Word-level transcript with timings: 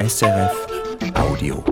SRF 0.00 0.66
Audio. 1.14 1.64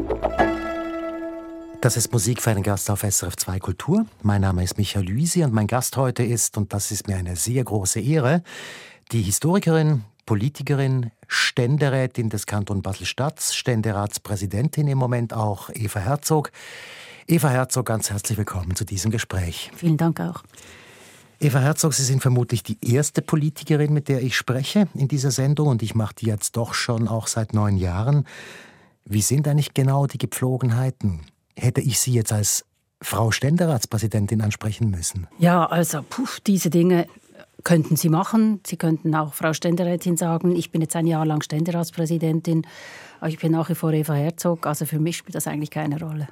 Das 1.81 1.97
ist 1.97 2.13
Musik 2.13 2.43
für 2.43 2.51
einen 2.51 2.65
Gast 2.65 2.91
auf 2.91 3.03
SRF 3.03 3.37
2 3.37 3.61
Kultur. 3.61 4.05
Mein 4.23 4.41
Name 4.41 4.65
ist 4.65 4.77
Michael 4.79 5.09
Luisi 5.09 5.45
und 5.45 5.55
mein 5.55 5.69
Gast 5.69 5.97
heute 5.97 6.25
ist, 6.25 6.57
und 6.57 6.73
das 6.73 6.91
ist 6.91 7.07
mir 7.07 7.17
eine 7.17 7.37
sehr 7.37 7.63
große 7.63 8.01
Ehre, 8.01 8.43
die 9.13 9.23
Historikerin, 9.23 10.03
Politikerin, 10.27 11.13
Ständerätin 11.29 12.29
des 12.29 12.47
Kanton 12.47 12.83
Basel-Stadt, 12.83 13.41
Ständeratspräsidentin 13.41 14.89
im 14.89 14.99
Moment 14.99 15.33
auch, 15.33 15.71
Eva 15.73 16.01
Herzog. 16.01 16.51
Eva 17.29 17.51
Herzog, 17.51 17.87
ganz 17.87 18.11
herzlich 18.11 18.37
willkommen 18.37 18.75
zu 18.75 18.85
diesem 18.85 19.13
Gespräch. 19.13 19.71
Vielen 19.77 19.99
Dank 19.99 20.21
auch. 20.21 20.43
Eva 21.39 21.59
Herzog, 21.59 21.93
Sie 21.93 22.03
sind 22.03 22.23
vermutlich 22.23 22.63
die 22.63 22.79
erste 22.81 23.21
Politikerin, 23.21 23.93
mit 23.93 24.09
der 24.09 24.23
ich 24.23 24.37
spreche 24.37 24.89
in 24.95 25.07
dieser 25.07 25.31
Sendung 25.31 25.69
und 25.69 25.83
ich 25.83 25.95
mache 25.95 26.15
die 26.15 26.27
jetzt 26.27 26.57
doch 26.57 26.73
schon 26.73 27.09
auch 27.09 27.27
seit 27.27 27.53
neun 27.53 27.77
Jahren. 27.77 28.25
Wie 29.05 29.21
sind 29.21 29.47
eigentlich 29.47 29.75
genau 29.75 30.07
die 30.07 30.17
Gepflogenheiten? 30.17 31.21
Hätte 31.55 31.83
ich 31.83 31.99
Sie 32.01 32.13
jetzt 32.13 32.33
als 32.33 32.65
Frau 33.03 33.33
Ständeratspräsidentin 33.33 34.41
ansprechen 34.41 34.91
müssen? 34.91 35.27
Ja, 35.39 35.67
also 35.67 36.03
puh, 36.09 36.27
diese 36.47 36.71
Dinge 36.71 37.07
könnten 37.65 37.97
Sie 37.97 38.09
machen. 38.09 38.61
Sie 38.67 38.79
könnten 38.79 39.15
auch 39.15 39.35
Frau 39.35 39.53
Ständerätin 39.53 40.17
sagen, 40.17 40.57
ich 40.57 40.71
bin 40.71 40.81
jetzt 40.81 40.97
ein 40.97 41.07
Jahr 41.07 41.27
lang 41.27 41.43
Ständeratspräsidentin, 41.43 42.67
aber 43.21 43.29
ich 43.29 43.39
bin 43.39 43.53
nach 43.53 43.69
wie 43.69 43.75
vor 43.75 43.93
Eva 43.93 44.15
Herzog. 44.15 44.67
Also 44.67 44.87
für 44.87 44.99
mich 44.99 45.19
spielt 45.19 45.35
das 45.35 45.47
eigentlich 45.47 45.71
keine 45.71 46.01
Rolle. 46.01 46.29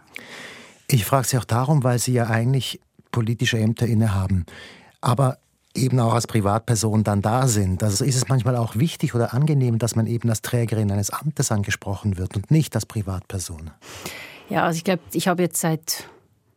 Ich 0.88 1.04
frage 1.04 1.26
Sie 1.26 1.36
auch 1.36 1.44
darum, 1.44 1.84
weil 1.84 1.98
Sie 1.98 2.14
ja 2.14 2.26
eigentlich 2.28 2.80
politische 3.12 3.58
Ämter 3.58 3.86
innehaben 3.86 4.46
aber 5.04 5.38
eben 5.74 5.98
auch 6.00 6.14
als 6.14 6.26
Privatperson 6.26 7.04
dann 7.04 7.20
da 7.20 7.48
sind. 7.48 7.82
Also 7.82 8.04
ist 8.04 8.16
es 8.16 8.28
manchmal 8.28 8.56
auch 8.56 8.76
wichtig 8.76 9.14
oder 9.14 9.34
angenehm, 9.34 9.78
dass 9.78 9.96
man 9.96 10.06
eben 10.06 10.28
als 10.30 10.42
Trägerin 10.42 10.90
eines 10.90 11.10
Amtes 11.10 11.50
angesprochen 11.50 12.16
wird 12.16 12.36
und 12.36 12.50
nicht 12.50 12.74
als 12.74 12.86
Privatperson. 12.86 13.70
Ja, 14.48 14.64
also 14.64 14.76
ich 14.76 14.84
glaube, 14.84 15.02
ich 15.12 15.26
habe 15.26 15.42
jetzt 15.42 15.60
seit 15.60 16.04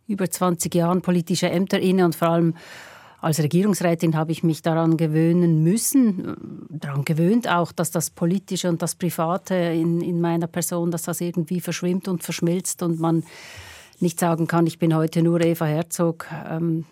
über 0.08 0.30
20 0.30 0.74
Jahren 0.74 1.02
politische 1.02 1.50
Ämter 1.50 1.80
inne 1.80 2.06
und 2.06 2.16
vor 2.16 2.30
allem 2.30 2.54
als 3.20 3.40
Regierungsrätin 3.40 4.16
habe 4.16 4.32
ich 4.32 4.44
mich 4.44 4.62
daran 4.62 4.96
gewöhnen 4.96 5.64
müssen, 5.64 6.68
daran 6.70 7.04
gewöhnt 7.04 7.50
auch, 7.50 7.72
dass 7.72 7.90
das 7.90 8.12
Politische 8.12 8.70
und 8.70 8.84
das 8.84 8.94
Private 8.94 9.56
in, 9.56 10.02
in 10.02 10.22
meiner 10.22 10.46
Person, 10.46 10.92
dass 10.92 11.04
das 11.04 11.20
irgendwie 11.20 11.60
verschwimmt 11.60 12.08
und 12.08 12.24
verschmilzt 12.24 12.84
und 12.84 13.00
man 13.00 13.24
nicht 14.00 14.20
sagen 14.20 14.46
kann, 14.46 14.68
ich 14.68 14.78
bin 14.78 14.96
heute 14.96 15.24
nur 15.24 15.42
Eva 15.42 15.66
Herzog. 15.66 16.28
Ähm, 16.48 16.86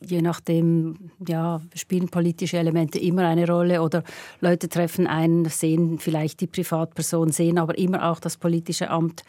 je 0.00 0.22
nachdem, 0.22 1.10
ja, 1.26 1.60
spielen 1.74 2.08
politische 2.08 2.58
Elemente 2.58 2.98
immer 2.98 3.26
eine 3.26 3.46
Rolle 3.46 3.82
oder 3.82 4.02
Leute 4.40 4.68
treffen 4.68 5.06
einen, 5.06 5.46
sehen 5.46 5.98
vielleicht 5.98 6.40
die 6.40 6.46
Privatperson, 6.46 7.30
sehen 7.30 7.58
aber 7.58 7.78
immer 7.78 8.10
auch 8.10 8.20
das 8.20 8.36
politische 8.36 8.90
Amt. 8.90 9.24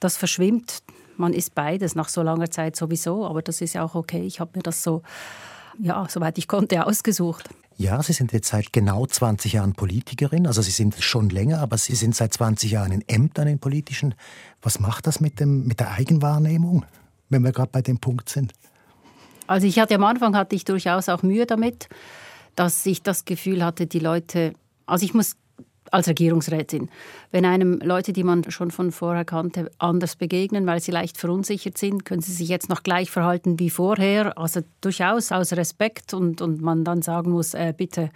Das 0.00 0.16
verschwimmt. 0.16 0.82
Man 1.16 1.32
ist 1.32 1.54
beides 1.54 1.94
nach 1.94 2.08
so 2.08 2.22
langer 2.22 2.50
Zeit 2.50 2.74
sowieso, 2.74 3.26
aber 3.26 3.42
das 3.42 3.60
ist 3.60 3.74
ja 3.74 3.84
auch 3.84 3.94
okay. 3.94 4.22
Ich 4.22 4.40
habe 4.40 4.52
mir 4.54 4.62
das 4.62 4.82
so, 4.82 5.02
ja, 5.78 6.06
soweit 6.08 6.38
ich 6.38 6.48
konnte, 6.48 6.86
ausgesucht. 6.86 7.48
Ja, 7.76 8.02
Sie 8.02 8.12
sind 8.12 8.32
jetzt 8.32 8.48
seit 8.48 8.72
genau 8.72 9.06
20 9.06 9.54
Jahren 9.54 9.72
Politikerin, 9.72 10.46
also 10.46 10.62
Sie 10.62 10.70
sind 10.70 10.94
schon 11.00 11.30
länger, 11.30 11.60
aber 11.60 11.78
Sie 11.78 11.94
sind 11.94 12.14
seit 12.14 12.32
20 12.32 12.70
Jahren 12.70 12.92
in 12.92 13.02
Ämtern, 13.08 13.48
in 13.48 13.58
politischen. 13.58 14.14
Was 14.60 14.78
macht 14.78 15.06
das 15.06 15.20
mit, 15.20 15.40
dem, 15.40 15.66
mit 15.66 15.80
der 15.80 15.92
Eigenwahrnehmung, 15.92 16.84
wenn 17.28 17.42
wir 17.42 17.52
gerade 17.52 17.70
bei 17.72 17.82
dem 17.82 17.98
Punkt 17.98 18.28
sind? 18.28 18.52
Also 19.52 19.66
ich 19.66 19.78
hatte 19.78 19.94
am 19.96 20.04
Anfang 20.04 20.34
hatte 20.34 20.56
ich 20.56 20.64
durchaus 20.64 21.10
auch 21.10 21.22
Mühe 21.22 21.44
damit, 21.44 21.90
dass 22.56 22.86
ich 22.86 23.02
das 23.02 23.26
Gefühl 23.26 23.62
hatte, 23.62 23.86
die 23.86 23.98
Leute, 23.98 24.54
also 24.86 25.04
ich 25.04 25.12
muss 25.12 25.36
als 25.90 26.08
Regierungsrätin, 26.08 26.88
wenn 27.32 27.44
einem 27.44 27.78
Leute, 27.80 28.14
die 28.14 28.24
man 28.24 28.50
schon 28.50 28.70
von 28.70 28.92
vorher 28.92 29.26
kannte, 29.26 29.70
anders 29.76 30.16
begegnen, 30.16 30.64
weil 30.64 30.80
sie 30.80 30.90
leicht 30.90 31.18
verunsichert 31.18 31.76
sind, 31.76 32.06
können 32.06 32.22
sie 32.22 32.32
sich 32.32 32.48
jetzt 32.48 32.70
noch 32.70 32.82
gleich 32.82 33.10
verhalten 33.10 33.58
wie 33.58 33.68
vorher. 33.68 34.38
Also 34.38 34.62
durchaus 34.80 35.32
aus 35.32 35.52
Respekt 35.52 36.14
und, 36.14 36.40
und 36.40 36.62
man 36.62 36.82
dann 36.82 37.02
sagen 37.02 37.30
muss, 37.30 37.52
äh, 37.52 37.74
bitte 37.76 38.08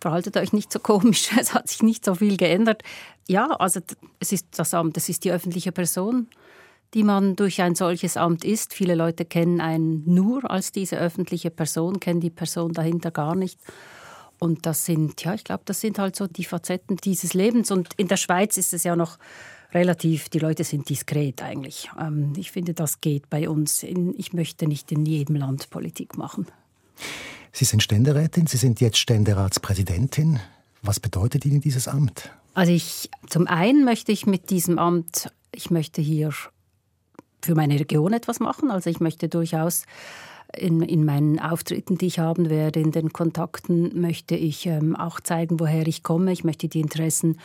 verhaltet 0.00 0.38
euch 0.38 0.54
nicht 0.54 0.72
so 0.72 0.78
komisch, 0.78 1.28
es 1.38 1.52
hat 1.52 1.68
sich 1.68 1.82
nicht 1.82 2.06
so 2.06 2.14
viel 2.14 2.38
geändert. 2.38 2.84
Ja, 3.28 3.48
also 3.48 3.80
es 4.18 4.32
ist 4.32 4.46
das 4.56 4.72
Amt, 4.72 4.96
es 4.96 5.10
ist 5.10 5.24
die 5.24 5.30
öffentliche 5.30 5.72
Person 5.72 6.26
die 6.94 7.04
man 7.04 7.36
durch 7.36 7.60
ein 7.62 7.74
solches 7.74 8.16
Amt 8.16 8.44
ist. 8.44 8.74
Viele 8.74 8.94
Leute 8.94 9.24
kennen 9.24 9.60
einen 9.60 10.02
nur 10.12 10.50
als 10.50 10.72
diese 10.72 10.98
öffentliche 10.98 11.50
Person, 11.50 12.00
kennen 12.00 12.20
die 12.20 12.30
Person 12.30 12.72
dahinter 12.72 13.10
gar 13.10 13.34
nicht. 13.34 13.60
Und 14.38 14.64
das 14.66 14.86
sind, 14.86 15.22
ja, 15.22 15.34
ich 15.34 15.44
glaube, 15.44 15.62
das 15.66 15.80
sind 15.80 15.98
halt 15.98 16.16
so 16.16 16.26
die 16.26 16.44
Facetten 16.44 16.96
dieses 16.96 17.34
Lebens. 17.34 17.70
Und 17.70 17.90
in 17.96 18.08
der 18.08 18.16
Schweiz 18.16 18.56
ist 18.56 18.72
es 18.72 18.84
ja 18.84 18.96
noch 18.96 19.18
relativ, 19.72 20.28
die 20.30 20.38
Leute 20.38 20.64
sind 20.64 20.88
diskret 20.88 21.42
eigentlich. 21.42 21.90
Ähm, 22.00 22.32
ich 22.36 22.50
finde, 22.50 22.74
das 22.74 23.00
geht 23.00 23.30
bei 23.30 23.48
uns. 23.48 23.82
ich 23.82 24.32
möchte 24.32 24.66
nicht 24.66 24.90
in 24.92 25.06
jedem 25.06 25.36
Land 25.36 25.70
Politik 25.70 26.16
machen. 26.16 26.46
Sie 27.52 27.64
sind 27.64 27.82
Ständerätin, 27.82 28.46
Sie 28.46 28.56
sind 28.56 28.80
jetzt 28.80 28.98
Ständeratspräsidentin. 28.98 30.40
Was 30.82 31.00
bedeutet 31.00 31.44
Ihnen 31.44 31.60
dieses 31.60 31.88
Amt? 31.88 32.30
Also 32.54 32.72
ich, 32.72 33.10
zum 33.28 33.46
einen 33.46 33.84
möchte 33.84 34.12
ich 34.12 34.26
mit 34.26 34.50
diesem 34.50 34.78
Amt, 34.78 35.32
ich 35.54 35.70
möchte 35.70 36.00
hier 36.00 36.32
für 37.42 37.54
meine 37.54 37.78
Region 37.78 38.12
etwas 38.12 38.40
machen. 38.40 38.70
Also 38.70 38.90
ich 38.90 39.00
möchte 39.00 39.28
durchaus 39.28 39.84
in, 40.56 40.82
in 40.82 41.04
meinen 41.04 41.38
Auftritten, 41.38 41.98
die 41.98 42.06
ich 42.06 42.18
haben 42.18 42.50
werde, 42.50 42.80
in 42.80 42.90
den 42.90 43.12
Kontakten, 43.12 44.00
möchte 44.00 44.34
ich 44.34 44.66
ähm, 44.66 44.96
auch 44.96 45.20
zeigen, 45.20 45.60
woher 45.60 45.86
ich 45.86 46.02
komme. 46.02 46.32
Ich 46.32 46.44
möchte 46.44 46.68
die 46.68 46.80
Interessen 46.80 47.38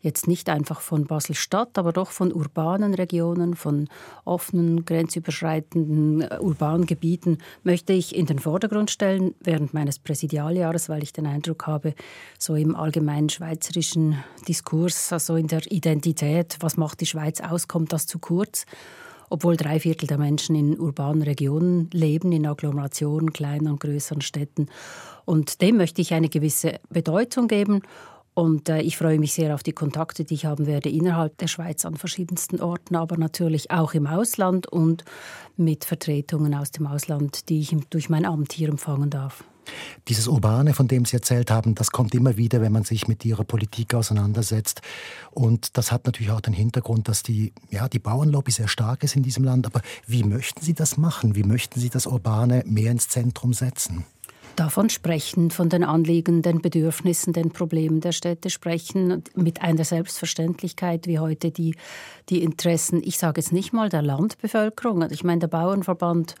jetzt 0.00 0.28
nicht 0.28 0.48
einfach 0.48 0.80
von 0.80 1.06
Basel-Stadt, 1.06 1.78
aber 1.78 1.92
doch 1.92 2.10
von 2.10 2.32
urbanen 2.32 2.94
Regionen, 2.94 3.54
von 3.54 3.88
offenen, 4.24 4.84
grenzüberschreitenden 4.84 6.22
äh, 6.22 6.38
urbanen 6.40 6.86
Gebieten, 6.86 7.38
möchte 7.64 7.92
ich 7.92 8.14
in 8.14 8.26
den 8.26 8.38
Vordergrund 8.38 8.90
stellen 8.90 9.34
während 9.40 9.74
meines 9.74 9.98
Präsidialjahres, 9.98 10.88
weil 10.88 11.02
ich 11.02 11.12
den 11.12 11.26
Eindruck 11.26 11.66
habe, 11.66 11.94
so 12.38 12.54
im 12.54 12.76
allgemeinen 12.76 13.28
schweizerischen 13.28 14.22
Diskurs, 14.46 15.12
also 15.12 15.36
in 15.36 15.48
der 15.48 15.70
Identität, 15.70 16.58
was 16.60 16.76
macht 16.76 17.00
die 17.00 17.06
Schweiz 17.06 17.40
aus, 17.40 17.68
kommt 17.68 17.92
das 17.92 18.06
zu 18.06 18.18
kurz 18.18 18.66
obwohl 19.32 19.56
drei 19.56 19.80
Viertel 19.80 20.06
der 20.06 20.18
Menschen 20.18 20.54
in 20.54 20.78
urbanen 20.78 21.22
Regionen 21.22 21.88
leben, 21.92 22.32
in 22.32 22.46
Agglomerationen, 22.46 23.32
kleinen 23.32 23.68
und 23.68 23.80
größeren 23.80 24.20
Städten. 24.20 24.66
Und 25.24 25.62
dem 25.62 25.78
möchte 25.78 26.02
ich 26.02 26.12
eine 26.12 26.28
gewisse 26.28 26.80
Bedeutung 26.90 27.48
geben. 27.48 27.80
Und 28.34 28.68
äh, 28.68 28.80
ich 28.82 28.96
freue 28.96 29.18
mich 29.18 29.32
sehr 29.32 29.54
auf 29.54 29.62
die 29.62 29.72
Kontakte, 29.72 30.24
die 30.24 30.34
ich 30.34 30.44
haben 30.44 30.66
werde 30.66 30.90
innerhalb 30.90 31.38
der 31.38 31.48
Schweiz 31.48 31.84
an 31.84 31.96
verschiedensten 31.96 32.60
Orten, 32.60 32.94
aber 32.94 33.16
natürlich 33.16 33.70
auch 33.70 33.94
im 33.94 34.06
Ausland 34.06 34.66
und 34.66 35.04
mit 35.56 35.84
Vertretungen 35.84 36.54
aus 36.54 36.70
dem 36.70 36.86
Ausland, 36.86 37.48
die 37.48 37.60
ich 37.60 37.74
durch 37.88 38.10
mein 38.10 38.26
Amt 38.26 38.52
hier 38.52 38.68
empfangen 38.68 39.10
darf. 39.10 39.44
Dieses 40.08 40.28
Urbane, 40.28 40.74
von 40.74 40.88
dem 40.88 41.04
Sie 41.04 41.14
erzählt 41.14 41.50
haben, 41.50 41.74
das 41.74 41.90
kommt 41.90 42.14
immer 42.14 42.36
wieder, 42.36 42.60
wenn 42.60 42.72
man 42.72 42.84
sich 42.84 43.08
mit 43.08 43.24
Ihrer 43.24 43.44
Politik 43.44 43.94
auseinandersetzt. 43.94 44.82
Und 45.30 45.76
das 45.76 45.92
hat 45.92 46.06
natürlich 46.06 46.32
auch 46.32 46.40
den 46.40 46.54
Hintergrund, 46.54 47.08
dass 47.08 47.22
die, 47.22 47.52
ja, 47.70 47.88
die 47.88 47.98
Bauernlobby 47.98 48.50
sehr 48.50 48.68
stark 48.68 49.04
ist 49.04 49.16
in 49.16 49.22
diesem 49.22 49.44
Land. 49.44 49.66
Aber 49.66 49.80
wie 50.06 50.24
möchten 50.24 50.62
Sie 50.62 50.74
das 50.74 50.96
machen? 50.96 51.34
Wie 51.34 51.44
möchten 51.44 51.78
Sie 51.78 51.90
das 51.90 52.06
Urbane 52.06 52.62
mehr 52.66 52.90
ins 52.90 53.08
Zentrum 53.08 53.52
setzen? 53.52 54.04
davon 54.56 54.90
sprechen, 54.90 55.50
von 55.50 55.68
den 55.68 55.84
Anliegen, 55.84 56.42
den 56.42 56.60
Bedürfnissen, 56.60 57.32
den 57.32 57.50
Problemen 57.50 58.00
der 58.00 58.12
Städte 58.12 58.50
sprechen, 58.50 59.22
mit 59.34 59.62
einer 59.62 59.84
Selbstverständlichkeit 59.84 61.06
wie 61.06 61.18
heute 61.18 61.50
die, 61.50 61.74
die 62.28 62.42
Interessen, 62.42 63.02
ich 63.02 63.18
sage 63.18 63.40
jetzt 63.40 63.52
nicht 63.52 63.72
mal 63.72 63.88
der 63.88 64.02
Landbevölkerung. 64.02 65.10
Ich 65.10 65.24
meine, 65.24 65.40
der 65.40 65.48
Bauernverband 65.48 66.34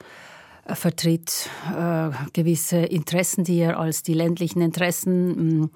vertritt 0.66 1.48
äh, 1.76 2.10
gewisse 2.32 2.78
Interessen, 2.78 3.44
die 3.44 3.58
er 3.58 3.78
als 3.78 4.02
die 4.02 4.14
ländlichen 4.14 4.62
Interessen 4.62 5.28
mh, 5.28 5.64
mm, 5.64 5.70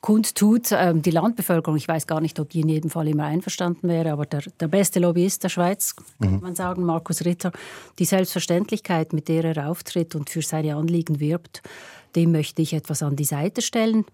kundtut. 0.00 0.72
Ähm, 0.72 1.02
die 1.02 1.10
Landbevölkerung, 1.10 1.76
ich 1.76 1.88
weiß 1.88 2.06
gar 2.06 2.20
nicht, 2.20 2.38
ob 2.40 2.50
die 2.50 2.60
in 2.60 2.68
jedem 2.68 2.90
Fall 2.90 3.08
immer 3.08 3.24
einverstanden 3.24 3.88
wäre, 3.88 4.12
aber 4.12 4.26
der, 4.26 4.42
der 4.58 4.68
beste 4.68 5.00
Lobbyist 5.00 5.44
der 5.44 5.48
Schweiz, 5.48 5.94
mhm. 6.18 6.24
kann 6.24 6.40
man 6.40 6.54
sagen, 6.54 6.84
Markus 6.84 7.24
Ritter, 7.24 7.52
die 7.98 8.04
Selbstverständlichkeit, 8.04 9.12
mit 9.12 9.28
der 9.28 9.44
er 9.44 9.68
auftritt 9.68 10.14
und 10.14 10.30
für 10.30 10.42
seine 10.42 10.76
Anliegen 10.76 11.20
wirbt, 11.20 11.62
dem 12.16 12.32
möchte 12.32 12.62
ich 12.62 12.72
etwas 12.72 13.02
an 13.02 13.16
die 13.16 13.24
Seite 13.24 13.62
stellen. 13.62 14.04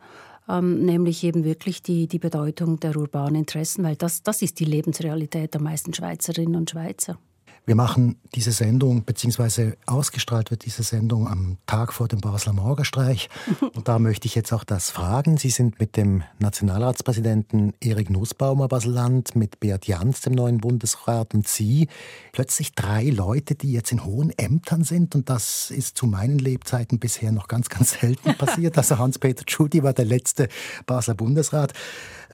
Ähm, 0.48 0.84
nämlich 0.84 1.24
eben 1.24 1.42
wirklich 1.42 1.82
die, 1.82 2.06
die 2.06 2.20
Bedeutung 2.20 2.78
der 2.78 2.96
urbanen 2.96 3.34
Interessen, 3.34 3.82
weil 3.82 3.96
das, 3.96 4.22
das 4.22 4.42
ist 4.42 4.60
die 4.60 4.64
Lebensrealität 4.64 5.54
der 5.54 5.60
meisten 5.60 5.92
Schweizerinnen 5.92 6.54
und 6.54 6.70
Schweizer. 6.70 7.18
Wir 7.66 7.74
machen 7.74 8.14
diese 8.32 8.52
Sendung, 8.52 9.04
beziehungsweise 9.04 9.76
ausgestrahlt 9.86 10.52
wird 10.52 10.64
diese 10.64 10.84
Sendung 10.84 11.26
am 11.26 11.58
Tag 11.66 11.92
vor 11.92 12.06
dem 12.06 12.20
Basler 12.20 12.52
Morgenstreich. 12.52 13.28
Und 13.74 13.88
da 13.88 13.98
möchte 13.98 14.26
ich 14.26 14.36
jetzt 14.36 14.52
auch 14.52 14.62
das 14.62 14.90
fragen. 14.90 15.36
Sie 15.36 15.50
sind 15.50 15.80
mit 15.80 15.96
dem 15.96 16.22
Nationalratspräsidenten 16.38 17.72
Erik 17.80 18.08
Nussbaumer 18.08 18.68
Baselland, 18.68 19.34
mit 19.34 19.58
Beat 19.58 19.88
Jans, 19.88 20.20
dem 20.20 20.34
neuen 20.34 20.58
Bundesrat, 20.58 21.34
und 21.34 21.48
Sie 21.48 21.88
plötzlich 22.30 22.72
drei 22.72 23.10
Leute, 23.10 23.56
die 23.56 23.72
jetzt 23.72 23.90
in 23.90 24.04
hohen 24.04 24.30
Ämtern 24.38 24.84
sind. 24.84 25.16
Und 25.16 25.28
das 25.28 25.72
ist 25.72 25.98
zu 25.98 26.06
meinen 26.06 26.38
Lebzeiten 26.38 27.00
bisher 27.00 27.32
noch 27.32 27.48
ganz, 27.48 27.68
ganz 27.68 27.98
selten 28.00 28.36
passiert. 28.36 28.78
Also 28.78 28.98
Hans-Peter 28.98 29.44
Tschudi 29.44 29.82
war 29.82 29.92
der 29.92 30.04
letzte 30.04 30.46
Basler 30.86 31.14
Bundesrat. 31.14 31.72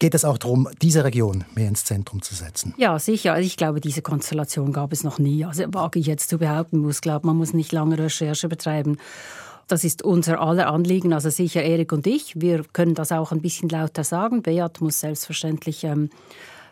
Geht 0.03 0.15
es 0.17 0.25
auch 0.25 0.37
darum, 0.37 0.69
diese 0.83 1.05
Region 1.05 1.45
mehr 1.55 1.69
ins 1.69 1.85
Zentrum 1.85 2.23
zu 2.23 2.35
setzen? 2.35 2.75
Ja, 2.77 2.99
sicher. 2.99 3.35
Also 3.35 3.47
ich 3.47 3.57
glaube, 3.57 3.81
diese 3.81 4.03
Konstellation 4.03 4.73
gab 4.73 4.93
es 4.93 5.05
noch 5.05 5.21
nie. 5.21 5.45
Also 5.45 5.63
wage 5.69 6.01
ich 6.01 6.07
jetzt 6.07 6.29
zu 6.29 6.39
behaupten, 6.39 6.79
muss 6.79 7.03
glaube, 7.03 7.29
man 7.29 7.37
muss 7.37 7.55
nicht 7.55 7.71
lange 7.71 7.97
Recherche 7.97 8.49
betreiben. 8.49 8.97
Das 9.69 9.85
ist 9.85 10.03
unser 10.03 10.41
aller 10.41 10.67
Anliegen, 10.67 11.13
also 11.13 11.31
sicher 11.31 11.63
Erik 11.63 11.93
und 11.93 12.09
ich. 12.09 12.33
Wir 12.35 12.65
können 12.73 12.97
das 12.97 13.13
auch 13.13 13.31
ein 13.31 13.43
bisschen 13.43 13.69
lauter 13.69 14.03
sagen. 14.03 14.43
Beat 14.43 14.81
muss 14.81 14.99
selbstverständlich 14.99 15.85
ähm, 15.85 16.11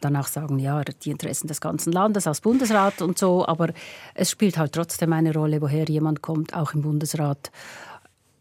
danach 0.01 0.27
sagen, 0.27 0.59
ja, 0.59 0.83
die 0.83 1.13
Interessen 1.13 1.47
des 1.47 1.61
ganzen 1.61 1.93
Landes 1.93 2.27
als 2.27 2.41
Bundesrat 2.41 3.01
und 3.01 3.17
so. 3.17 3.47
Aber 3.47 3.69
es 4.15 4.33
spielt 4.33 4.59
halt 4.59 4.73
trotzdem 4.73 5.13
eine 5.13 5.33
Rolle, 5.33 5.63
woher 5.63 5.85
jemand 5.85 6.21
kommt, 6.21 6.53
auch 6.53 6.75
im 6.75 6.83
Bundesrat 6.83 7.53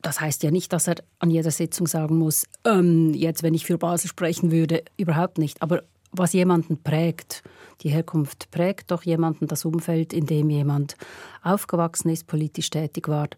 das 0.01 0.21
heißt 0.21 0.43
ja 0.43 0.51
nicht, 0.51 0.71
dass 0.73 0.87
er 0.87 0.95
an 1.19 1.29
jeder 1.29 1.51
Sitzung 1.51 1.87
sagen 1.87 2.17
muss, 2.17 2.45
ähm, 2.65 3.13
jetzt, 3.13 3.43
wenn 3.43 3.53
ich 3.53 3.65
für 3.65 3.77
Basel 3.77 4.09
sprechen 4.09 4.51
würde, 4.51 4.83
überhaupt 4.97 5.37
nicht. 5.37 5.61
Aber 5.61 5.83
was 6.11 6.33
jemanden 6.33 6.81
prägt, 6.81 7.43
die 7.81 7.89
Herkunft 7.89 8.49
prägt 8.51 8.91
doch 8.91 9.03
jemanden, 9.03 9.47
das 9.47 9.65
Umfeld, 9.65 10.13
in 10.13 10.25
dem 10.25 10.49
jemand 10.49 10.95
aufgewachsen 11.43 12.09
ist, 12.09 12.27
politisch 12.27 12.69
tätig 12.69 13.07
war, 13.07 13.29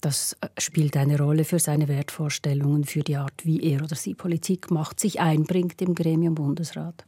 das 0.00 0.36
äh, 0.40 0.48
spielt 0.58 0.96
eine 0.96 1.18
Rolle 1.18 1.44
für 1.44 1.58
seine 1.58 1.88
Wertvorstellungen, 1.88 2.84
für 2.84 3.00
die 3.00 3.16
Art, 3.16 3.44
wie 3.44 3.62
er 3.62 3.82
oder 3.82 3.96
sie 3.96 4.14
Politik 4.14 4.70
macht, 4.70 5.00
sich 5.00 5.20
einbringt 5.20 5.80
im 5.82 5.94
Gremium 5.94 6.34
Bundesrat. 6.34 7.04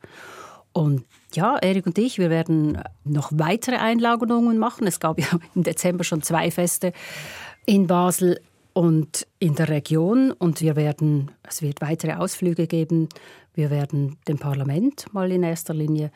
Und 0.73 1.05
ja, 1.35 1.57
Erik 1.59 1.87
und 1.87 1.99
ich, 1.99 2.19
wir 2.19 2.31
werden 2.31 2.81
noch 3.05 3.31
weitere 3.33 3.77
Einladungen 3.77 4.59
machen. 4.59 4.87
Es 4.87 5.01
gab 5.01 5.19
ja 5.19 5.27
im 5.55 5.63
Dezember 5.63 6.05
schon 6.05 6.23
zwei 6.23 6.51
Feste 6.51 6.93
in 7.67 7.87
Basel 7.87 8.41
und 8.73 9.27
in 9.39 9.55
der 9.55 9.69
Region. 9.69 10.33
Und 10.33 10.61
wir 10.61 10.77
werden, 10.77 11.31
es 11.43 11.63
wird 11.63 11.81
weitere 11.81 12.15
Ausflüge 12.15 12.67
geben. 12.67 13.09
Wir 13.55 13.71
werden 13.71 14.19
dem 14.29 14.39
Parlament 14.39 15.07
mal 15.13 15.31
in 15.31 15.43
erster 15.43 15.75
Linie 15.75 16.11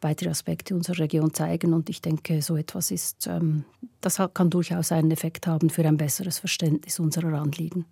weitere 0.00 0.30
Aspekte 0.30 0.74
unserer 0.74 1.00
Region 1.00 1.32
zeigen. 1.32 1.72
Und 1.72 1.88
ich 1.88 2.00
denke, 2.02 2.42
so 2.42 2.56
etwas 2.56 2.90
ist, 2.90 3.26
ähm, 3.26 3.64
das 4.00 4.20
kann 4.34 4.50
durchaus 4.50 4.92
einen 4.92 5.10
Effekt 5.10 5.46
haben 5.46 5.70
für 5.70 5.84
ein 5.84 5.96
besseres 5.96 6.38
Verständnis 6.38 7.00
unserer 7.00 7.40
Anliegen. 7.40 7.86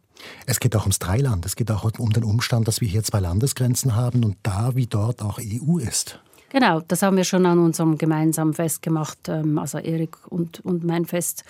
Es 0.46 0.60
geht 0.60 0.76
auch 0.76 0.82
ums 0.82 0.98
Dreiland. 0.98 1.44
Es 1.44 1.56
geht 1.56 1.70
auch 1.70 1.90
um 1.98 2.12
den 2.12 2.24
Umstand, 2.24 2.68
dass 2.68 2.80
wir 2.80 2.88
hier 2.88 3.02
zwei 3.02 3.20
Landesgrenzen 3.20 3.96
haben 3.96 4.24
und 4.24 4.36
da 4.42 4.76
wie 4.76 4.86
dort 4.86 5.22
auch 5.22 5.38
EU 5.38 5.78
ist. 5.78 6.20
Genau, 6.50 6.80
das 6.80 7.02
haben 7.02 7.16
wir 7.16 7.24
schon 7.24 7.46
an 7.46 7.58
unserem 7.58 7.98
gemeinsamen 7.98 8.54
Fest 8.54 8.80
gemacht, 8.80 9.18
ähm, 9.28 9.58
also 9.58 9.78
Erik 9.78 10.16
und, 10.30 10.60
und 10.60 10.84
mein 10.84 11.04
Fest 11.04 11.44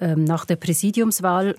ähm, 0.00 0.24
nach 0.24 0.44
der 0.44 0.56
Präsidiumswahl 0.56 1.54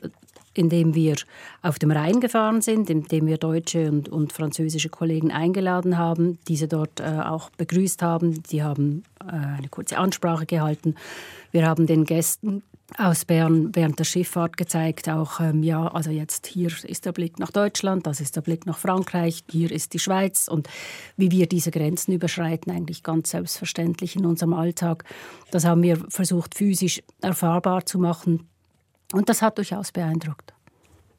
indem 0.53 0.95
wir 0.95 1.15
auf 1.61 1.79
dem 1.79 1.91
Rhein 1.91 2.19
gefahren 2.19 2.61
sind, 2.61 2.89
indem 2.89 3.27
wir 3.27 3.37
deutsche 3.37 3.89
und, 3.89 4.09
und 4.09 4.33
französische 4.33 4.89
Kollegen 4.89 5.31
eingeladen 5.31 5.97
haben, 5.97 6.39
diese 6.47 6.67
dort 6.67 6.99
äh, 6.99 7.03
auch 7.03 7.49
begrüßt 7.51 8.01
haben. 8.01 8.43
Die 8.43 8.63
haben 8.63 9.03
äh, 9.21 9.31
eine 9.31 9.69
kurze 9.69 9.97
Ansprache 9.97 10.45
gehalten. 10.45 10.95
Wir 11.51 11.67
haben 11.67 11.87
den 11.87 12.05
Gästen 12.05 12.63
aus 12.97 13.25
Bern 13.25 13.73
während 13.73 13.99
der 13.99 14.03
Schifffahrt 14.03 14.57
gezeigt, 14.57 15.07
auch 15.07 15.39
ähm, 15.39 15.63
ja, 15.63 15.87
also 15.87 16.09
jetzt 16.09 16.45
hier 16.47 16.69
ist 16.83 17.05
der 17.05 17.13
Blick 17.13 17.39
nach 17.39 17.51
Deutschland, 17.51 18.05
das 18.05 18.19
ist 18.19 18.35
der 18.35 18.41
Blick 18.41 18.65
nach 18.65 18.77
Frankreich, 18.77 19.43
hier 19.49 19.71
ist 19.71 19.93
die 19.93 19.99
Schweiz 19.99 20.47
und 20.49 20.67
wie 21.15 21.31
wir 21.31 21.47
diese 21.47 21.71
Grenzen 21.71 22.11
überschreiten, 22.11 22.71
eigentlich 22.71 23.01
ganz 23.03 23.29
selbstverständlich 23.29 24.15
in 24.15 24.25
unserem 24.25 24.53
Alltag. 24.53 25.05
Das 25.51 25.63
haben 25.63 25.83
wir 25.83 25.97
versucht 26.09 26.55
physisch 26.55 27.01
erfahrbar 27.21 27.85
zu 27.85 27.97
machen 27.97 28.50
und 29.11 29.29
das 29.29 29.41
hat 29.41 29.57
durchaus 29.57 29.91
beeindruckt. 29.91 30.53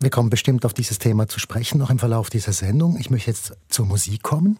Wir 0.00 0.10
kommen 0.10 0.30
bestimmt 0.30 0.66
auf 0.66 0.74
dieses 0.74 0.98
Thema 0.98 1.28
zu 1.28 1.38
sprechen, 1.38 1.78
noch 1.78 1.90
im 1.90 1.98
Verlauf 1.98 2.28
dieser 2.28 2.52
Sendung. 2.52 2.98
Ich 2.98 3.10
möchte 3.10 3.30
jetzt 3.30 3.52
zur 3.68 3.86
Musik 3.86 4.22
kommen 4.22 4.58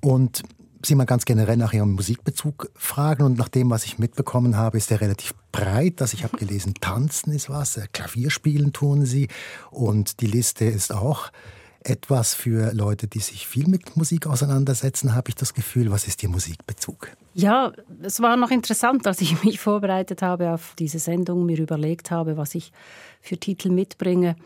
und 0.00 0.42
Sie 0.84 0.94
mal 0.94 1.04
ganz 1.04 1.24
generell 1.24 1.56
nach 1.56 1.72
Ihrem 1.72 1.92
Musikbezug 1.92 2.70
fragen. 2.74 3.24
Und 3.24 3.38
nach 3.38 3.48
dem, 3.48 3.70
was 3.70 3.84
ich 3.86 3.98
mitbekommen 3.98 4.56
habe, 4.56 4.76
ist 4.76 4.90
der 4.90 5.00
relativ 5.00 5.34
breit. 5.50 6.00
Also 6.00 6.14
ich 6.14 6.22
habe 6.22 6.36
gelesen, 6.36 6.74
Tanzen 6.74 7.32
ist 7.32 7.50
was, 7.50 7.76
äh, 7.76 7.86
Klavierspielen 7.92 8.72
tun 8.72 9.04
Sie. 9.04 9.28
Und 9.70 10.20
die 10.20 10.26
Liste 10.26 10.64
ist 10.64 10.92
auch 10.92 11.30
etwas 11.88 12.34
für 12.34 12.72
Leute, 12.74 13.06
die 13.06 13.20
sich 13.20 13.46
viel 13.46 13.68
mit 13.68 13.96
Musik 13.96 14.26
auseinandersetzen, 14.26 15.14
habe 15.14 15.28
ich 15.30 15.34
das 15.34 15.54
Gefühl. 15.54 15.90
Was 15.90 16.06
ist 16.06 16.22
Ihr 16.22 16.28
Musikbezug? 16.28 17.08
Ja, 17.34 17.72
es 18.02 18.20
war 18.20 18.36
noch 18.36 18.50
interessant, 18.50 19.06
als 19.06 19.20
ich 19.20 19.42
mich 19.44 19.60
vorbereitet 19.60 20.22
habe 20.22 20.50
auf 20.50 20.74
diese 20.78 20.98
Sendung, 20.98 21.46
mir 21.46 21.58
überlegt 21.58 22.10
habe, 22.10 22.36
was 22.36 22.54
ich 22.54 22.72
für 23.20 23.38
Titel 23.38 23.70
mitbringe 23.70 24.36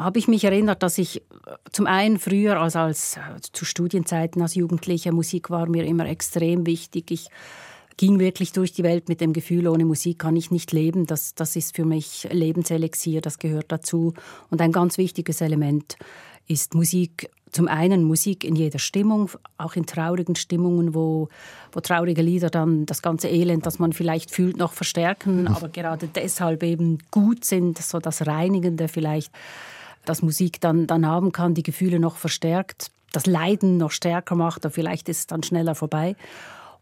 habe 0.00 0.18
ich 0.18 0.28
mich 0.28 0.44
erinnert, 0.44 0.82
dass 0.82 0.98
ich 0.98 1.22
zum 1.72 1.86
einen 1.86 2.18
früher, 2.18 2.60
also 2.60 2.78
als 2.78 3.16
äh, 3.16 3.20
zu 3.52 3.64
Studienzeiten 3.64 4.40
als 4.42 4.54
Jugendlicher, 4.54 5.12
Musik 5.12 5.50
war 5.50 5.68
mir 5.68 5.84
immer 5.84 6.06
extrem 6.06 6.66
wichtig. 6.66 7.10
Ich 7.10 7.28
ging 7.96 8.18
wirklich 8.18 8.52
durch 8.52 8.72
die 8.72 8.82
Welt 8.82 9.10
mit 9.10 9.20
dem 9.20 9.34
Gefühl, 9.34 9.68
ohne 9.68 9.84
Musik 9.84 10.20
kann 10.20 10.36
ich 10.36 10.50
nicht 10.50 10.72
leben. 10.72 11.06
Das, 11.06 11.34
das 11.34 11.54
ist 11.54 11.76
für 11.76 11.84
mich 11.84 12.26
Lebenselixier, 12.30 13.20
das 13.20 13.38
gehört 13.38 13.70
dazu. 13.70 14.14
Und 14.48 14.62
ein 14.62 14.72
ganz 14.72 14.96
wichtiges 14.96 15.42
Element 15.42 15.96
ist 16.50 16.74
Musik 16.74 17.30
zum 17.52 17.68
einen 17.68 18.04
Musik 18.04 18.44
in 18.44 18.54
jeder 18.54 18.78
Stimmung, 18.78 19.30
auch 19.58 19.74
in 19.74 19.86
traurigen 19.86 20.36
Stimmungen, 20.36 20.94
wo, 20.94 21.28
wo 21.72 21.80
traurige 21.80 22.22
Lieder 22.22 22.50
dann 22.50 22.86
das 22.86 23.02
ganze 23.02 23.28
Elend, 23.28 23.66
das 23.66 23.78
man 23.78 23.92
vielleicht 23.92 24.30
fühlt, 24.30 24.56
noch 24.56 24.72
verstärken, 24.72 25.48
aber 25.48 25.68
gerade 25.68 26.08
deshalb 26.08 26.62
eben 26.62 26.98
gut 27.10 27.44
sind, 27.44 27.78
so 27.78 27.98
das 27.98 28.26
Reinigende 28.26 28.88
vielleicht, 28.88 29.32
das 30.04 30.22
Musik 30.22 30.60
dann, 30.60 30.86
dann 30.86 31.06
haben 31.06 31.32
kann, 31.32 31.54
die 31.54 31.62
Gefühle 31.62 31.98
noch 31.98 32.16
verstärkt, 32.16 32.90
das 33.12 33.26
Leiden 33.26 33.76
noch 33.76 33.90
stärker 33.90 34.36
macht, 34.36 34.64
oder 34.64 34.70
vielleicht 34.70 35.08
ist 35.08 35.18
es 35.18 35.26
dann 35.26 35.42
schneller 35.42 35.74
vorbei. 35.74 36.14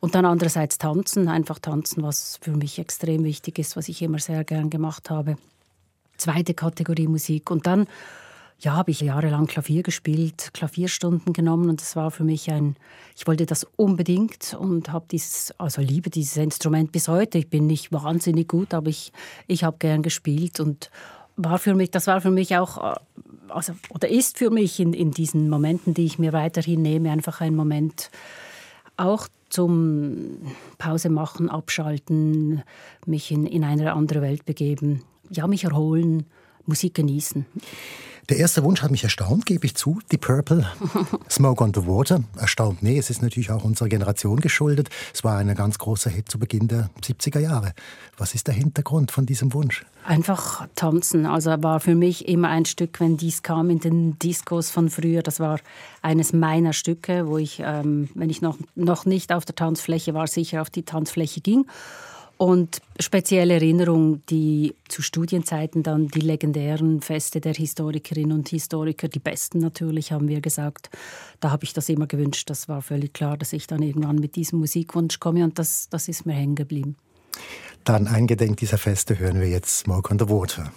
Und 0.00 0.14
dann 0.14 0.26
andererseits 0.26 0.78
tanzen, 0.78 1.28
einfach 1.28 1.58
tanzen, 1.58 2.02
was 2.02 2.38
für 2.40 2.52
mich 2.52 2.78
extrem 2.78 3.24
wichtig 3.24 3.58
ist, 3.58 3.76
was 3.76 3.88
ich 3.88 4.00
immer 4.02 4.20
sehr 4.20 4.44
gern 4.44 4.70
gemacht 4.70 5.10
habe. 5.10 5.36
Zweite 6.18 6.54
Kategorie 6.54 7.08
Musik. 7.08 7.50
Und 7.50 7.66
dann 7.66 7.88
ja, 8.60 8.72
habe 8.72 8.90
ich 8.90 9.00
jahrelang 9.00 9.46
Klavier 9.46 9.84
gespielt, 9.84 10.50
Klavierstunden 10.52 11.32
genommen 11.32 11.68
und 11.70 11.80
das 11.80 11.94
war 11.94 12.10
für 12.10 12.24
mich 12.24 12.50
ein, 12.50 12.76
ich 13.16 13.26
wollte 13.26 13.46
das 13.46 13.64
unbedingt 13.76 14.56
und 14.58 14.92
habe 14.92 15.06
dieses, 15.10 15.54
also 15.58 15.80
liebe 15.80 16.10
dieses 16.10 16.36
Instrument 16.36 16.90
bis 16.90 17.06
heute. 17.06 17.38
Ich 17.38 17.48
bin 17.48 17.66
nicht 17.68 17.92
wahnsinnig 17.92 18.48
gut, 18.48 18.74
aber 18.74 18.88
ich, 18.88 19.12
ich 19.46 19.62
habe 19.62 19.76
gern 19.78 20.02
gespielt 20.02 20.58
und 20.58 20.90
war 21.36 21.58
für 21.58 21.76
mich, 21.76 21.92
das 21.92 22.08
war 22.08 22.20
für 22.20 22.32
mich 22.32 22.56
auch, 22.56 22.96
also, 23.48 23.74
oder 23.90 24.08
ist 24.08 24.38
für 24.38 24.50
mich 24.50 24.80
in, 24.80 24.92
in 24.92 25.12
diesen 25.12 25.48
Momenten, 25.48 25.94
die 25.94 26.04
ich 26.04 26.18
mir 26.18 26.32
weiterhin 26.32 26.82
nehme, 26.82 27.12
einfach 27.12 27.40
ein 27.40 27.54
Moment 27.54 28.10
auch 28.96 29.28
zum 29.50 30.42
Pause 30.78 31.10
machen, 31.10 31.48
abschalten, 31.48 32.64
mich 33.06 33.30
in, 33.30 33.46
in 33.46 33.62
eine 33.62 33.92
andere 33.92 34.20
Welt 34.20 34.44
begeben, 34.46 35.04
ja, 35.30 35.46
mich 35.46 35.62
erholen, 35.62 36.26
Musik 36.66 36.94
genießen. 36.94 37.46
Der 38.28 38.36
erste 38.36 38.62
Wunsch 38.62 38.82
hat 38.82 38.90
mich 38.90 39.04
erstaunt, 39.04 39.46
gebe 39.46 39.64
ich 39.64 39.74
zu. 39.74 40.00
Die 40.12 40.18
Purple, 40.18 40.66
Smoke 41.30 41.64
on 41.64 41.72
the 41.72 41.86
Water. 41.86 42.24
Erstaunt, 42.36 42.82
nee, 42.82 42.98
es 42.98 43.08
ist 43.08 43.22
natürlich 43.22 43.50
auch 43.50 43.64
unserer 43.64 43.88
Generation 43.88 44.40
geschuldet. 44.40 44.90
Es 45.14 45.24
war 45.24 45.38
ein 45.38 45.54
ganz 45.54 45.78
großer 45.78 46.10
Hit 46.10 46.30
zu 46.30 46.38
Beginn 46.38 46.68
der 46.68 46.90
70er 47.02 47.38
Jahre. 47.38 47.72
Was 48.18 48.34
ist 48.34 48.46
der 48.46 48.52
Hintergrund 48.52 49.12
von 49.12 49.24
diesem 49.24 49.54
Wunsch? 49.54 49.86
Einfach 50.04 50.68
tanzen. 50.74 51.24
Also 51.24 51.62
war 51.62 51.80
für 51.80 51.94
mich 51.94 52.28
immer 52.28 52.48
ein 52.48 52.66
Stück, 52.66 53.00
wenn 53.00 53.16
dies 53.16 53.42
kam 53.42 53.70
in 53.70 53.80
den 53.80 54.18
Discos 54.18 54.68
von 54.68 54.90
früher. 54.90 55.22
Das 55.22 55.40
war 55.40 55.58
eines 56.02 56.34
meiner 56.34 56.74
Stücke, 56.74 57.28
wo 57.28 57.38
ich, 57.38 57.62
ähm, 57.64 58.10
wenn 58.14 58.28
ich 58.28 58.42
noch, 58.42 58.58
noch 58.74 59.06
nicht 59.06 59.32
auf 59.32 59.46
der 59.46 59.54
Tanzfläche 59.54 60.12
war, 60.12 60.26
sicher 60.26 60.60
auf 60.60 60.68
die 60.68 60.82
Tanzfläche 60.82 61.40
ging. 61.40 61.64
Und 62.38 62.80
spezielle 63.00 63.54
Erinnerung, 63.54 64.22
die 64.26 64.76
zu 64.86 65.02
Studienzeiten 65.02 65.82
dann 65.82 66.06
die 66.06 66.20
legendären 66.20 67.00
Feste 67.00 67.40
der 67.40 67.52
Historikerinnen 67.52 68.30
und 68.30 68.48
Historiker, 68.48 69.08
die 69.08 69.18
besten 69.18 69.58
natürlich, 69.58 70.12
haben 70.12 70.28
wir 70.28 70.40
gesagt. 70.40 70.88
Da 71.40 71.50
habe 71.50 71.64
ich 71.64 71.72
das 71.72 71.88
immer 71.88 72.06
gewünscht. 72.06 72.48
Das 72.48 72.68
war 72.68 72.80
völlig 72.80 73.12
klar, 73.12 73.36
dass 73.36 73.52
ich 73.52 73.66
dann 73.66 73.82
irgendwann 73.82 74.16
mit 74.16 74.36
diesem 74.36 74.60
Musikwunsch 74.60 75.18
komme 75.18 75.42
und 75.42 75.58
das, 75.58 75.88
das 75.90 76.06
ist 76.06 76.26
mir 76.26 76.34
hängen 76.34 76.54
geblieben. 76.54 76.96
Dann 77.82 78.06
eingedenk 78.06 78.58
dieser 78.58 78.78
Feste 78.78 79.18
hören 79.18 79.40
wir 79.40 79.48
jetzt 79.48 79.78
Smoke 79.78 80.12
on 80.12 80.18
the 80.20 80.28
Water. 80.28 80.72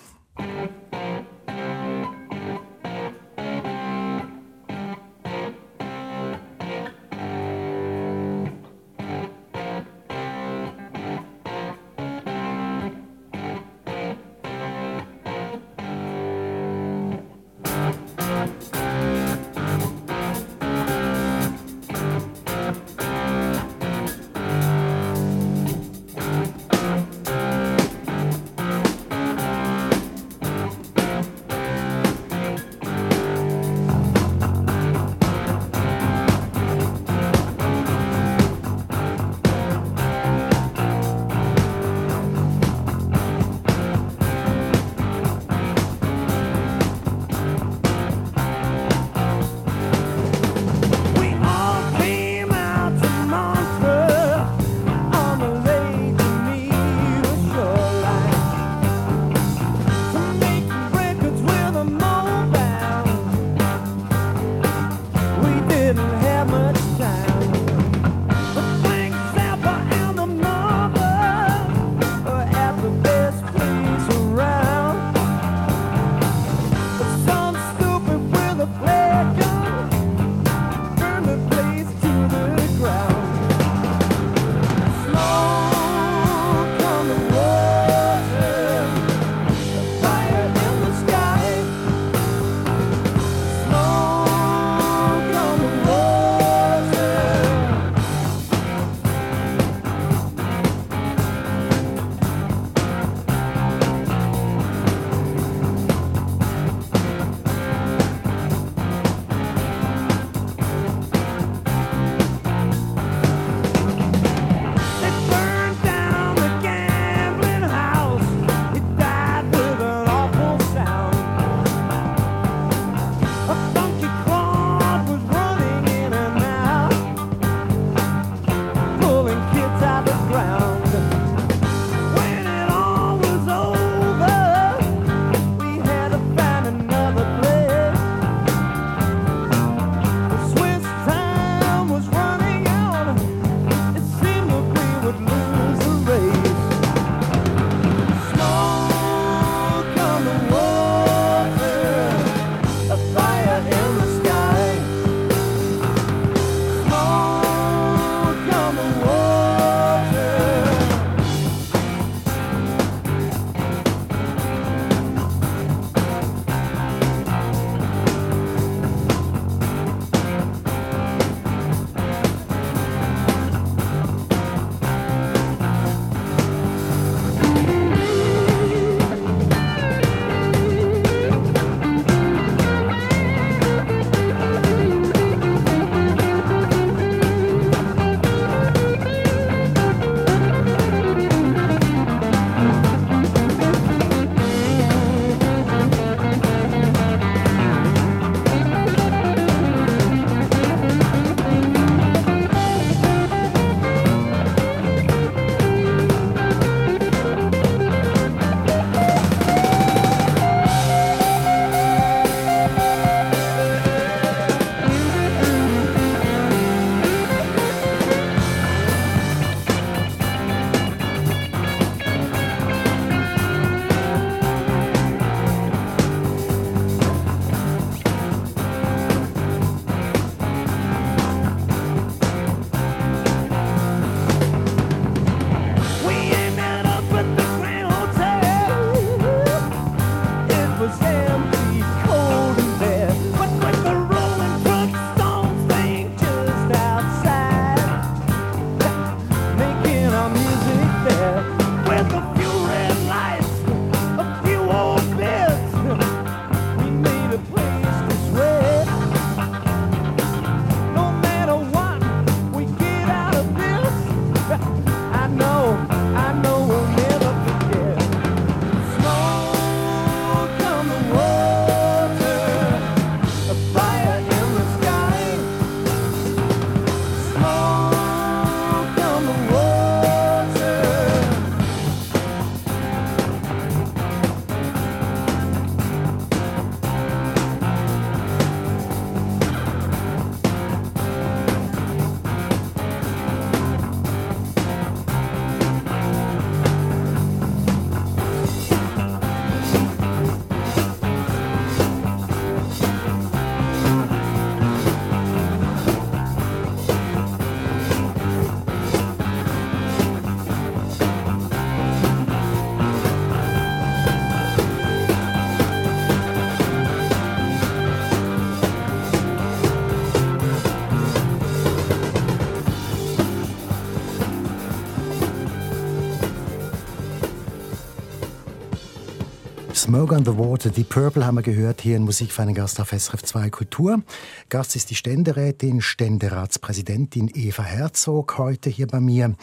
Smoke 330.01 330.15
on 330.15 330.25
the 330.25 330.36
Water, 330.36 330.72
die 330.72 330.84
Purple 330.84 331.24
haben 331.27 331.36
wir 331.36 331.43
gehört 331.43 331.79
hier 331.79 331.96
in 331.96 332.01
Musik 332.01 332.31
für 332.31 332.41
einen 332.41 332.55
Gast 332.55 332.79
auf 332.79 332.89
SRF 332.89 333.22
2 333.22 333.51
Kultur. 333.51 334.01
Gast 334.50 334.75
ist 334.75 334.89
die 334.89 334.96
Ständerätin, 334.96 335.79
Ständeratspräsidentin 335.79 337.29
Eva 337.31 337.62
Herzog 337.62 338.39
heute 338.39 338.72
hier 338.72 338.88
bei 338.88 339.00
mir. 339.00 339.36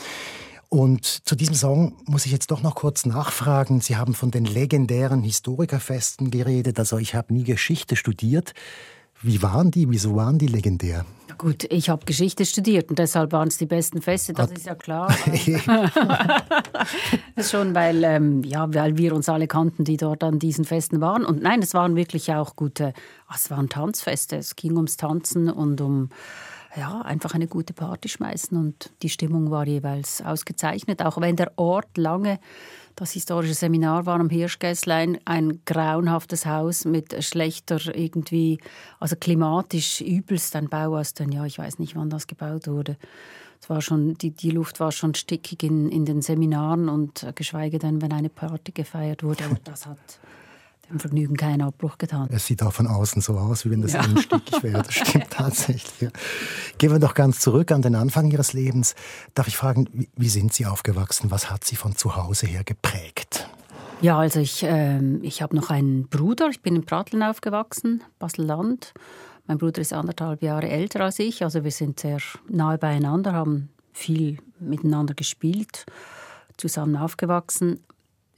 Und 0.68 1.04
zu 1.04 1.36
diesem 1.36 1.54
Song 1.54 1.92
muss 2.06 2.26
ich 2.26 2.32
jetzt 2.32 2.50
doch 2.50 2.60
noch 2.60 2.74
kurz 2.74 3.06
nachfragen. 3.06 3.80
Sie 3.80 3.94
haben 3.94 4.14
von 4.14 4.32
den 4.32 4.46
legendären 4.46 5.22
Historikerfesten 5.22 6.32
geredet. 6.32 6.80
Also 6.80 6.98
ich 6.98 7.14
habe 7.14 7.32
nie 7.32 7.44
Geschichte 7.44 7.94
studiert. 7.94 8.52
Wie 9.22 9.40
waren 9.42 9.70
die? 9.70 9.88
Wieso 9.88 10.16
waren 10.16 10.38
die 10.38 10.48
legendär? 10.48 11.06
Gut, 11.38 11.64
ich 11.70 11.88
habe 11.88 12.04
Geschichte 12.04 12.44
studiert 12.44 12.90
und 12.90 12.98
deshalb 12.98 13.30
waren 13.30 13.46
es 13.46 13.58
die 13.58 13.66
besten 13.66 14.02
Feste, 14.02 14.32
das 14.32 14.50
ist 14.50 14.66
ja 14.66 14.74
klar. 14.74 15.08
Schon 17.40 17.76
weil, 17.76 18.02
ähm, 18.02 18.42
ja, 18.42 18.74
weil 18.74 18.98
wir 18.98 19.14
uns 19.14 19.28
alle 19.28 19.46
kannten, 19.46 19.84
die 19.84 19.96
dort 19.96 20.24
an 20.24 20.40
diesen 20.40 20.64
Festen 20.64 21.00
waren. 21.00 21.24
Und 21.24 21.40
nein, 21.40 21.62
es 21.62 21.74
waren 21.74 21.94
wirklich 21.94 22.32
auch 22.32 22.56
gute, 22.56 22.92
ah, 23.28 23.34
es 23.36 23.52
waren 23.52 23.68
Tanzfeste. 23.68 24.36
Es 24.36 24.56
ging 24.56 24.74
ums 24.74 24.96
Tanzen 24.96 25.48
und 25.48 25.80
um 25.80 26.10
ja, 26.76 27.00
einfach 27.02 27.34
eine 27.34 27.46
gute 27.46 27.72
Party 27.72 28.08
schmeißen 28.08 28.56
und 28.56 28.90
die 29.02 29.08
Stimmung 29.08 29.50
war 29.50 29.66
jeweils 29.66 30.20
ausgezeichnet, 30.20 31.02
auch 31.02 31.20
wenn 31.20 31.36
der 31.36 31.52
Ort 31.56 31.96
lange 31.96 32.38
das 32.98 33.12
historische 33.12 33.54
Seminar 33.54 34.06
war 34.06 34.18
am 34.18 34.28
Hirschgässlein 34.28 35.18
ein 35.24 35.60
grauenhaftes 35.64 36.46
Haus 36.46 36.84
mit 36.84 37.22
schlechter 37.22 37.78
irgendwie, 37.94 38.58
also 38.98 39.14
klimatisch 39.14 40.00
übelst 40.00 40.56
ein 40.56 40.68
Bau 40.68 40.96
aus 40.96 41.14
den, 41.14 41.30
ja, 41.30 41.44
ich 41.44 41.58
weiß 41.58 41.78
nicht, 41.78 41.94
wann 41.94 42.10
das 42.10 42.26
gebaut 42.26 42.66
wurde. 42.66 42.96
Es 43.60 43.70
war 43.70 43.80
schon, 43.82 44.14
die, 44.14 44.30
die 44.30 44.50
Luft 44.50 44.80
war 44.80 44.90
schon 44.90 45.14
stickig 45.14 45.62
in, 45.62 45.88
in 45.90 46.04
den 46.06 46.22
Seminaren 46.22 46.88
und 46.88 47.26
geschweige 47.36 47.78
denn, 47.78 48.02
wenn 48.02 48.12
eine 48.12 48.28
Party 48.28 48.72
gefeiert 48.72 49.22
wurde. 49.22 49.44
Aber 49.44 49.58
das 49.62 49.86
hat 49.86 49.98
dem 50.90 50.98
Vergnügen 50.98 51.36
keinen 51.36 51.62
Abbruch 51.62 51.98
getan. 51.98 52.28
Es 52.30 52.46
sieht 52.46 52.62
auch 52.62 52.72
von 52.72 52.86
außen 52.86 53.20
so 53.22 53.36
aus, 53.36 53.64
wie 53.64 53.70
wenn 53.70 53.82
das 53.82 53.92
ja. 53.92 54.04
innen 54.04 54.18
stickig 54.18 54.62
wäre. 54.62 54.82
Das 54.82 54.94
stimmt 54.94 55.26
tatsächlich. 55.30 56.00
Ja. 56.00 56.10
Gehen 56.78 56.92
wir 56.92 56.98
doch 56.98 57.14
ganz 57.14 57.40
zurück 57.40 57.72
an 57.72 57.82
den 57.82 57.94
Anfang 57.94 58.30
Ihres 58.30 58.52
Lebens. 58.52 58.94
Darf 59.34 59.48
ich 59.48 59.56
fragen, 59.56 59.88
wie, 59.92 60.08
wie 60.16 60.28
sind 60.28 60.52
Sie 60.52 60.66
aufgewachsen? 60.66 61.30
Was 61.30 61.50
hat 61.50 61.64
Sie 61.64 61.76
von 61.76 61.96
zu 61.96 62.16
Hause 62.16 62.46
her 62.46 62.64
geprägt? 62.64 63.48
Ja, 64.00 64.18
also 64.18 64.40
ich, 64.40 64.62
äh, 64.62 65.00
ich 65.18 65.42
habe 65.42 65.56
noch 65.56 65.70
einen 65.70 66.08
Bruder. 66.08 66.48
Ich 66.48 66.62
bin 66.62 66.76
in 66.76 66.84
Pratteln 66.84 67.22
aufgewachsen, 67.22 68.02
Basel-Land. 68.18 68.94
Mein 69.46 69.58
Bruder 69.58 69.80
ist 69.80 69.92
anderthalb 69.92 70.42
Jahre 70.42 70.68
älter 70.68 71.00
als 71.00 71.18
ich. 71.18 71.42
Also 71.42 71.64
wir 71.64 71.70
sind 71.70 72.00
sehr 72.00 72.18
nahe 72.48 72.78
beieinander, 72.78 73.32
haben 73.32 73.70
viel 73.92 74.38
miteinander 74.60 75.14
gespielt, 75.14 75.86
zusammen 76.56 76.96
aufgewachsen 76.96 77.80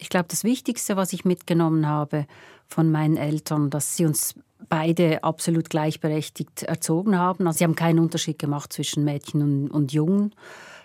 ich 0.00 0.08
glaube, 0.08 0.26
das 0.28 0.44
Wichtigste, 0.44 0.96
was 0.96 1.12
ich 1.12 1.24
mitgenommen 1.24 1.86
habe 1.86 2.26
von 2.66 2.90
meinen 2.90 3.16
Eltern, 3.16 3.70
dass 3.70 3.96
sie 3.96 4.06
uns 4.06 4.34
beide 4.68 5.22
absolut 5.22 5.70
gleichberechtigt 5.70 6.62
erzogen 6.62 7.18
haben. 7.18 7.46
Also 7.46 7.58
sie 7.58 7.64
haben 7.64 7.74
keinen 7.74 7.98
Unterschied 7.98 8.38
gemacht 8.38 8.72
zwischen 8.72 9.04
Mädchen 9.04 9.42
und, 9.42 9.70
und 9.70 9.92
Jungen 9.92 10.34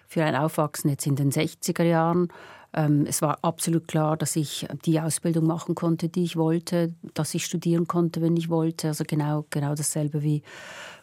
für 0.07 0.23
ein 0.23 0.35
Aufwachsen 0.35 0.89
jetzt 0.89 1.07
in 1.07 1.15
den 1.15 1.31
60er 1.31 1.83
Jahren. 1.83 2.29
Ähm, 2.73 3.05
es 3.07 3.21
war 3.21 3.39
absolut 3.41 3.87
klar, 3.87 4.17
dass 4.17 4.35
ich 4.35 4.67
die 4.85 4.99
Ausbildung 4.99 5.45
machen 5.45 5.75
konnte, 5.75 6.09
die 6.09 6.23
ich 6.23 6.35
wollte, 6.35 6.93
dass 7.13 7.33
ich 7.33 7.45
studieren 7.45 7.87
konnte, 7.87 8.21
wenn 8.21 8.35
ich 8.35 8.49
wollte. 8.49 8.89
Also 8.89 9.05
genau, 9.07 9.45
genau 9.49 9.75
dasselbe 9.75 10.21
wie 10.23 10.43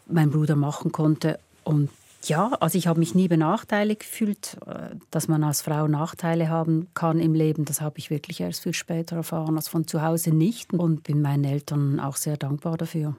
mein 0.06 0.30
Bruder 0.30 0.56
machen 0.56 0.92
konnte. 0.92 1.38
Und 1.64 1.88
ja, 2.24 2.52
also 2.60 2.78
ich 2.78 2.86
habe 2.86 2.98
mich 2.98 3.14
nie 3.14 3.28
benachteiligt 3.28 4.00
gefühlt. 4.00 4.56
Äh, 4.66 4.96
dass 5.10 5.28
man 5.28 5.42
als 5.44 5.62
Frau 5.62 5.88
Nachteile 5.88 6.48
haben 6.48 6.88
kann 6.94 7.18
im 7.18 7.34
Leben, 7.34 7.64
das 7.64 7.80
habe 7.80 7.98
ich 7.98 8.10
wirklich 8.10 8.40
erst 8.40 8.62
viel 8.62 8.74
später 8.74 9.16
erfahren, 9.16 9.56
als 9.56 9.68
von 9.68 9.86
zu 9.86 10.02
Hause 10.02 10.30
nicht. 10.30 10.72
Und 10.72 11.04
bin 11.04 11.22
meinen 11.22 11.44
Eltern 11.44 12.00
auch 12.00 12.16
sehr 12.16 12.36
dankbar 12.36 12.76
dafür. 12.76 13.16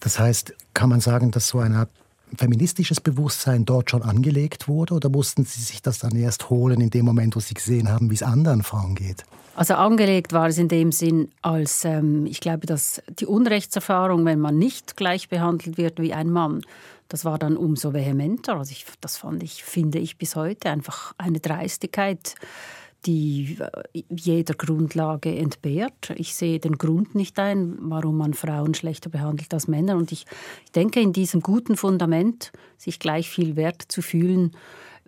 Das 0.00 0.18
heißt, 0.18 0.54
kann 0.74 0.88
man 0.88 1.00
sagen, 1.00 1.30
dass 1.30 1.48
so 1.48 1.58
eine 1.60 1.76
Art 1.76 1.90
feministisches 2.36 3.00
Bewusstsein 3.00 3.64
dort 3.64 3.90
schon 3.90 4.02
angelegt 4.02 4.68
wurde 4.68 4.94
oder 4.94 5.08
mussten 5.08 5.44
Sie 5.44 5.60
sich 5.60 5.82
das 5.82 5.98
dann 5.98 6.16
erst 6.16 6.50
holen 6.50 6.80
in 6.80 6.90
dem 6.90 7.04
Moment, 7.04 7.36
wo 7.36 7.40
Sie 7.40 7.54
gesehen 7.54 7.88
haben, 7.90 8.10
wie 8.10 8.14
es 8.14 8.22
anderen 8.22 8.62
Frauen 8.62 8.94
geht? 8.94 9.24
Also 9.54 9.74
angelegt 9.74 10.32
war 10.32 10.48
es 10.48 10.56
in 10.56 10.68
dem 10.68 10.92
Sinn, 10.92 11.28
als 11.42 11.84
ähm, 11.84 12.24
ich 12.24 12.40
glaube, 12.40 12.66
dass 12.66 13.02
die 13.18 13.26
Unrechtserfahrung, 13.26 14.24
wenn 14.24 14.40
man 14.40 14.56
nicht 14.56 14.96
gleich 14.96 15.28
behandelt 15.28 15.76
wird 15.76 16.00
wie 16.00 16.14
ein 16.14 16.30
Mann, 16.30 16.62
das 17.12 17.26
war 17.26 17.38
dann 17.38 17.58
umso 17.58 17.92
vehementer. 17.92 18.56
Also 18.56 18.72
ich, 18.72 18.86
das 19.02 19.18
fand 19.18 19.42
ich, 19.42 19.64
finde 19.64 19.98
ich 19.98 20.16
bis 20.16 20.34
heute 20.34 20.70
einfach 20.70 21.12
eine 21.18 21.40
Dreistigkeit, 21.40 22.36
die 23.04 23.58
äh, 23.60 24.02
jeder 24.08 24.54
Grundlage 24.54 25.36
entbehrt. 25.36 26.14
Ich 26.16 26.34
sehe 26.34 26.58
den 26.58 26.78
Grund 26.78 27.14
nicht 27.14 27.38
ein, 27.38 27.76
warum 27.80 28.16
man 28.16 28.32
Frauen 28.32 28.72
schlechter 28.72 29.10
behandelt 29.10 29.52
als 29.52 29.68
Männer. 29.68 29.98
Und 29.98 30.10
ich, 30.10 30.24
denke, 30.74 31.00
in 31.02 31.12
diesem 31.12 31.42
guten 31.42 31.76
Fundament, 31.76 32.50
sich 32.78 32.98
gleich 32.98 33.28
viel 33.28 33.56
wert 33.56 33.82
zu 33.88 34.00
fühlen, 34.00 34.52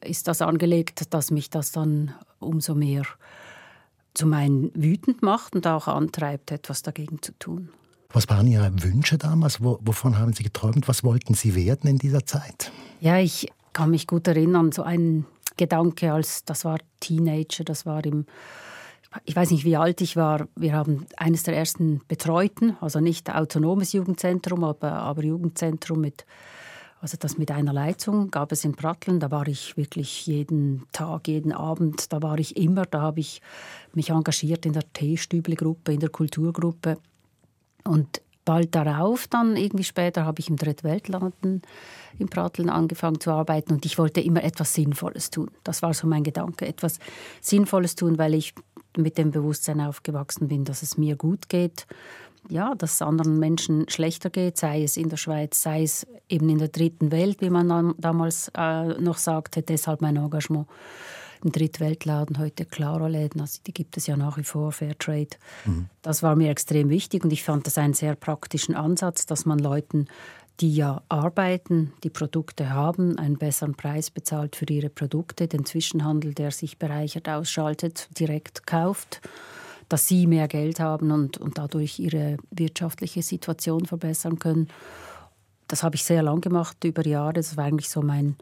ist 0.02 0.28
das 0.28 0.42
angelegt, 0.42 1.14
dass 1.14 1.30
mich 1.30 1.48
das 1.48 1.72
dann 1.72 2.12
umso 2.38 2.74
mehr 2.74 3.06
zum 4.12 4.34
einen 4.34 4.70
wütend 4.74 5.22
macht 5.22 5.54
und 5.56 5.66
auch 5.66 5.88
antreibt, 5.88 6.52
etwas 6.52 6.82
dagegen 6.82 7.22
zu 7.22 7.32
tun. 7.38 7.70
Was 8.14 8.28
waren 8.28 8.46
Ihre 8.46 8.70
Wünsche 8.80 9.18
damals? 9.18 9.60
Wovon 9.60 10.16
haben 10.20 10.32
Sie 10.32 10.44
geträumt? 10.44 10.86
Was 10.86 11.02
wollten 11.02 11.34
Sie 11.34 11.56
werden 11.56 11.90
in 11.90 11.98
dieser 11.98 12.24
Zeit? 12.24 12.70
Ja, 13.00 13.18
ich 13.18 13.48
kann 13.72 13.90
mich 13.90 14.06
gut 14.06 14.28
erinnern, 14.28 14.70
so 14.70 14.84
ein 14.84 15.26
Gedanke 15.56 16.12
als, 16.12 16.44
das 16.44 16.64
war 16.64 16.78
Teenager, 17.00 17.64
das 17.64 17.86
war 17.86 18.04
im, 18.04 18.26
ich 19.24 19.34
weiß 19.34 19.50
nicht, 19.50 19.64
wie 19.64 19.76
alt 19.76 20.00
ich 20.00 20.14
war. 20.14 20.46
Wir 20.54 20.74
haben 20.74 21.06
eines 21.16 21.42
der 21.42 21.56
ersten 21.56 22.02
Betreuten, 22.06 22.76
also 22.80 23.00
nicht 23.00 23.34
autonomes 23.34 23.92
Jugendzentrum, 23.92 24.62
aber, 24.62 24.92
aber 24.92 25.24
Jugendzentrum 25.24 26.00
mit, 26.00 26.24
also 27.00 27.16
das 27.18 27.36
mit 27.36 27.50
einer 27.50 27.72
Leitung 27.72 28.30
gab 28.30 28.52
es 28.52 28.64
in 28.64 28.76
Pratteln. 28.76 29.18
Da 29.18 29.32
war 29.32 29.48
ich 29.48 29.76
wirklich 29.76 30.24
jeden 30.28 30.84
Tag, 30.92 31.26
jeden 31.26 31.52
Abend, 31.52 32.12
da 32.12 32.22
war 32.22 32.38
ich 32.38 32.56
immer, 32.56 32.86
da 32.86 33.00
habe 33.00 33.18
ich 33.18 33.42
mich 33.92 34.10
engagiert 34.10 34.66
in 34.66 34.72
der 34.72 34.84
Teestüble-Gruppe, 34.92 35.92
in 35.92 35.98
der 35.98 36.10
Kulturgruppe. 36.10 36.98
Und 37.84 38.20
bald 38.44 38.74
darauf, 38.74 39.26
dann 39.28 39.56
irgendwie 39.56 39.84
später, 39.84 40.24
habe 40.24 40.40
ich 40.40 40.48
im 40.48 40.56
Drittweltladen 40.56 41.62
in 42.18 42.28
Pratteln 42.28 42.70
angefangen 42.70 43.20
zu 43.20 43.30
arbeiten 43.30 43.72
und 43.72 43.84
ich 43.84 43.98
wollte 43.98 44.20
immer 44.20 44.44
etwas 44.44 44.74
Sinnvolles 44.74 45.30
tun. 45.30 45.50
Das 45.64 45.82
war 45.82 45.94
so 45.94 46.06
mein 46.06 46.22
Gedanke, 46.22 46.66
etwas 46.66 46.98
Sinnvolles 47.40 47.96
tun, 47.96 48.18
weil 48.18 48.34
ich 48.34 48.54
mit 48.96 49.18
dem 49.18 49.30
Bewusstsein 49.30 49.80
aufgewachsen 49.80 50.48
bin, 50.48 50.64
dass 50.64 50.82
es 50.82 50.96
mir 50.96 51.16
gut 51.16 51.48
geht, 51.48 51.86
ja, 52.48 52.74
dass 52.74 52.94
es 52.94 53.02
anderen 53.02 53.38
Menschen 53.38 53.88
schlechter 53.88 54.30
geht, 54.30 54.58
sei 54.58 54.82
es 54.82 54.96
in 54.96 55.08
der 55.08 55.16
Schweiz, 55.16 55.62
sei 55.62 55.82
es 55.82 56.06
eben 56.28 56.48
in 56.48 56.58
der 56.58 56.68
dritten 56.68 57.10
Welt, 57.10 57.40
wie 57.40 57.50
man 57.50 57.94
damals 57.98 58.50
äh, 58.56 59.00
noch 59.00 59.16
sagte, 59.18 59.62
deshalb 59.62 60.02
mein 60.02 60.16
Engagement 60.16 60.66
ein 61.44 61.52
Drittweltladen, 61.52 62.38
heute 62.38 62.64
Claro-Läden, 62.64 63.40
also 63.40 63.60
die 63.66 63.74
gibt 63.74 63.96
es 63.96 64.06
ja 64.06 64.16
nach 64.16 64.36
wie 64.38 64.44
vor, 64.44 64.72
Fairtrade. 64.72 65.36
Mhm. 65.64 65.88
Das 66.02 66.22
war 66.22 66.36
mir 66.36 66.50
extrem 66.50 66.88
wichtig 66.88 67.24
und 67.24 67.32
ich 67.32 67.42
fand 67.42 67.66
das 67.66 67.78
einen 67.78 67.94
sehr 67.94 68.14
praktischen 68.14 68.74
Ansatz, 68.74 69.26
dass 69.26 69.46
man 69.46 69.58
Leuten, 69.58 70.06
die 70.60 70.74
ja 70.74 71.02
arbeiten, 71.08 71.92
die 72.04 72.10
Produkte 72.10 72.70
haben, 72.70 73.18
einen 73.18 73.38
besseren 73.38 73.74
Preis 73.74 74.10
bezahlt 74.10 74.56
für 74.56 74.66
ihre 74.66 74.88
Produkte, 74.88 75.48
den 75.48 75.64
Zwischenhandel, 75.64 76.32
der 76.32 76.50
sich 76.50 76.78
bereichert, 76.78 77.28
ausschaltet, 77.28 78.08
direkt 78.18 78.66
kauft 78.66 79.20
dass 79.88 80.08
sie 80.08 80.26
mehr 80.26 80.48
Geld 80.48 80.80
haben 80.80 81.10
und, 81.10 81.38
und 81.38 81.58
dadurch 81.58 81.98
ihre 81.98 82.38
wirtschaftliche 82.50 83.22
Situation 83.22 83.86
verbessern 83.86 84.38
können. 84.38 84.68
Das 85.68 85.82
habe 85.82 85.96
ich 85.96 86.04
sehr 86.04 86.22
lang 86.22 86.40
gemacht, 86.40 86.82
über 86.84 87.06
Jahre. 87.06 87.34
Das 87.34 87.56
war 87.56 87.64
eigentlich 87.64 87.90
so 87.90 88.02
mein, 88.02 88.36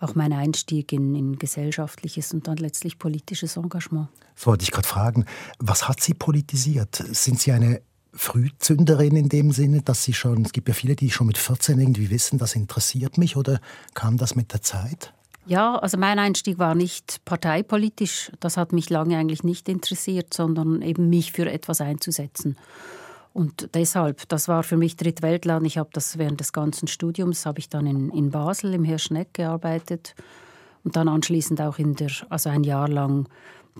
auch 0.00 0.14
mein 0.14 0.32
Einstieg 0.32 0.92
in, 0.92 1.14
in 1.14 1.38
gesellschaftliches 1.38 2.32
und 2.32 2.48
dann 2.48 2.56
letztlich 2.56 2.98
politisches 2.98 3.56
Engagement. 3.56 4.08
Das 4.34 4.46
wollte 4.46 4.62
ich 4.62 4.70
gerade 4.70 4.88
fragen. 4.88 5.26
Was 5.58 5.88
hat 5.88 6.00
Sie 6.00 6.14
politisiert? 6.14 6.96
Sind 6.96 7.38
Sie 7.38 7.52
eine 7.52 7.82
Frühzünderin 8.12 9.14
in 9.16 9.28
dem 9.28 9.52
Sinne, 9.52 9.82
dass 9.82 10.02
Sie 10.02 10.14
schon, 10.14 10.44
es 10.44 10.52
gibt 10.52 10.68
ja 10.68 10.74
viele, 10.74 10.96
die 10.96 11.10
schon 11.10 11.26
mit 11.26 11.38
14 11.38 11.78
irgendwie 11.78 12.10
wissen, 12.10 12.38
das 12.38 12.54
interessiert 12.54 13.18
mich 13.18 13.36
oder 13.36 13.60
kam 13.94 14.16
das 14.16 14.34
mit 14.34 14.52
der 14.52 14.62
Zeit? 14.62 15.12
Ja, 15.46 15.76
also 15.76 15.96
mein 15.96 16.18
Einstieg 16.18 16.58
war 16.58 16.74
nicht 16.74 17.24
parteipolitisch. 17.24 18.30
Das 18.40 18.56
hat 18.56 18.72
mich 18.72 18.90
lange 18.90 19.16
eigentlich 19.16 19.42
nicht 19.42 19.68
interessiert, 19.68 20.34
sondern 20.34 20.82
eben 20.82 21.08
mich 21.08 21.32
für 21.32 21.50
etwas 21.50 21.80
einzusetzen. 21.80 22.56
Und 23.32 23.70
deshalb, 23.74 24.28
das 24.28 24.48
war 24.48 24.62
für 24.62 24.76
mich 24.76 24.96
Drittweltland. 24.96 25.66
Ich 25.66 25.78
habe 25.78 25.90
das 25.92 26.18
während 26.18 26.40
des 26.40 26.52
ganzen 26.52 26.88
Studiums, 26.88 27.46
habe 27.46 27.60
ich 27.60 27.68
dann 27.68 27.86
in, 27.86 28.10
in 28.10 28.30
Basel 28.30 28.74
im 28.74 28.84
Hirschneck 28.84 29.34
gearbeitet 29.34 30.14
und 30.82 30.96
dann 30.96 31.08
anschließend 31.08 31.60
auch 31.60 31.78
in 31.78 31.94
der, 31.94 32.10
also 32.28 32.50
ein 32.50 32.64
Jahr 32.64 32.88
lang 32.88 33.28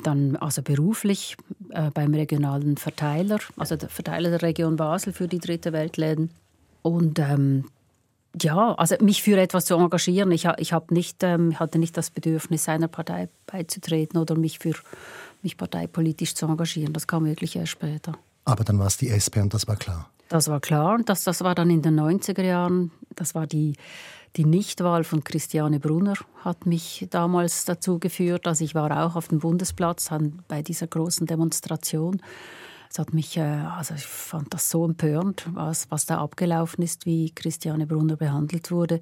dann 0.04 0.36
also 0.36 0.62
beruflich 0.62 1.36
äh, 1.70 1.90
beim 1.90 2.14
regionalen 2.14 2.76
Verteiler, 2.76 3.38
also 3.56 3.76
der 3.76 3.88
Verteiler 3.88 4.30
der 4.30 4.42
Region 4.42 4.76
Basel 4.76 5.12
für 5.12 5.26
die 5.26 5.40
Dritte 5.40 5.72
Weltläden. 5.72 6.30
Und 6.82 7.18
ähm, 7.18 7.64
ja, 8.40 8.74
also 8.74 8.94
mich 9.00 9.22
für 9.22 9.38
etwas 9.38 9.64
zu 9.64 9.74
engagieren. 9.74 10.30
Ich, 10.30 10.46
ich 10.58 10.72
nicht, 10.90 11.22
ähm, 11.22 11.58
hatte 11.58 11.78
nicht 11.78 11.96
das 11.96 12.10
Bedürfnis, 12.10 12.68
einer 12.68 12.88
Partei 12.88 13.28
beizutreten 13.46 14.20
oder 14.20 14.36
mich 14.36 14.60
für 14.60 14.74
mich 15.42 15.56
parteipolitisch 15.56 16.34
zu 16.34 16.46
engagieren. 16.46 16.92
Das 16.92 17.06
kam 17.06 17.24
wirklich 17.24 17.56
erst 17.56 17.72
später. 17.72 18.12
Aber 18.50 18.64
dann 18.64 18.78
war 18.78 18.86
es 18.86 18.96
die 18.96 19.10
SP 19.14 19.38
und 19.40 19.54
das 19.54 19.68
war 19.68 19.76
klar. 19.76 20.10
Das 20.28 20.48
war 20.48 20.60
klar 20.60 20.94
und 20.94 21.08
das, 21.08 21.24
das 21.24 21.42
war 21.42 21.54
dann 21.54 21.70
in 21.70 21.82
den 21.82 21.98
90er 21.98 22.42
Jahren. 22.42 22.90
Das 23.14 23.34
war 23.34 23.46
die, 23.46 23.74
die 24.36 24.44
Nichtwahl 24.44 25.04
von 25.04 25.24
Christiane 25.24 25.80
Brunner, 25.80 26.14
hat 26.44 26.66
mich 26.66 27.06
damals 27.10 27.64
dazu 27.64 27.98
geführt. 27.98 28.46
Also 28.46 28.64
ich 28.64 28.74
war 28.74 29.04
auch 29.04 29.16
auf 29.16 29.28
dem 29.28 29.40
Bundesplatz 29.40 30.10
bei 30.48 30.62
dieser 30.62 30.86
großen 30.86 31.26
Demonstration. 31.26 32.22
Es 32.88 32.98
hat 32.98 33.14
mich, 33.14 33.36
äh, 33.36 33.40
also 33.40 33.94
ich 33.94 34.04
fand 34.04 34.52
das 34.52 34.68
so 34.68 34.84
empörend, 34.84 35.46
was, 35.52 35.90
was 35.90 36.06
da 36.06 36.18
abgelaufen 36.18 36.82
ist, 36.82 37.06
wie 37.06 37.30
Christiane 37.32 37.86
Brunner 37.86 38.16
behandelt 38.16 38.72
wurde, 38.72 39.00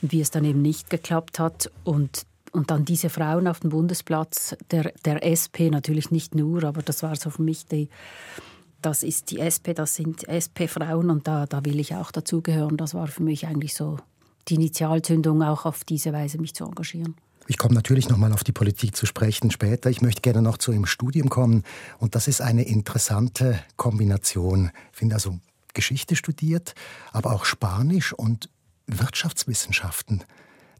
wie 0.00 0.22
es 0.22 0.30
dann 0.30 0.44
eben 0.44 0.62
nicht 0.62 0.88
geklappt 0.88 1.38
hat. 1.38 1.70
Und 1.84 2.26
und 2.52 2.70
dann 2.70 2.86
diese 2.86 3.10
Frauen 3.10 3.46
auf 3.46 3.60
dem 3.60 3.70
Bundesplatz 3.70 4.56
der, 4.70 4.92
der 5.04 5.22
SP, 5.22 5.68
natürlich 5.70 6.10
nicht 6.10 6.34
nur, 6.34 6.64
aber 6.64 6.80
das 6.80 7.02
war 7.02 7.14
so 7.14 7.28
für 7.28 7.42
mich 7.42 7.66
die, 7.66 7.90
das 8.82 9.02
ist 9.02 9.30
die 9.30 9.40
SP, 9.40 9.74
das 9.74 9.94
sind 9.94 10.28
SP-Frauen 10.28 11.10
und 11.10 11.26
da, 11.26 11.46
da 11.46 11.64
will 11.64 11.80
ich 11.80 11.94
auch 11.94 12.10
dazugehören. 12.10 12.76
Das 12.76 12.94
war 12.94 13.06
für 13.08 13.22
mich 13.22 13.46
eigentlich 13.46 13.74
so 13.74 13.98
die 14.48 14.54
Initialzündung, 14.54 15.42
auch 15.42 15.64
auf 15.64 15.84
diese 15.84 16.12
Weise 16.12 16.38
mich 16.38 16.54
zu 16.54 16.64
engagieren. 16.64 17.16
Ich 17.46 17.56
komme 17.56 17.74
natürlich 17.74 18.08
noch 18.10 18.18
mal 18.18 18.32
auf 18.32 18.44
die 18.44 18.52
Politik 18.52 18.94
zu 18.94 19.06
sprechen 19.06 19.50
später. 19.50 19.88
Ich 19.88 20.02
möchte 20.02 20.20
gerne 20.20 20.42
noch 20.42 20.58
zu 20.58 20.70
Ihrem 20.70 20.84
Studium 20.84 21.30
kommen. 21.30 21.64
Und 21.98 22.14
das 22.14 22.28
ist 22.28 22.42
eine 22.42 22.62
interessante 22.62 23.58
Kombination. 23.76 24.70
Ich 24.92 24.98
finde 24.98 25.14
also 25.14 25.38
Geschichte 25.72 26.14
studiert, 26.14 26.74
aber 27.10 27.32
auch 27.32 27.46
Spanisch 27.46 28.12
und 28.12 28.50
Wirtschaftswissenschaften. 28.86 30.24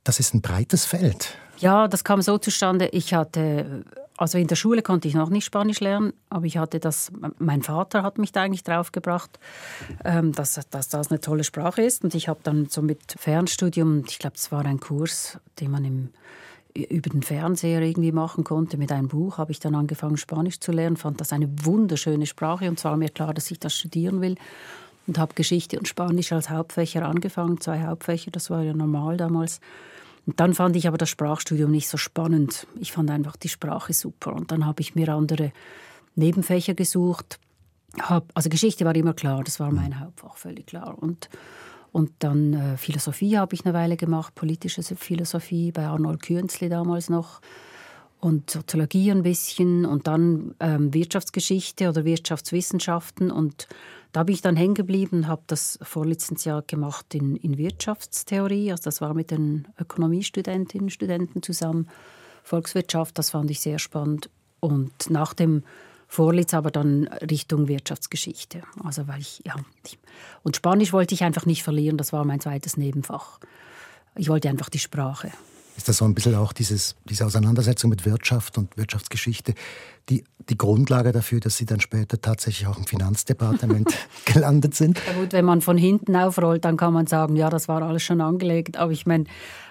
Das 0.05 0.21
ist 0.21 0.35
ein 0.35 0.43
breites 0.43 0.85
Feld. 0.85 1.39
Ja, 1.59 1.89
das 1.89 2.05
kam 2.05 2.21
so 2.21 2.37
zustande. 2.37 2.89
Ich 2.89 3.15
hatte, 3.15 3.85
also 4.19 4.37
in 4.37 4.49
der 4.49 4.57
Schule 4.57 4.83
konnte 4.83 5.07
ich 5.07 5.15
noch 5.15 5.31
nicht 5.31 5.45
Spanisch 5.45 5.79
lernen, 5.79 6.13
aber 6.29 6.45
ich 6.45 6.59
hatte 6.59 6.81
das, 6.81 7.13
mein 7.39 7.63
Vater 7.63 8.03
hat 8.03 8.19
mich 8.19 8.33
da 8.33 8.43
eigentlich 8.43 8.65
draufgebracht, 8.65 9.39
ähm, 10.05 10.33
dass, 10.33 10.61
dass 10.71 10.89
das 10.89 11.11
eine 11.11 11.21
tolle 11.21 11.45
Sprache 11.45 11.83
ist. 11.83 12.03
Und 12.03 12.17
ich 12.17 12.29
habe 12.29 12.41
dann 12.43 12.67
so 12.67 12.83
mit 12.83 13.15
Fernstudium, 13.17 14.03
ich 14.09 14.19
glaube, 14.19 14.35
es 14.35 14.51
war 14.51 14.65
ein 14.65 14.81
Kurs, 14.81 15.39
den 15.61 15.71
man 15.71 15.85
im, 15.85 16.09
über 16.75 17.11
den 17.11 17.23
Fernseher 17.23 17.81
irgendwie 17.81 18.11
machen 18.11 18.43
konnte. 18.43 18.77
Mit 18.77 18.91
einem 18.91 19.07
Buch 19.07 19.39
habe 19.39 19.53
ich 19.53 19.61
dann 19.61 19.77
angefangen, 19.77 20.17
Spanisch 20.17 20.59
zu 20.59 20.73
lernen, 20.73 20.97
fand 20.97 21.21
das 21.21 21.33
eine 21.33 21.49
wunderschöne 21.65 22.27
Sprache 22.27 22.69
und 22.69 22.81
zwar 22.81 22.97
mir 22.97 23.11
klar, 23.11 23.33
dass 23.35 23.49
ich 23.53 23.61
das 23.61 23.73
studieren 23.73 24.21
will. 24.21 24.35
Und 25.07 25.17
habe 25.17 25.33
Geschichte 25.35 25.79
und 25.79 25.87
Spanisch 25.87 26.33
als 26.33 26.51
Hauptfächer 26.51 27.07
angefangen, 27.07 27.61
zwei 27.61 27.85
Hauptfächer, 27.85 28.33
das 28.33 28.51
war 28.51 28.63
ja 28.63 28.75
normal 28.75 29.17
damals. 29.17 29.61
Und 30.29 30.41
dann 30.41 30.53
fand 30.53 30.77
ich 30.77 30.87
aber 30.87 30.99
das 30.99 31.09
Sprachstudium 31.09 31.71
nicht 31.71 31.89
so 31.89 31.97
spannend. 31.97 32.67
Ich 32.79 32.93
fand 32.93 33.11
einfach 33.11 33.37
die 33.37 33.49
Sprache 33.49 33.95
super. 33.95 34.35
Und 34.35 34.53
dann 34.53 34.67
habe 34.67 34.83
ich 34.83 34.95
mir 34.95 35.09
andere 35.09 35.53
Nebenfächer 36.17 36.75
gesucht. 36.75 37.41
Hab, 37.99 38.31
also 38.35 38.51
Geschichte 38.51 38.85
war 38.85 38.95
immer 38.95 39.15
klar, 39.15 39.43
das 39.43 39.59
war 39.59 39.73
mein 39.73 39.99
Hauptfach, 39.99 40.37
völlig 40.37 40.67
klar. 40.67 40.99
Und, 41.01 41.31
und 41.93 42.11
dann 42.19 42.53
äh, 42.53 42.77
Philosophie 42.77 43.39
habe 43.39 43.55
ich 43.55 43.65
eine 43.65 43.73
Weile 43.73 43.97
gemacht, 43.97 44.35
politische 44.35 44.83
Philosophie 44.83 45.73
bei 45.73 45.87
Arnold 45.87 46.21
Künzli 46.21 46.69
damals 46.69 47.09
noch 47.09 47.41
und 48.21 48.51
Soziologie 48.51 49.11
ein 49.11 49.23
bisschen 49.23 49.87
und 49.87 50.07
dann 50.07 50.55
ähm, 50.61 50.93
Wirtschaftsgeschichte 50.93 51.89
oder 51.89 52.05
Wirtschaftswissenschaften 52.05 53.31
und 53.31 53.67
da 54.13 54.23
bin 54.23 54.35
ich 54.35 54.43
dann 54.43 54.57
hängen 54.57 54.75
geblieben, 54.75 55.29
habe 55.29 55.43
das 55.47 55.79
Vorlizenzjahr 55.83 56.63
gemacht 56.63 57.15
in, 57.15 57.37
in 57.37 57.59
Wirtschaftstheorie, 57.59 58.71
also 58.71 58.85
das 58.85 59.01
war 59.01 59.15
mit 59.15 59.31
den 59.31 59.69
Ökonomiestudentinnen 59.79 60.87
und 60.87 60.91
Studenten 60.91 61.43
zusammen, 61.43 61.89
Volkswirtschaft, 62.43 63.19
das 63.19 63.31
fand 63.31 63.51
ich 63.51 63.61
sehr 63.61 63.79
spannend. 63.79 64.31
Und 64.61 65.11
nach 65.11 65.35
dem 65.35 65.63
Vorlitz 66.09 66.55
aber 66.55 66.71
dann 66.71 67.07
Richtung 67.31 67.69
Wirtschaftsgeschichte, 67.69 68.63
also 68.83 69.07
weil 69.07 69.21
ich, 69.21 69.43
ja, 69.45 69.55
und 70.43 70.57
Spanisch 70.57 70.93
wollte 70.93 71.15
ich 71.15 71.23
einfach 71.23 71.45
nicht 71.45 71.63
verlieren, 71.63 71.99
das 71.99 72.13
war 72.15 72.25
mein 72.25 72.41
zweites 72.41 72.79
Nebenfach. 72.79 73.39
Ich 74.17 74.31
wollte 74.31 74.49
einfach 74.49 74.71
die 74.71 74.79
Sprache. 74.79 75.31
Ist 75.79 75.89
das 75.89 75.99
so 75.99 76.05
ein 76.05 76.13
bisschen 76.13 76.35
auch 76.35 76.53
dieses, 76.53 76.97
diese 77.09 77.25
Auseinandersetzung 77.25 77.89
mit 77.89 78.05
Wirtschaft 78.05 78.59
und 78.59 78.77
Wirtschaftsgeschichte 78.77 79.55
die, 80.09 80.25
die 80.49 80.59
Grundlage 80.59 81.13
dafür, 81.13 81.39
dass 81.39 81.57
Sie 81.57 81.67
dann 81.67 81.79
später 81.79 82.21
tatsächlich 82.21 82.67
auch 82.67 82.77
im 82.79 82.85
Finanzdepartement 82.85 83.89
gelandet 84.25 84.75
sind? 84.75 85.01
Ja 85.07 85.21
gut, 85.21 85.33
wenn 85.33 85.45
man 85.45 85.61
von 85.61 85.79
hinten 85.79 86.17
aufrollt, 86.17 86.65
dann 86.65 86.77
kann 86.77 86.93
man 86.93 87.07
sagen, 87.07 87.37
ja, 87.37 87.49
das 87.49 87.69
war 87.69 87.81
alles 87.83 88.03
schon 88.03 88.21
angelegt. 88.21 88.77
Aber 88.77 88.91
ich 88.91 89.07
meine, 89.07 89.27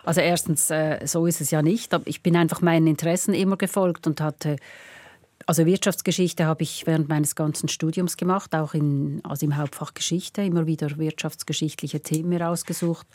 also 0.05 0.21
erstens, 0.21 0.69
äh, 0.69 1.05
so 1.05 1.25
ist 1.25 1.41
es 1.41 1.51
ja 1.51 1.61
nicht. 1.61 1.91
Ich 2.05 2.23
bin 2.23 2.37
einfach 2.37 2.61
meinen 2.61 2.87
Interessen 2.87 3.33
immer 3.33 3.57
gefolgt 3.57 4.07
und 4.07 4.21
hatte 4.21 4.55
also 5.45 5.65
Wirtschaftsgeschichte 5.65 6.45
habe 6.45 6.63
ich 6.63 6.87
während 6.87 7.09
meines 7.09 7.35
ganzen 7.35 7.69
Studiums 7.69 8.17
gemacht, 8.17 8.55
auch 8.55 8.73
in, 8.73 9.21
also 9.23 9.45
im 9.45 9.55
Hauptfach 9.55 9.93
Geschichte, 9.93 10.41
immer 10.41 10.67
wieder 10.67 10.97
wirtschaftsgeschichtliche 10.97 12.01
Themen 12.01 12.29
mir 12.29 12.49
ausgesucht. 12.49 13.07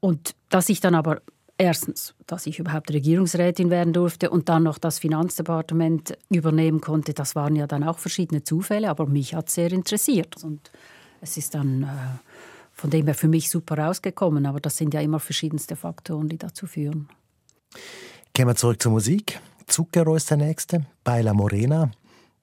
Und 0.00 0.34
dass 0.48 0.68
ich 0.68 0.80
dann 0.80 0.94
aber 0.94 1.20
Erstens, 1.60 2.14
dass 2.26 2.46
ich 2.46 2.58
überhaupt 2.58 2.90
Regierungsrätin 2.90 3.68
werden 3.68 3.92
durfte 3.92 4.30
und 4.30 4.48
dann 4.48 4.62
noch 4.62 4.78
das 4.78 4.98
Finanzdepartement 4.98 6.16
übernehmen 6.30 6.80
konnte. 6.80 7.12
Das 7.12 7.34
waren 7.34 7.54
ja 7.54 7.66
dann 7.66 7.84
auch 7.84 7.98
verschiedene 7.98 8.42
Zufälle, 8.42 8.88
aber 8.88 9.04
mich 9.04 9.34
hat 9.34 9.48
es 9.48 9.56
sehr 9.56 9.70
interessiert. 9.70 10.42
Und 10.42 10.70
es 11.20 11.36
ist 11.36 11.54
dann 11.54 11.82
äh, 11.82 11.86
von 12.72 12.88
dem 12.88 13.04
her 13.04 13.14
für 13.14 13.28
mich 13.28 13.50
super 13.50 13.76
rausgekommen. 13.76 14.46
Aber 14.46 14.58
das 14.58 14.78
sind 14.78 14.94
ja 14.94 15.02
immer 15.02 15.20
verschiedenste 15.20 15.76
Faktoren, 15.76 16.30
die 16.30 16.38
dazu 16.38 16.66
führen. 16.66 17.10
Gehen 18.32 18.48
wir 18.48 18.56
zurück 18.56 18.80
zur 18.80 18.92
Musik. 18.92 19.38
Zucchero 19.66 20.16
ist 20.16 20.30
der 20.30 20.38
nächste, 20.38 20.86
Baila 21.04 21.34
Morena. 21.34 21.90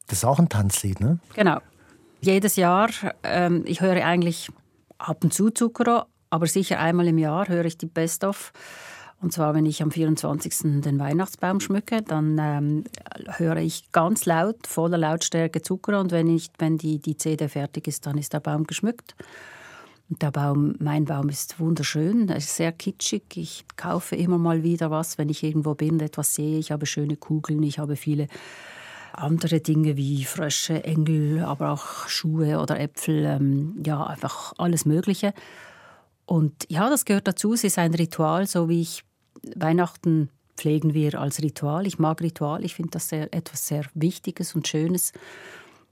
Das 0.06 0.19
ist 0.19 0.25
auch 0.25 0.38
ein 0.38 0.47
Tanzlied, 0.47 0.99
ne? 0.99 1.17
Genau. 1.34 1.58
Jedes 2.21 2.56
Jahr, 2.56 2.91
ähm, 3.23 3.63
ich 3.65 3.82
höre 3.82 4.06
eigentlich 4.06 4.51
ab 4.99 5.23
und 5.23 5.34
zu 5.34 5.49
Zucchero, 5.49 6.03
aber 6.30 6.45
sicher 6.45 6.80
einmal 6.80 7.08
im 7.08 7.17
Jahr 7.17 7.47
höre 7.47 7.65
ich 7.65 7.80
die 7.80 7.88
Best-of. 7.88 8.53
Und 9.19 9.34
zwar, 9.34 9.56
wenn 9.56 9.65
ich 9.65 9.82
am 9.82 9.89
24. 9.89 10.82
den 10.82 10.99
Weihnachtsbaum 10.99 11.60
schmücke, 11.60 12.03
dann 12.03 12.38
ähm, 12.39 12.84
höre 13.38 13.58
ich 13.58 13.91
ganz 13.91 14.25
laut, 14.25 14.67
voller 14.67 14.97
Lautstärke 14.97 15.63
Zucker. 15.63 15.99
Und 15.99 16.12
wenn, 16.12 16.27
ich, 16.27 16.51
wenn 16.60 16.77
die, 16.77 16.99
die 16.99 17.17
CD 17.17 17.47
fertig 17.47 17.88
ist, 17.88 18.06
dann 18.06 18.17
ist 18.17 18.34
der 18.34 18.41
Baum 18.41 18.65
geschmückt. 18.65 19.15
Und 20.10 20.21
der 20.21 20.32
Baum, 20.32 20.75
mein 20.80 21.06
Baum 21.06 21.30
ist 21.30 21.60
wunderschön, 21.60 22.30
er 22.30 22.38
ist 22.38 22.56
sehr 22.56 22.71
kitschig. 22.71 23.23
Ich 23.36 23.65
kaufe 23.75 24.15
immer 24.15 24.38
mal 24.38 24.63
wieder 24.63 24.91
was, 24.91 25.17
wenn 25.17 25.30
ich 25.30 25.43
irgendwo 25.43 25.73
bin 25.73 25.93
und 25.93 26.01
etwas 26.01 26.36
sehe. 26.36 26.60
Ich 26.60 26.71
habe 26.71 26.86
schöne 26.86 27.17
Kugeln, 27.17 27.62
ich 27.63 27.80
habe 27.80 27.95
viele 27.95 28.27
andere 29.12 29.60
Dinge 29.60 29.97
wie 29.97 30.23
Frösche, 30.23 30.84
Engel, 30.84 31.43
aber 31.43 31.71
auch 31.71 32.08
Schuhe 32.08 32.60
oder 32.60 32.80
Äpfel, 32.80 33.25
ähm, 33.25 33.82
ja, 33.84 34.06
einfach 34.06 34.53
alles 34.58 34.86
Mögliche. 34.86 35.34
Und 36.25 36.53
ja, 36.69 36.89
das 36.89 37.03
gehört 37.03 37.27
dazu. 37.27 37.53
Es 37.53 37.63
ist 37.63 37.80
ein 37.80 37.93
Ritual, 37.93 38.47
so 38.47 38.69
wie 38.69 38.82
ich 38.82 39.03
Weihnachten 39.56 40.30
pflegen 40.56 40.94
wir 40.94 41.20
als 41.20 41.42
Ritual. 41.42 41.86
Ich 41.88 42.00
mag 42.00 42.22
Ritual, 42.22 42.66
ich 42.66 42.76
finde 42.76 42.92
das 42.92 43.10
sehr, 43.10 43.34
etwas 43.34 43.68
sehr 43.68 43.86
Wichtiges 43.94 44.56
und 44.56 44.68
Schönes, 44.68 45.14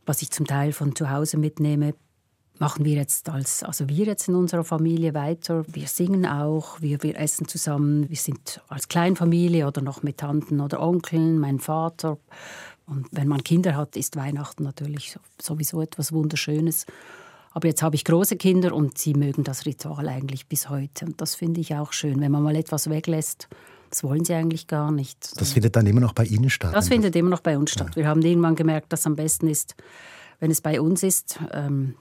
was 0.05 0.21
ich 0.21 0.31
zum 0.31 0.45
Teil 0.47 0.71
von 0.71 0.95
zu 0.95 1.09
Hause 1.09 1.37
mitnehme. 1.37 1.93
Machen 2.57 2.85
wir 2.85 2.95
jetzt 2.95 3.29
als, 3.29 3.63
also 3.63 3.89
wir 3.89 4.05
jetzt 4.05 4.29
in 4.29 4.35
unserer 4.35 4.63
Familie 4.63 5.13
weiter. 5.13 5.65
Wir 5.67 5.87
singen 5.87 6.25
auch, 6.25 6.79
wir, 6.79 7.03
wir 7.03 7.17
essen 7.17 7.47
zusammen. 7.49 8.09
Wir 8.09 8.15
sind 8.15 8.61
als 8.69 8.87
Kleinfamilie 8.87 9.67
oder 9.67 9.81
noch 9.81 10.03
mit 10.03 10.19
Tanten 10.19 10.61
oder 10.61 10.81
Onkeln, 10.81 11.37
mein 11.37 11.59
Vater. 11.59 12.17
Und 12.87 13.07
wenn 13.11 13.27
man 13.27 13.43
Kinder 13.43 13.75
hat, 13.75 13.97
ist 13.97 14.15
Weihnachten 14.15 14.63
natürlich 14.63 15.17
sowieso 15.41 15.81
etwas 15.81 16.13
Wunderschönes. 16.13 16.85
Aber 17.55 17.69
jetzt 17.69 17.81
habe 17.81 17.95
ich 17.95 18.03
große 18.03 18.35
Kinder 18.35 18.75
und 18.75 18.97
sie 18.97 19.13
mögen 19.13 19.45
das 19.45 19.65
Ritual 19.65 20.09
eigentlich 20.09 20.47
bis 20.47 20.69
heute. 20.69 21.05
Und 21.05 21.21
das 21.21 21.35
finde 21.35 21.61
ich 21.61 21.73
auch 21.73 21.93
schön, 21.93 22.19
wenn 22.19 22.29
man 22.29 22.43
mal 22.43 22.55
etwas 22.57 22.89
weglässt. 22.89 23.47
Das 23.89 24.03
wollen 24.03 24.25
sie 24.25 24.33
eigentlich 24.33 24.67
gar 24.67 24.91
nicht. 24.91 25.39
Das 25.39 25.53
findet 25.53 25.77
dann 25.77 25.87
immer 25.87 26.01
noch 26.01 26.11
bei 26.11 26.25
Ihnen 26.25 26.49
statt? 26.49 26.75
Das 26.75 26.89
findet 26.89 27.15
immer 27.15 27.29
noch 27.29 27.39
bei 27.39 27.57
uns 27.57 27.71
statt. 27.71 27.91
Ja. 27.91 27.95
Wir 27.95 28.07
haben 28.09 28.21
irgendwann 28.23 28.57
gemerkt, 28.57 28.91
dass 28.91 28.99
es 28.99 29.05
am 29.07 29.15
besten 29.15 29.47
ist, 29.47 29.75
wenn 30.41 30.51
es 30.51 30.59
bei 30.59 30.81
uns 30.81 31.01
ist. 31.01 31.39
Ähm, 31.53 31.95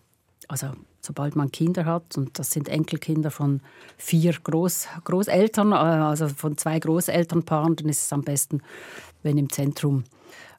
also 0.48 0.72
sobald 1.00 1.36
man 1.36 1.52
Kinder 1.52 1.84
hat, 1.84 2.18
und 2.18 2.36
das 2.36 2.50
sind 2.50 2.68
Enkelkinder 2.68 3.30
von 3.30 3.60
vier 3.96 4.32
Groß, 4.32 4.88
Großeltern, 5.04 5.70
äh, 5.70 5.76
also 5.76 6.26
von 6.26 6.58
zwei 6.58 6.80
Großelternpaaren, 6.80 7.76
dann 7.76 7.88
ist 7.88 8.02
es 8.02 8.12
am 8.12 8.22
besten, 8.22 8.60
wenn 9.22 9.38
im 9.38 9.50
Zentrum, 9.50 10.02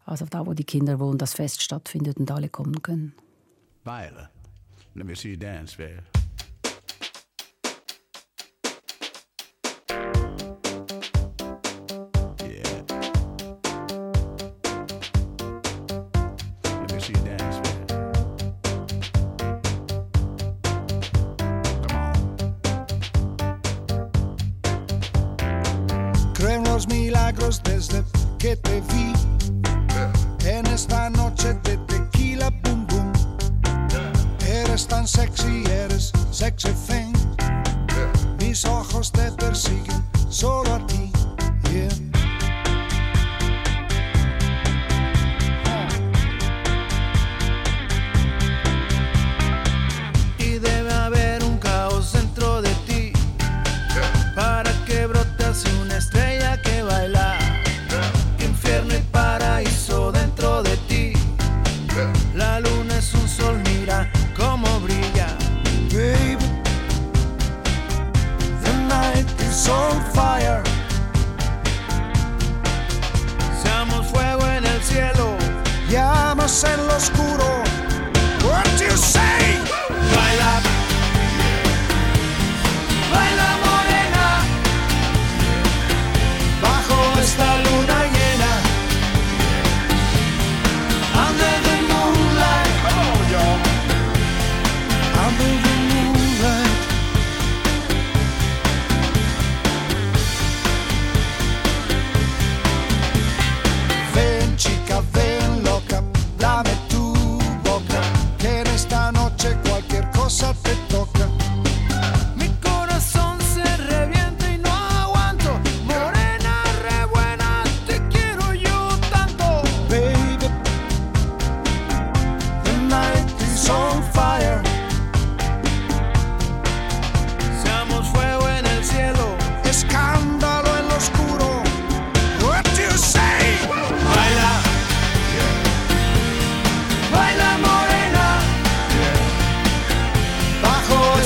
also 0.05 0.25
da, 0.29 0.45
wo 0.45 0.53
die 0.53 0.63
Kinder 0.63 1.01
wohnen, 1.01 1.17
das 1.17 1.33
Fest 1.33 1.61
stattfindet 1.61 2.15
und 2.17 2.31
alle 2.31 2.47
kommen 2.47 2.81
können. 2.81 3.13
Weile. 3.83 4.29
Let 4.97 5.05
me 5.05 5.13
see 5.13 5.31
you 5.31 5.35
dance, 5.35 5.77
en 26.37 26.87
milagros 26.87 27.61
desde 27.63 28.03
que 28.39 28.55
te 28.55 28.81
vi. 28.81 29.13
En 30.45 30.65
esta 30.67 31.09
sexy, 35.05 35.63
eres 35.69 36.11
sexy 36.31 36.69
thing. 36.69 37.04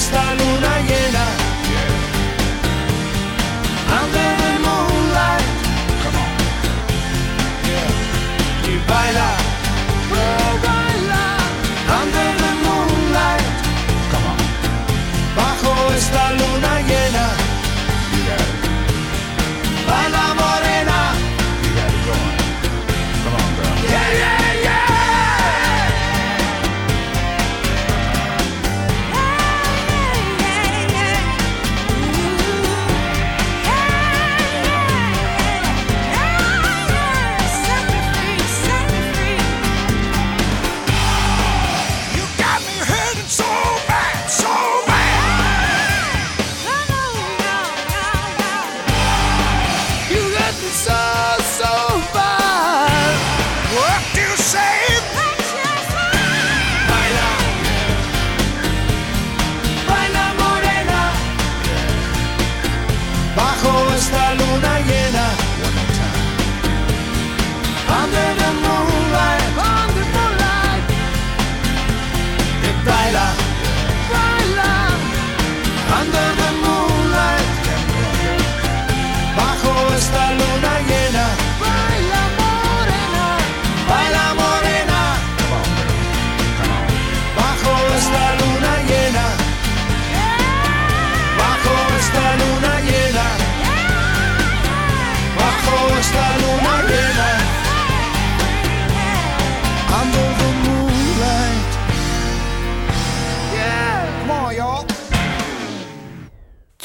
Esta 0.09 0.33
luna 0.33 0.78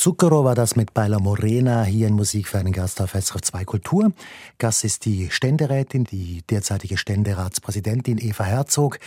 Zucchero 0.05 0.45
war 0.45 0.55
das 0.55 0.77
mit 0.77 0.93
Baila 0.93 1.19
Morena 1.19 1.83
hier 1.83 2.09
in 2.09 2.13
Musik 2.13 2.49
für 2.49 2.59
einen 2.59 2.75
Gast 2.75 3.01
auf 3.01 3.13
SRF 3.13 3.41
2 3.41 3.65
Kultur. 3.65 4.13
Gast 4.59 4.85
ist 4.85 5.07
die 5.07 5.31
Ständerätin, 5.31 6.05
die 6.05 6.43
derzeitige 6.43 6.99
Ständeratspräsidentin 6.99 8.19
Eva 8.19 8.45
Herzog. 8.45 8.99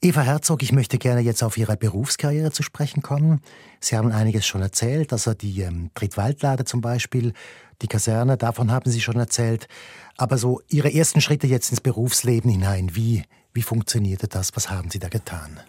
Eva 0.00 0.22
Herzog, 0.22 0.62
ich 0.62 0.72
möchte 0.72 0.96
gerne 0.96 1.20
jetzt 1.20 1.42
auf 1.42 1.58
Ihre 1.58 1.76
Berufskarriere 1.76 2.52
zu 2.52 2.62
sprechen 2.62 3.02
kommen. 3.02 3.42
Sie 3.80 3.98
haben 3.98 4.10
einiges 4.10 4.46
schon 4.46 4.62
erzählt, 4.62 5.12
also 5.12 5.34
die 5.34 5.60
ähm, 5.60 5.90
Trittwaldlade 5.94 6.64
zum 6.64 6.80
Beispiel, 6.80 7.34
die 7.82 7.86
Kaserne, 7.86 8.38
davon 8.38 8.72
haben 8.72 8.90
Sie 8.90 9.02
schon 9.02 9.16
erzählt. 9.16 9.68
Aber 10.16 10.38
so 10.38 10.62
Ihre 10.68 10.90
ersten 10.90 11.20
Schritte 11.20 11.46
jetzt 11.46 11.68
ins 11.68 11.82
Berufsleben 11.82 12.50
hinein, 12.50 12.96
wie, 12.96 13.24
wie 13.52 13.60
funktionierte 13.60 14.26
das? 14.26 14.56
Was 14.56 14.70
haben 14.70 14.90
Sie 14.90 15.00
da 15.00 15.10
getan? 15.10 15.60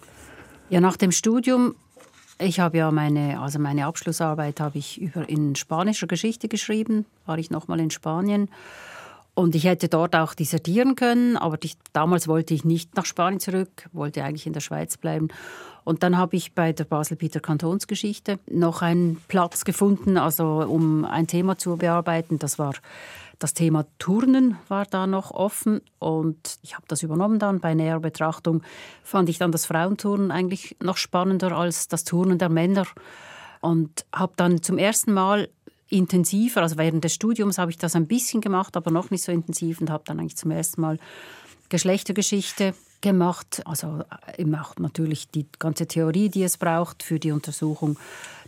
Ja, 0.70 0.80
nach 0.80 0.96
dem 0.96 1.12
Studium, 1.12 1.76
ich 2.40 2.60
habe 2.60 2.78
ja 2.78 2.92
meine, 2.92 3.40
also 3.40 3.60
meine 3.60 3.86
Abschlussarbeit 3.86 4.60
habe 4.60 4.78
ich 4.78 5.00
über 5.02 5.28
in 5.28 5.56
spanischer 5.56 6.08
Geschichte 6.08 6.48
geschrieben, 6.48 7.06
war 7.26 7.38
ich 7.38 7.52
nochmal 7.52 7.80
in 7.80 7.92
Spanien. 7.92 8.50
Und 9.34 9.56
ich 9.56 9.66
hätte 9.66 9.88
dort 9.88 10.16
auch 10.16 10.34
dissertieren 10.34 10.96
können, 10.96 11.38
aber 11.38 11.58
ich, 11.64 11.78
damals 11.94 12.28
wollte 12.28 12.54
ich 12.54 12.66
nicht 12.66 12.96
nach 12.96 13.06
Spanien 13.06 13.40
zurück, 13.40 13.88
wollte 13.94 14.24
eigentlich 14.24 14.48
in 14.48 14.54
der 14.54 14.60
Schweiz 14.60 14.98
bleiben. 14.98 15.30
Und 15.86 16.04
dann 16.04 16.18
habe 16.18 16.36
ich 16.36 16.54
bei 16.54 16.74
der 16.74 16.84
Basel-Peter 16.84 17.40
Kantonsgeschichte 17.40 18.40
noch 18.50 18.82
einen 18.82 19.22
Platz 19.28 19.64
gefunden, 19.64 20.18
also 20.18 20.46
um 20.46 21.06
ein 21.06 21.28
Thema 21.28 21.58
zu 21.58 21.78
bearbeiten. 21.78 22.38
Das 22.38 22.60
war 22.60 22.74
das 23.40 23.54
Thema 23.54 23.86
Turnen 23.98 24.58
war 24.68 24.86
da 24.86 25.08
noch 25.08 25.32
offen 25.32 25.82
und 25.98 26.60
ich 26.62 26.76
habe 26.76 26.86
das 26.88 27.04
übernommen 27.04 27.40
dann. 27.40 27.62
Bei 27.62 27.74
näherer 27.74 28.02
Betrachtung 28.02 28.62
fand 29.02 29.30
ich 29.30 29.38
dann 29.38 29.52
das 29.54 29.66
Frauenturnen 29.66 30.30
eigentlich 30.30 30.76
noch 30.82 30.98
spannender 30.98 31.54
als 31.54 31.88
das 31.88 32.04
Turnen 32.04 32.38
der 32.38 32.50
Männer 32.50 32.86
und 33.62 34.06
habe 34.14 34.34
dann 34.36 34.62
zum 34.62 34.78
ersten 34.78 35.14
Mal 35.14 35.50
intensiver, 35.88 36.62
also 36.62 36.78
während 36.78 37.04
des 37.04 37.16
Studiums 37.16 37.58
habe 37.58 37.72
ich 37.72 37.78
das 37.78 37.96
ein 37.96 38.08
bisschen 38.08 38.42
gemacht, 38.42 38.78
aber 38.78 38.92
noch 38.92 39.10
nicht 39.10 39.24
so 39.24 39.32
intensiv 39.32 39.82
und 39.82 39.90
habe 39.90 40.04
dann 40.06 40.20
eigentlich 40.20 40.38
zum 40.38 40.52
ersten 40.52 40.82
Mal 40.82 41.00
Geschlechtergeschichte 41.70 42.74
gemacht. 43.02 43.62
Also 43.66 44.04
äh, 44.28 44.42
eben 44.42 44.56
auch 44.56 44.76
natürlich 44.78 45.30
die 45.30 45.46
ganze 45.60 45.88
Theorie, 45.88 46.30
die 46.30 46.44
es 46.44 46.58
braucht 46.58 47.04
für 47.04 47.20
die 47.20 47.32
Untersuchung 47.32 47.98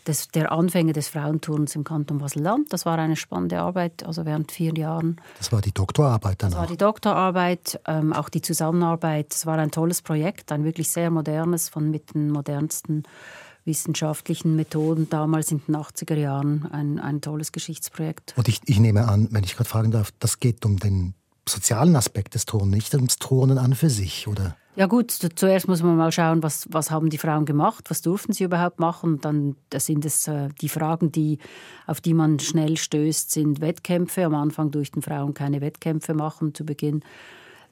des, 0.08 0.30
der 0.30 0.52
Anfänge 0.52 0.94
des 0.94 1.08
Frauenturns 1.08 1.76
im 1.76 1.84
Kanton 1.84 2.18
Basel-Land. 2.18 2.74
Das 2.74 2.86
war 2.86 2.98
eine 2.98 3.16
spannende 3.16 3.60
Arbeit, 3.60 4.06
also 4.06 4.26
während 4.26 4.52
vier 4.52 4.74
Jahren. 4.74 5.20
Das 5.38 5.52
war 5.52 5.62
die 5.62 5.74
Doktorarbeit 5.74 6.42
dann 6.42 6.52
Das 6.52 6.60
war 6.60 6.68
die 6.68 6.78
Doktorarbeit, 6.78 7.80
ähm, 7.88 8.14
auch 8.14 8.30
die 8.30 8.42
Zusammenarbeit. 8.42 9.34
Es 9.34 9.46
war 9.46 9.58
ein 9.58 9.72
tolles 9.72 10.02
Projekt, 10.02 10.52
ein 10.52 10.64
wirklich 10.64 10.90
sehr 10.90 11.10
modernes, 11.10 11.70
von 11.70 11.90
mit 11.90 12.14
den 12.14 12.32
modernsten 12.32 13.04
wissenschaftlichen 13.64 14.56
Methoden 14.56 15.10
damals 15.10 15.52
in 15.52 15.62
den 15.68 15.76
80er 15.76 16.16
Jahren. 16.16 16.68
Ein, 16.72 17.00
ein 17.00 17.22
tolles 17.22 17.52
Geschichtsprojekt. 17.52 18.34
Und 18.36 18.48
ich, 18.48 18.62
ich 18.66 18.80
nehme 18.80 19.08
an, 19.08 19.28
wenn 19.32 19.44
ich 19.44 19.56
gerade 19.56 19.70
fragen 19.70 19.92
darf, 19.92 20.12
das 20.20 20.40
geht 20.40 20.66
um 20.66 20.78
den 20.78 21.14
sozialen 21.52 21.96
Aspekt 21.96 22.36
des 22.36 22.46
Turnen, 22.46 22.72
nicht 22.72 22.94
ums 22.96 23.18
Turnen 23.18 23.58
an 23.58 23.76
für 23.76 23.90
sich, 23.90 24.28
oder? 24.28 24.56
Ja 24.76 24.86
gut, 24.86 25.12
zuerst 25.12 25.68
muss 25.68 25.84
man 25.84 25.98
mal 25.98 26.14
schauen, 26.14 26.44
was, 26.44 26.66
was 26.72 26.92
haben 26.92 27.10
die 27.10 27.18
Frauen 27.18 27.46
gemacht, 27.46 27.90
was 27.90 28.02
durften 28.02 28.32
sie 28.32 28.46
überhaupt 28.46 28.80
machen. 28.80 29.20
Dann 29.20 29.58
das 29.70 29.86
sind 29.86 30.06
es 30.06 30.30
äh, 30.30 30.48
die 30.62 30.70
Fragen, 30.70 31.12
die, 31.12 31.40
auf 31.88 32.00
die 32.00 32.14
man 32.14 32.40
schnell 32.40 32.78
stößt, 32.78 33.32
sind 33.32 33.60
Wettkämpfe. 33.60 34.24
Am 34.24 34.34
Anfang 34.34 34.72
durften 34.72 35.02
Frauen 35.02 35.34
keine 35.34 35.60
Wettkämpfe 35.60 36.14
machen 36.14 36.56
zu 36.56 36.66
Beginn 36.66 37.02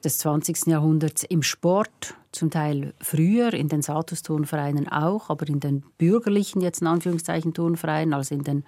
des 0.04 0.18
20. 0.18 0.66
Jahrhunderts 0.66 1.24
im 1.24 1.42
Sport, 1.42 2.14
zum 2.32 2.50
Teil 2.50 2.92
früher, 3.00 3.54
in 3.54 3.68
den 3.68 3.82
Satusturnvereinen 3.82 4.88
auch, 4.88 5.30
aber 5.30 5.48
in 5.48 5.60
den 5.60 5.82
bürgerlichen, 5.96 6.60
jetzt 6.60 6.80
in 6.82 6.86
Anführungszeichen, 6.86 7.54
Turnvereinen, 7.54 8.14
also 8.14 8.34
in 8.34 8.44
den 8.44 8.64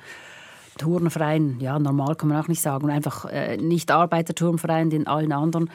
Turnvereinen, 0.79 1.61
ja, 1.61 1.79
normal 1.79 2.17
kann 2.17 2.29
man 2.29 2.43
auch 2.43 2.49
nicht 2.49 2.63
sagen, 2.63 2.91
einfach 2.91 3.25
äh, 3.27 3.57
nicht 3.57 3.91
Arbeiterturnvereinen, 3.91 4.93
in 4.93 5.07
allen 5.07 5.33
anderen 5.33 5.71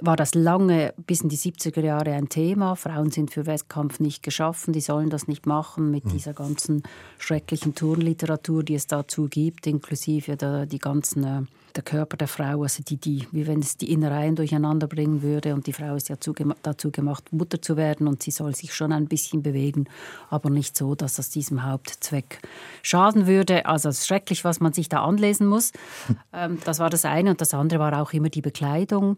war 0.00 0.16
das 0.16 0.34
lange 0.34 0.94
bis 1.06 1.20
in 1.20 1.28
die 1.28 1.36
70er 1.36 1.80
Jahre 1.80 2.12
ein 2.12 2.28
Thema. 2.28 2.74
Frauen 2.74 3.10
sind 3.10 3.30
für 3.30 3.46
Wettkampf 3.46 4.00
nicht 4.00 4.22
geschaffen, 4.22 4.72
die 4.72 4.80
sollen 4.80 5.10
das 5.10 5.28
nicht 5.28 5.46
machen 5.46 5.90
mit 5.90 6.04
mhm. 6.04 6.10
dieser 6.10 6.34
ganzen 6.34 6.82
schrecklichen 7.18 7.74
Turnliteratur, 7.74 8.64
die 8.64 8.74
es 8.74 8.86
dazu 8.86 9.28
gibt, 9.28 9.66
inklusive 9.66 10.36
der, 10.36 10.66
die 10.66 10.78
ganzen, 10.78 11.24
äh, 11.24 11.42
der 11.76 11.82
Körper 11.82 12.16
der 12.16 12.28
Frau, 12.28 12.62
also 12.62 12.82
die, 12.82 12.96
die, 12.96 13.26
wie 13.32 13.46
wenn 13.46 13.60
es 13.60 13.76
die 13.76 13.92
Innereien 13.92 14.36
durcheinander 14.36 14.86
bringen 14.86 15.22
würde 15.22 15.54
und 15.54 15.66
die 15.66 15.72
Frau 15.72 15.94
ist 15.94 16.08
ja 16.08 16.16
dazu 16.62 16.90
gemacht, 16.90 17.32
Mutter 17.32 17.60
zu 17.60 17.76
werden 17.76 18.06
und 18.06 18.22
sie 18.22 18.30
soll 18.30 18.54
sich 18.54 18.74
schon 18.74 18.92
ein 18.92 19.06
bisschen 19.06 19.42
bewegen, 19.42 19.86
aber 20.30 20.50
nicht 20.50 20.76
so, 20.76 20.94
dass 20.94 21.16
das 21.16 21.30
diesem 21.30 21.64
Hauptzweck 21.64 22.40
schaden 22.82 23.26
würde. 23.26 23.66
Also 23.66 23.88
es 23.88 24.00
ist 24.00 24.06
schrecklich, 24.06 24.44
was 24.44 24.60
man 24.60 24.72
sich 24.72 24.88
da 24.88 25.04
anlesen 25.04 25.46
muss. 25.46 25.72
Hm. 26.06 26.16
Ähm, 26.32 26.58
das 26.64 26.78
war 26.78 26.90
das 26.90 27.04
eine 27.04 27.30
und 27.30 27.40
das 27.40 27.54
andere 27.54 27.80
war 27.80 28.00
auch 28.00 28.12
immer 28.12 28.28
die 28.28 28.42
Bekleidung 28.42 29.16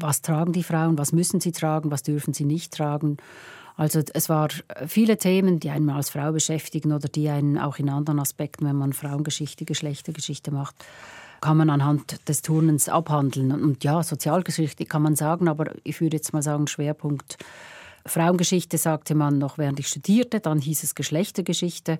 was 0.00 0.22
tragen 0.22 0.52
die 0.52 0.62
Frauen, 0.62 0.98
was 0.98 1.12
müssen 1.12 1.40
sie 1.40 1.52
tragen, 1.52 1.90
was 1.90 2.02
dürfen 2.02 2.34
sie 2.34 2.44
nicht 2.44 2.72
tragen. 2.72 3.16
Also 3.76 4.00
es 4.14 4.28
waren 4.28 4.50
viele 4.86 5.18
Themen, 5.18 5.60
die 5.60 5.70
einen 5.70 5.90
als 5.90 6.10
Frau 6.10 6.32
beschäftigen 6.32 6.92
oder 6.92 7.08
die 7.08 7.28
einen 7.28 7.58
auch 7.58 7.78
in 7.78 7.90
anderen 7.90 8.20
Aspekten, 8.20 8.66
wenn 8.66 8.76
man 8.76 8.92
Frauengeschichte, 8.94 9.66
Geschlechtergeschichte 9.66 10.50
macht, 10.50 10.76
kann 11.42 11.58
man 11.58 11.68
anhand 11.68 12.26
des 12.28 12.40
Turnens 12.40 12.88
abhandeln. 12.88 13.52
Und 13.52 13.84
ja, 13.84 14.02
Sozialgeschichte 14.02 14.86
kann 14.86 15.02
man 15.02 15.14
sagen, 15.14 15.48
aber 15.48 15.72
ich 15.84 16.00
würde 16.00 16.16
jetzt 16.16 16.32
mal 16.32 16.42
sagen, 16.42 16.66
Schwerpunkt 16.66 17.36
Frauengeschichte 18.06 18.78
sagte 18.78 19.14
man 19.14 19.38
noch, 19.38 19.58
während 19.58 19.80
ich 19.80 19.88
studierte, 19.88 20.40
dann 20.40 20.60
hieß 20.60 20.84
es 20.84 20.94
Geschlechtergeschichte, 20.94 21.98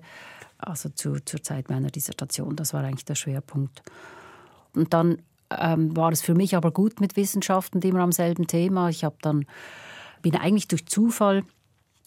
also 0.57 0.89
zu, 0.89 1.23
zur 1.23 1.43
Zeit 1.43 1.69
meiner 1.69 1.89
Dissertation, 1.89 2.55
das 2.55 2.73
war 2.73 2.83
eigentlich 2.83 3.05
der 3.05 3.15
Schwerpunkt. 3.15 3.83
Und 4.73 4.93
dann 4.93 5.19
ähm, 5.49 5.95
war 5.95 6.11
es 6.11 6.21
für 6.21 6.35
mich 6.35 6.55
aber 6.55 6.71
gut 6.71 6.99
mit 6.99 7.15
Wissenschaften 7.15 7.81
immer 7.81 8.01
am 8.01 8.11
selben 8.11 8.47
Thema. 8.47 8.89
Ich 8.89 9.03
habe 9.03 9.17
dann 9.21 9.45
bin 10.21 10.35
eigentlich 10.35 10.67
durch 10.67 10.85
Zufall 10.85 11.43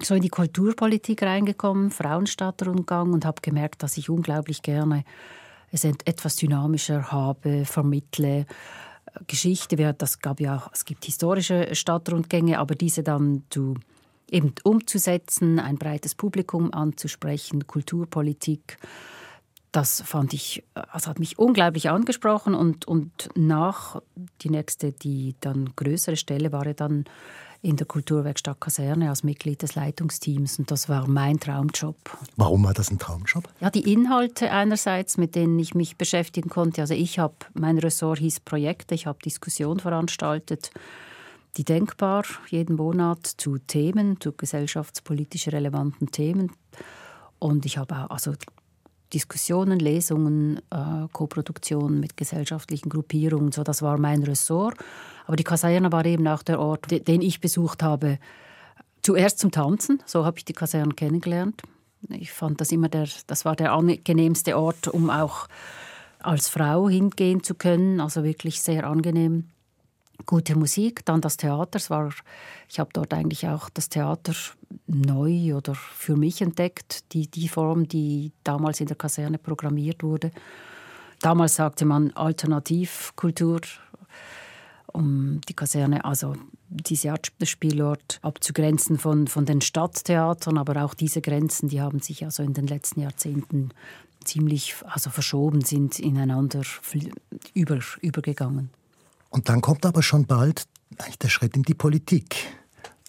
so 0.03 0.15
in 0.15 0.23
die 0.23 0.29
Kulturpolitik 0.29 1.23
reingekommen, 1.23 1.91
Frauenstadtrundgang 1.91 3.13
und 3.13 3.25
habe 3.25 3.43
gemerkt, 3.43 3.83
dass 3.83 3.97
ich 3.97 4.09
unglaublich 4.09 4.63
gerne 4.63 5.05
es 5.73 5.85
etwas 5.85 6.37
dynamischer 6.37 7.13
habe, 7.13 7.65
vermittle. 7.65 8.47
Geschichte, 9.27 9.77
das 9.95 10.21
gab 10.21 10.41
ja 10.41 10.57
auch, 10.57 10.71
es 10.73 10.85
gibt 10.85 11.05
historische 11.05 11.75
Stadtrundgänge, 11.75 12.59
aber 12.59 12.75
diese 12.75 13.03
dann 13.03 13.45
zu 13.51 13.75
eben 14.31 14.55
umzusetzen, 14.63 15.59
ein 15.59 15.77
breites 15.77 16.15
Publikum 16.15 16.73
anzusprechen, 16.73 17.67
Kulturpolitik 17.67 18.79
das 19.73 20.03
fand 20.03 20.33
ich, 20.33 20.65
also 20.75 21.11
hat 21.11 21.19
mich 21.19 21.39
unglaublich 21.39 21.91
angesprochen 21.91 22.55
und, 22.55 22.87
und 22.87 23.29
nach 23.37 24.01
die 24.43 24.51
nächste, 24.51 24.93
die 24.93 25.37
dann 25.41 25.73
größere 25.77 26.17
Stelle 26.17 26.53
war 26.53 26.67
ja 26.67 26.73
dann 26.73 27.05
in 27.63 27.77
der 27.77 27.87
Kulturwerkstatt 27.87 28.59
Kaserne 28.59 29.11
als 29.11 29.23
Mitglied 29.23 29.63
des 29.63 29.75
Leitungsteams 29.75 30.59
und 30.59 30.71
das 30.71 30.89
war 30.89 31.07
mein 31.07 31.39
Traumjob. 31.39 31.97
Warum 32.37 32.65
war 32.65 32.73
das 32.73 32.91
ein 32.91 32.99
Traumjob? 32.99 33.49
Ja, 33.61 33.71
die 33.71 33.93
Inhalte 33.93 34.51
einerseits, 34.51 35.19
mit 35.19 35.35
denen 35.35 35.59
ich 35.59 35.75
mich 35.75 35.97
beschäftigen 35.97 36.49
konnte. 36.49 36.81
Also 36.81 36.95
ich 36.95 37.19
habe, 37.19 37.35
mein 37.53 37.79
Ressort 37.79 38.19
hieß 38.19 38.41
Projekte, 38.41 38.95
ich 38.95 39.07
habe 39.07 39.19
Diskussionen 39.23 39.79
veranstaltet, 39.79 40.71
die 41.57 41.65
denkbar 41.65 42.25
jeden 42.49 42.77
Monat 42.77 43.27
zu 43.27 43.59
Themen, 43.59 44.21
zu 44.21 44.33
gesellschaftspolitisch 44.33 45.49
relevanten 45.49 46.11
Themen. 46.11 46.53
Und 47.39 47.67
ich 47.67 47.77
habe 47.77 47.95
auch, 47.95 48.11
also 48.11 48.33
Diskussionen, 49.13 49.79
Lesungen, 49.79 50.59
äh, 50.71 51.09
Koproduktionen 51.13 52.01
mit 52.01 52.17
gesellschaftlichen 52.17 52.89
Gruppierungen. 52.89 53.53
So, 53.53 53.63
das 53.63 53.83
war 53.83 53.99
mein 53.99 54.23
Ressort. 54.23 54.77
Aber 55.27 55.37
die 55.37 55.45
Kaserne 55.45 55.93
war 55.93 56.05
eben 56.07 56.27
auch 56.27 56.43
der 56.43 56.61
Ort, 56.61 56.91
den 56.91 57.23
ich 57.23 57.41
besucht 57.41 57.83
habe. 57.83 58.19
Zuerst 59.03 59.39
zum 59.39 59.51
Tanzen, 59.51 60.03
so 60.07 60.25
habe 60.25 60.39
ich 60.39 60.45
die 60.45 60.53
Kaserne 60.53 60.95
kennengelernt. 60.95 61.63
Ich 62.09 62.33
fand 62.33 62.61
das 62.61 62.73
immer 62.73 62.89
der, 62.89 63.09
das 63.27 63.45
war 63.45 63.57
der 63.57 63.73
angenehmste 63.73 64.59
Ort, 64.59 64.89
um 64.89 65.11
auch 65.11 65.49
als 66.19 66.49
Frau 66.49 66.89
hingehen 66.89 67.43
zu 67.43 67.55
können. 67.55 68.01
Also 68.01 68.25
wirklich 68.25 68.61
sehr 68.61 68.87
angenehm 68.87 69.49
gute 70.27 70.57
Musik, 70.57 71.05
dann 71.05 71.21
das 71.21 71.37
Theater. 71.37 71.77
Es 71.77 71.91
war, 71.91 72.11
ich 72.69 72.79
habe 72.79 72.91
dort 72.93 73.13
eigentlich 73.13 73.47
auch 73.49 73.71
das 73.71 73.89
Theater 73.89 74.33
neu 74.87 75.55
oder 75.55 75.75
für 75.75 76.17
mich 76.17 76.43
entdeckt, 76.43 77.13
die, 77.13 77.29
die 77.29 77.49
Form, 77.49 77.89
die 77.89 78.33
damals 78.45 78.81
in 78.81 78.87
der 78.87 78.97
Kaserne 78.97 79.39
programmiert 79.39 80.03
wurde. 80.03 80.31
Damals 81.21 81.57
sagte 81.57 81.85
man 81.85 82.13
Alternativkultur, 82.13 83.61
um 84.93 85.41
die 85.49 85.55
Kaserne, 85.55 86.05
also 86.05 86.35
diese 86.69 87.13
Art 87.13 87.33
Spielort 87.43 88.19
abzugrenzen 88.23 88.99
von, 88.99 89.27
von 89.27 89.45
den 89.45 89.61
Stadttheatern, 89.61 90.59
aber 90.59 90.85
auch 90.85 90.95
diese 90.95 91.21
Grenzen, 91.21 91.69
die 91.69 91.81
haben 91.81 92.01
sich 92.01 92.25
also 92.25 92.43
in 92.43 92.55
den 92.55 92.67
letzten 92.67 93.01
Jahrzehnten 93.01 93.71
ziemlich 94.25 94.75
also 94.85 95.11
verschoben, 95.11 95.63
sind 95.63 95.99
ineinander 95.99 96.63
über, 97.55 97.81
übergegangen. 98.01 98.71
Und 99.31 99.49
dann 99.49 99.61
kommt 99.61 99.87
aber 99.87 100.03
schon 100.03 100.27
bald 100.27 100.65
der 101.23 101.29
Schritt 101.29 101.57
in 101.57 101.63
die 101.63 101.75
Politik. 101.75 102.37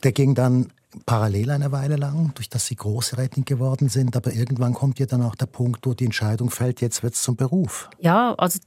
Der 0.03 0.11
ging 0.11 0.35
dann 0.35 0.71
parallel 1.05 1.51
eine 1.51 1.71
Weile 1.71 1.95
lang, 1.95 2.31
durch 2.35 2.49
das 2.49 2.65
Sie 2.65 2.75
Großrätin 2.75 3.45
geworden 3.45 3.89
sind, 3.89 4.15
aber 4.15 4.33
irgendwann 4.33 4.73
kommt 4.73 4.99
ja 4.99 5.05
dann 5.05 5.21
auch 5.21 5.35
der 5.35 5.45
Punkt, 5.45 5.85
wo 5.85 5.93
die 5.93 6.05
Entscheidung 6.05 6.49
fällt, 6.49 6.81
jetzt 6.81 7.03
wird 7.03 7.13
es 7.13 7.21
zum 7.21 7.35
Beruf. 7.35 7.89
Ja, 7.99 8.33
also 8.35 8.59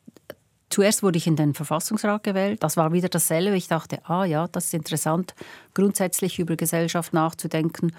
zuerst 0.71 1.03
wurde 1.03 1.19
ich 1.19 1.27
in 1.27 1.37
den 1.37 1.55
Verfassungsrat 1.55 2.23
gewählt. 2.23 2.63
Das 2.63 2.77
war 2.77 2.93
wieder 2.93 3.09
dasselbe. 3.09 3.57
Ich 3.57 3.69
dachte, 3.69 3.99
ah 4.09 4.25
ja, 4.25 4.49
das 4.49 4.67
ist 4.67 4.75
interessant, 4.75 5.35
grundsätzlich 5.75 6.39
über 6.39 6.57
Gesellschaft 6.57 7.13
nachzudenken 7.13 7.93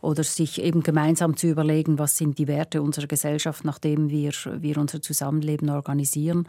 oder 0.00 0.24
sich 0.24 0.62
eben 0.62 0.82
gemeinsam 0.82 1.36
zu 1.36 1.48
überlegen, 1.48 1.98
was 1.98 2.16
sind 2.16 2.38
die 2.38 2.48
Werte 2.48 2.82
unserer 2.82 3.06
Gesellschaft, 3.06 3.64
nachdem 3.64 4.10
wir, 4.10 4.32
wir 4.58 4.78
unser 4.78 5.02
Zusammenleben 5.02 5.68
organisieren. 5.70 6.48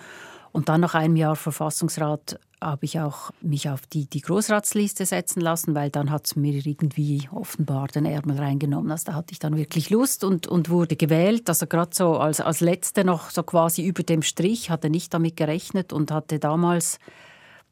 Und 0.52 0.70
dann 0.70 0.82
nach 0.82 0.96
einem 0.96 1.16
Jahr 1.16 1.36
Verfassungsrat 1.36 2.40
habe 2.62 2.86
ich 2.86 3.00
auch 3.00 3.32
mich 3.42 3.70
auf 3.70 3.88
die, 3.88 4.06
die 4.06 4.22
Großratsliste 4.22 5.06
setzen 5.06 5.42
lassen, 5.42 5.76
weil 5.76 5.90
dann 5.90 6.12
hat 6.12 6.26
es 6.26 6.36
mir 6.36 6.66
irgendwie 6.66 7.30
offenbar 7.32 7.88
den 7.88 8.06
Ärmel 8.06 8.38
reingenommen. 8.38 8.92
Also 8.92 9.06
da 9.06 9.14
hatte 9.14 9.32
ich 9.32 9.40
dann 9.40 9.56
wirklich 9.56 9.90
Lust 9.90 10.24
und, 10.24 10.48
und 10.48 10.70
wurde 10.70 10.96
gewählt. 10.96 11.48
Also 11.48 11.68
gerade 11.68 11.92
so 11.94 12.18
als, 12.18 12.42
als 12.42 12.60
Letzte 12.60 13.06
noch 13.06 13.30
so 13.30 13.44
quasi 13.44 13.84
über 13.84 14.04
dem 14.04 14.22
Strich, 14.22 14.70
hatte 14.70 14.90
nicht 14.90 15.14
damit 15.14 15.38
gerechnet 15.38 15.94
und 15.94 16.12
hatte 16.12 16.40
damals, 16.40 17.00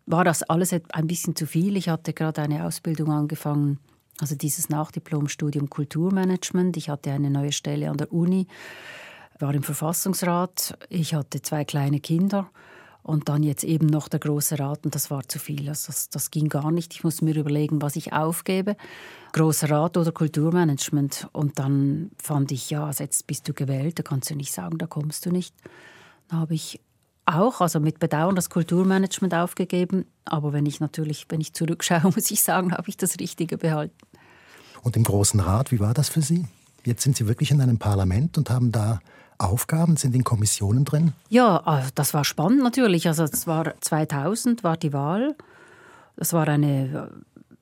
war 0.06 0.24
das 0.24 0.44
alles 0.44 0.74
ein 0.74 1.08
bisschen 1.08 1.36
zu 1.36 1.46
viel. 1.46 1.76
Ich 1.76 1.90
hatte 1.90 2.14
gerade 2.14 2.42
eine 2.42 2.66
Ausbildung 2.66 3.12
angefangen, 3.12 3.80
also 4.20 4.36
dieses 4.36 4.70
Nachdiplomstudium 4.70 5.70
Kulturmanagement. 5.70 6.78
Ich 6.78 6.90
hatte 6.90 7.12
eine 7.12 7.30
neue 7.30 7.52
Stelle 7.52 7.90
an 7.90 7.98
der 7.98 8.14
Uni, 8.14 8.48
war 9.42 9.54
im 9.54 9.64
Verfassungsrat. 9.64 10.78
Ich 10.90 11.14
hatte 11.14 11.42
zwei 11.42 11.66
kleine 11.66 12.00
Kinder 12.00 12.50
und 13.08 13.30
dann 13.30 13.42
jetzt 13.42 13.64
eben 13.64 13.88
noch 13.88 14.10
der 14.10 14.20
große 14.20 14.60
Rat 14.60 14.84
und 14.84 14.94
das 14.94 15.10
war 15.10 15.28
zu 15.28 15.40
viel. 15.40 15.70
Also 15.70 15.88
das, 15.88 16.10
das 16.10 16.30
ging 16.30 16.50
gar 16.50 16.72
nicht. 16.72 16.94
Ich 16.94 17.04
musste 17.06 17.24
mir 17.24 17.36
überlegen, 17.36 17.82
was 17.82 17.96
ich 17.96 18.12
aufgebe. 18.12 18.76
Großer 19.32 19.70
Rat 19.70 19.96
oder 19.96 20.12
Kulturmanagement. 20.12 21.30
Und 21.32 21.58
dann 21.58 22.12
fand 22.22 22.52
ich, 22.52 22.70
ja, 22.70 22.86
also 22.86 23.04
jetzt 23.04 23.26
bist 23.26 23.48
du 23.48 23.54
gewählt, 23.54 23.98
da 23.98 24.04
kannst 24.04 24.30
du 24.30 24.36
nicht 24.36 24.52
sagen, 24.52 24.78
da 24.78 24.88
kommst 24.88 25.26
du 25.26 25.32
nicht. 25.32 25.56
Dann 26.28 26.40
habe 26.40 26.54
ich 26.54 26.82
auch, 27.26 27.62
also 27.62 27.80
mit 27.80 28.00
Bedauern 28.00 28.36
das 28.36 28.50
Kulturmanagement 28.50 29.34
aufgegeben. 29.34 30.06
Aber 30.26 30.52
wenn 30.52 30.66
ich 30.66 30.82
natürlich, 30.82 31.28
wenn 31.30 31.40
ich 31.40 31.54
zurückschaue, 31.54 32.02
muss 32.16 32.30
ich 32.30 32.44
sagen, 32.44 32.74
habe 32.74 32.90
ich 32.90 32.98
das 32.98 33.20
Richtige 33.20 33.58
behalten. 33.58 33.96
Und 34.82 34.98
im 34.98 35.04
Großen 35.04 35.40
Rat, 35.40 35.72
wie 35.72 35.80
war 35.80 35.94
das 35.94 36.10
für 36.10 36.22
Sie? 36.22 36.46
Jetzt 36.84 37.04
sind 37.04 37.16
Sie 37.16 37.28
wirklich 37.28 37.52
in 37.52 37.62
einem 37.62 37.80
Parlament 37.80 38.38
und 38.38 38.50
haben 38.50 38.74
da 38.74 39.00
Aufgaben, 39.38 39.98
sind 39.98 40.16
in 40.16 40.24
Kommissionen 40.24 40.86
drin? 40.86 41.14
Ja, 41.30 41.58
also 41.58 41.90
das 41.94 42.14
war 42.14 42.26
spannend 42.26 42.64
natürlich. 42.64 43.08
Also 43.08 43.24
es 43.24 43.48
war 43.48 43.80
2000 43.80 44.64
war 44.64 44.78
die 44.78 44.94
Wahl. 44.94 45.36
Das 46.16 46.34
war 46.34 46.48
eine 46.48 47.12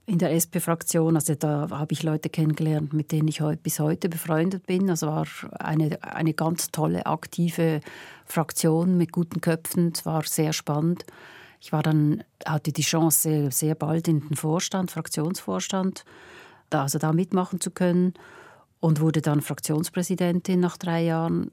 in 0.08 0.20
der 0.20 0.32
SP-Fraktion, 0.38 1.16
also 1.16 1.34
da 1.34 1.68
habe 1.72 1.92
ich 1.92 2.04
Leute 2.04 2.30
kennengelernt, 2.30 2.94
mit 2.94 3.12
denen 3.12 3.28
ich 3.28 3.42
bis 3.64 3.80
heute 3.80 4.08
befreundet 4.08 4.68
bin. 4.68 4.88
Es 4.90 5.02
war 5.02 5.26
eine, 5.60 6.02
eine 6.04 6.34
ganz 6.34 6.70
tolle, 6.70 7.08
aktive 7.08 7.82
Fraktion 8.26 8.98
mit 8.98 9.12
guten 9.12 9.42
Köpfen. 9.42 9.92
Es 9.96 10.06
war 10.06 10.24
sehr 10.24 10.54
spannend. 10.54 11.06
Ich 11.60 11.72
war 11.72 11.82
dann, 11.82 12.24
hatte 12.46 12.72
die 12.72 12.84
Chance, 12.84 13.50
sehr 13.50 13.74
bald 13.74 14.08
in 14.08 14.20
den 14.20 14.36
Vorstand, 14.36 14.92
Fraktionsvorstand, 14.92 16.06
da, 16.70 16.84
also 16.84 17.00
da 17.00 17.12
mitmachen 17.12 17.60
zu 17.60 17.72
können 17.72 18.14
und 18.80 19.00
wurde 19.00 19.22
dann 19.22 19.42
Fraktionspräsidentin 19.42 20.60
nach 20.60 20.78
drei 20.78 21.04
Jahren. 21.04 21.50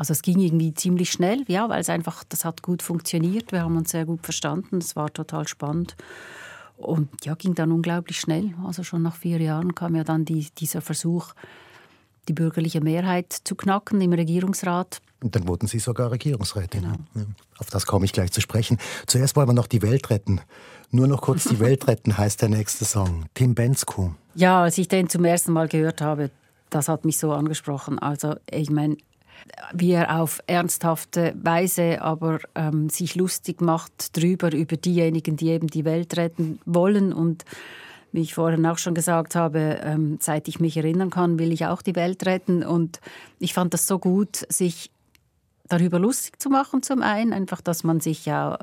Also 0.00 0.12
es 0.12 0.22
ging 0.22 0.38
irgendwie 0.38 0.72
ziemlich 0.72 1.10
schnell, 1.12 1.44
ja, 1.46 1.68
weil 1.68 1.82
es 1.82 1.90
einfach, 1.90 2.24
das 2.24 2.46
hat 2.46 2.62
gut 2.62 2.82
funktioniert. 2.82 3.52
Wir 3.52 3.64
haben 3.64 3.76
uns 3.76 3.90
sehr 3.90 4.06
gut 4.06 4.24
verstanden. 4.24 4.78
Es 4.78 4.96
war 4.96 5.12
total 5.12 5.46
spannend. 5.46 5.94
Und 6.78 7.10
ja, 7.26 7.34
ging 7.34 7.54
dann 7.54 7.70
unglaublich 7.70 8.18
schnell. 8.18 8.54
Also 8.64 8.82
schon 8.82 9.02
nach 9.02 9.14
vier 9.16 9.42
Jahren 9.42 9.74
kam 9.74 9.94
ja 9.94 10.02
dann 10.02 10.24
die, 10.24 10.48
dieser 10.56 10.80
Versuch, 10.80 11.34
die 12.28 12.32
bürgerliche 12.32 12.80
Mehrheit 12.80 13.30
zu 13.44 13.54
knacken 13.54 14.00
im 14.00 14.14
Regierungsrat. 14.14 15.02
Und 15.22 15.36
dann 15.36 15.46
wurden 15.46 15.66
Sie 15.66 15.78
sogar 15.78 16.10
Regierungsrätin. 16.10 16.80
Genau. 17.12 17.26
Auf 17.58 17.68
das 17.68 17.84
komme 17.84 18.06
ich 18.06 18.14
gleich 18.14 18.32
zu 18.32 18.40
sprechen. 18.40 18.78
Zuerst 19.06 19.36
wollen 19.36 19.50
wir 19.50 19.52
noch 19.52 19.66
die 19.66 19.82
Welt 19.82 20.08
retten. 20.08 20.40
Nur 20.90 21.08
noch 21.08 21.20
kurz 21.20 21.44
die 21.44 21.60
Welt 21.60 21.88
retten 21.88 22.16
heißt 22.16 22.40
der 22.40 22.48
nächste 22.48 22.86
Song. 22.86 23.26
Tim 23.34 23.54
Bensko. 23.54 24.14
Ja, 24.34 24.62
als 24.62 24.78
ich 24.78 24.88
den 24.88 25.10
zum 25.10 25.26
ersten 25.26 25.52
Mal 25.52 25.68
gehört 25.68 26.00
habe, 26.00 26.30
das 26.70 26.88
hat 26.88 27.04
mich 27.04 27.18
so 27.18 27.32
angesprochen. 27.32 27.98
Also 27.98 28.36
ich 28.50 28.70
meine, 28.70 28.96
wie 29.72 29.92
er 29.92 30.20
auf 30.20 30.40
ernsthafte 30.46 31.34
Weise 31.40 32.02
aber 32.02 32.40
ähm, 32.54 32.88
sich 32.88 33.14
lustig 33.14 33.60
macht 33.60 34.16
drüber, 34.16 34.52
über 34.52 34.76
diejenigen, 34.76 35.36
die 35.36 35.48
eben 35.48 35.68
die 35.68 35.84
Welt 35.84 36.16
retten 36.16 36.60
wollen. 36.64 37.12
Und 37.12 37.44
wie 38.12 38.22
ich 38.22 38.34
vorhin 38.34 38.66
auch 38.66 38.78
schon 38.78 38.94
gesagt 38.94 39.34
habe, 39.34 39.80
ähm, 39.82 40.18
seit 40.20 40.48
ich 40.48 40.60
mich 40.60 40.76
erinnern 40.76 41.10
kann, 41.10 41.38
will 41.38 41.52
ich 41.52 41.66
auch 41.66 41.82
die 41.82 41.96
Welt 41.96 42.26
retten. 42.26 42.62
Und 42.62 43.00
ich 43.38 43.54
fand 43.54 43.74
das 43.74 43.86
so 43.86 43.98
gut, 43.98 44.44
sich 44.48 44.90
darüber 45.68 45.98
lustig 45.98 46.40
zu 46.40 46.50
machen 46.50 46.82
zum 46.82 47.02
einen, 47.02 47.32
einfach, 47.32 47.60
dass 47.60 47.84
man 47.84 48.00
sich 48.00 48.26
ja 48.26 48.58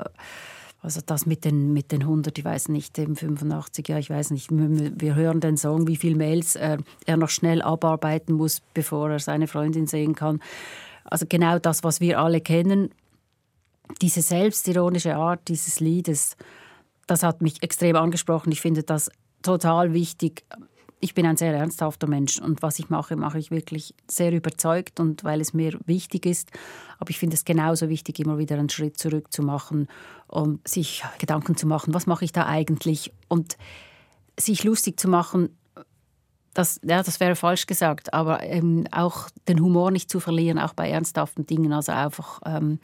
also 0.87 1.01
das 1.05 1.25
mit 1.25 1.43
den, 1.43 1.73
mit 1.73 1.91
den 1.91 2.03
100, 2.03 2.37
ich 2.37 2.45
weiß 2.45 2.69
nicht, 2.69 2.97
eben 2.97 3.17
85, 3.17 3.89
ja, 3.89 3.97
ich 3.97 4.09
weiß 4.09 4.31
nicht. 4.31 4.47
Wir 4.51 5.15
hören 5.15 5.41
den 5.41 5.57
Song, 5.57 5.85
wie 5.85 5.97
viele 5.97 6.15
Mails 6.15 6.55
äh, 6.55 6.77
er 7.05 7.17
noch 7.17 7.27
schnell 7.27 7.61
abarbeiten 7.61 8.33
muss, 8.33 8.61
bevor 8.73 9.11
er 9.11 9.19
seine 9.19 9.47
Freundin 9.47 9.85
sehen 9.85 10.15
kann. 10.15 10.39
Also 11.03 11.25
genau 11.27 11.59
das, 11.59 11.83
was 11.83 11.99
wir 11.99 12.21
alle 12.21 12.39
kennen. 12.39 12.91
Diese 14.01 14.21
selbstironische 14.21 15.17
Art 15.17 15.49
dieses 15.49 15.81
Liedes, 15.81 16.37
das 17.05 17.21
hat 17.21 17.41
mich 17.41 17.61
extrem 17.63 17.97
angesprochen. 17.97 18.53
Ich 18.53 18.61
finde 18.61 18.83
das 18.83 19.11
total 19.41 19.91
wichtig, 19.91 20.45
ich 20.99 21.13
bin 21.13 21.25
ein 21.25 21.37
sehr 21.37 21.53
ernsthafter 21.53 22.07
Mensch 22.07 22.39
und 22.39 22.61
was 22.61 22.79
ich 22.79 22.89
mache, 22.89 23.15
mache 23.15 23.37
ich 23.37 23.51
wirklich 23.51 23.93
sehr 24.09 24.31
überzeugt 24.31 24.99
und 24.99 25.23
weil 25.23 25.41
es 25.41 25.53
mir 25.53 25.77
wichtig 25.85 26.25
ist. 26.25 26.51
Aber 26.97 27.09
ich 27.09 27.19
finde 27.19 27.35
es 27.35 27.45
genauso 27.45 27.89
wichtig, 27.89 28.19
immer 28.19 28.37
wieder 28.37 28.57
einen 28.57 28.69
Schritt 28.69 28.97
zurück 28.97 29.31
zu 29.31 29.43
machen 29.43 29.87
und 30.27 30.67
sich 30.67 31.03
Gedanken 31.19 31.55
zu 31.55 31.67
machen, 31.67 31.93
was 31.93 32.07
mache 32.07 32.25
ich 32.25 32.31
da 32.31 32.47
eigentlich 32.47 33.13
und 33.27 33.57
sich 34.39 34.63
lustig 34.63 34.99
zu 34.99 35.07
machen. 35.07 35.55
Das, 36.53 36.79
ja, 36.83 37.03
das 37.03 37.19
wäre 37.19 37.35
falsch 37.35 37.67
gesagt, 37.67 38.13
aber 38.13 38.41
ähm, 38.41 38.87
auch 38.91 39.29
den 39.47 39.61
Humor 39.61 39.91
nicht 39.91 40.09
zu 40.09 40.19
verlieren, 40.19 40.57
auch 40.57 40.73
bei 40.73 40.89
ernsthaften 40.89 41.45
Dingen. 41.45 41.71
Also 41.71 41.91
einfach 41.91 42.41
ähm, 42.45 42.79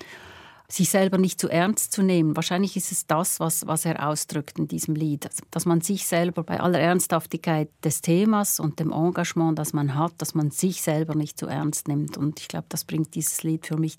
sich 0.68 0.90
selber 0.90 1.18
nicht 1.18 1.40
zu 1.40 1.50
ernst 1.50 1.92
zu 1.92 2.02
nehmen. 2.02 2.36
Wahrscheinlich 2.36 2.76
ist 2.78 2.92
es 2.92 3.06
das, 3.06 3.40
was, 3.40 3.68
was 3.68 3.86
er 3.86 4.08
ausdrückt 4.08 4.58
in 4.58 4.68
diesem 4.68 4.96
Lied, 4.96 5.30
dass 5.52 5.66
man 5.66 5.82
sich 5.82 6.06
selber 6.06 6.44
bei 6.44 6.60
aller 6.60 6.80
Ernsthaftigkeit 6.80 7.70
des 7.84 8.02
Themas 8.02 8.60
und 8.60 8.80
dem 8.80 8.92
Engagement, 8.92 9.60
das 9.60 9.74
man 9.74 9.96
hat, 9.96 10.14
dass 10.18 10.34
man 10.34 10.52
sich 10.52 10.82
selber 10.82 11.16
nicht 11.16 11.38
zu 11.38 11.48
ernst 11.48 11.88
nimmt. 11.88 12.18
Und 12.18 12.40
ich 12.40 12.48
glaube, 12.48 12.66
das 12.70 12.86
bringt 12.86 13.14
dieses 13.16 13.44
Lied 13.44 13.68
für 13.68 13.78
mich 13.78 13.98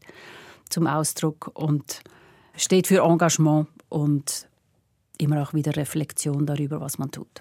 zum 0.69 0.87
Ausdruck 0.87 1.51
und 1.55 2.01
steht 2.57 2.87
für 2.87 3.05
Engagement 3.05 3.69
und 3.89 4.49
immer 5.19 5.43
auch 5.43 5.55
wieder 5.55 5.77
Reflexion 5.77 6.47
darüber, 6.47 6.81
was 6.81 6.99
man 6.99 7.11
tut. 7.11 7.41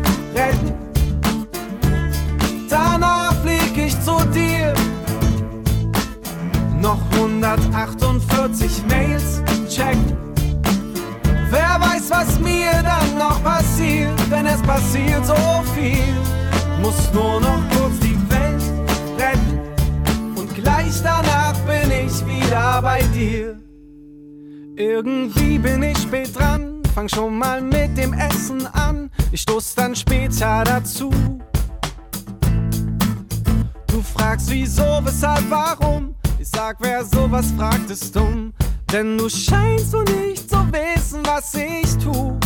retten. 0.35 0.73
Danach 2.69 3.33
flieg 3.41 3.77
ich 3.77 3.99
zu 4.01 4.17
dir. 4.33 4.73
Noch 6.79 6.99
148 7.13 8.83
Mails 8.89 9.41
checken. 9.69 10.17
Wer 11.49 11.77
weiß, 11.79 12.09
was 12.09 12.39
mir 12.39 12.71
dann 12.83 13.17
noch 13.17 13.43
passiert, 13.43 14.19
denn 14.31 14.45
es 14.45 14.61
passiert 14.61 15.25
so 15.25 15.35
viel. 15.75 16.15
Muss 16.81 17.11
nur 17.13 17.39
noch 17.41 17.61
kurz 17.75 17.99
die 17.99 18.17
Welt 18.29 18.63
retten. 19.17 19.59
Und 20.35 20.55
gleich 20.55 21.01
danach 21.03 21.55
bin 21.67 21.91
ich 21.91 22.25
wieder 22.25 22.81
bei 22.81 23.01
dir. 23.13 23.59
Irgendwie 24.75 25.59
bin 25.59 25.83
ich 25.83 25.97
spät 25.97 26.35
dran 26.35 26.80
fang 26.93 27.07
schon 27.07 27.37
mal 27.37 27.61
mit 27.61 27.97
dem 27.97 28.13
Essen 28.13 28.65
an. 28.67 29.09
Ich 29.31 29.41
stoß 29.41 29.75
dann 29.75 29.95
später 29.95 30.63
dazu. 30.63 31.09
Du 33.87 34.01
fragst 34.01 34.49
wieso, 34.49 34.99
weshalb, 35.03 35.49
warum? 35.49 36.15
Ich 36.39 36.49
sag, 36.49 36.77
wer 36.79 37.03
sowas 37.05 37.53
fragt, 37.57 37.89
ist 37.89 38.15
dumm. 38.15 38.53
Denn 38.91 39.17
du 39.17 39.29
scheinst 39.29 39.91
so 39.91 40.01
nicht 40.01 40.49
zu 40.49 40.57
wissen, 40.71 41.21
was 41.25 41.53
ich 41.53 41.97
tu. 41.97 42.37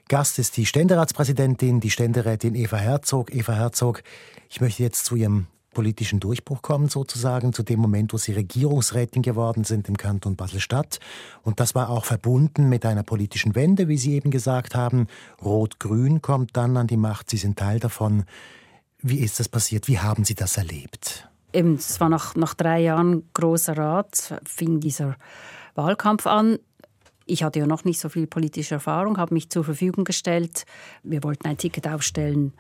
Gast 0.07 0.39
ist 0.39 0.55
die 0.55 0.65
Ständeratspräsidentin, 0.65 1.81
die 1.81 1.89
Ständerätin 1.89 2.55
Eva 2.55 2.77
Herzog. 2.77 3.35
Eva 3.35 3.51
Herzog, 3.51 4.01
ich 4.49 4.61
möchte 4.61 4.83
jetzt 4.83 5.03
zu 5.03 5.17
Ihrem 5.17 5.47
politischen 5.73 6.21
Durchbruch 6.21 6.61
kommen, 6.61 6.87
sozusagen, 6.87 7.51
zu 7.51 7.63
dem 7.63 7.81
Moment, 7.81 8.13
wo 8.13 8.17
Sie 8.17 8.31
Regierungsrätin 8.31 9.23
geworden 9.23 9.65
sind 9.65 9.89
im 9.89 9.97
Kanton 9.97 10.37
Basel-Stadt. 10.37 11.01
Und 11.43 11.59
das 11.59 11.75
war 11.75 11.89
auch 11.89 12.05
verbunden 12.05 12.69
mit 12.69 12.85
einer 12.85 13.03
politischen 13.03 13.55
Wende, 13.55 13.89
wie 13.89 13.97
Sie 13.97 14.13
eben 14.13 14.31
gesagt 14.31 14.73
haben. 14.73 15.07
Rot-Grün 15.43 16.21
kommt 16.21 16.55
dann 16.55 16.77
an 16.77 16.87
die 16.87 16.95
Macht, 16.95 17.29
Sie 17.29 17.35
sind 17.35 17.59
Teil 17.59 17.81
davon. 17.81 18.23
Wie 19.01 19.19
ist 19.19 19.41
das 19.41 19.49
passiert? 19.49 19.89
Wie 19.89 19.99
haben 19.99 20.23
Sie 20.23 20.35
das 20.35 20.55
erlebt? 20.55 21.27
Eben, 21.53 21.75
es 21.75 21.99
war 21.99 22.09
nach, 22.09 22.35
nach 22.35 22.53
drei 22.53 22.81
Jahren 22.81 23.23
großer 23.33 23.77
Rat, 23.77 24.41
fing 24.45 24.79
dieser 24.79 25.15
Wahlkampf 25.75 26.27
an. 26.27 26.59
Ich 27.25 27.43
hatte 27.43 27.59
ja 27.59 27.67
noch 27.67 27.83
nicht 27.83 27.99
so 27.99 28.09
viel 28.09 28.27
politische 28.27 28.75
Erfahrung, 28.75 29.17
habe 29.17 29.33
mich 29.33 29.49
zur 29.49 29.63
Verfügung 29.63 30.03
gestellt. 30.03 30.65
Wir 31.03 31.23
wollten 31.23 31.47
ein 31.47 31.57
Ticket 31.57 31.87
aufstellen, 31.87 32.53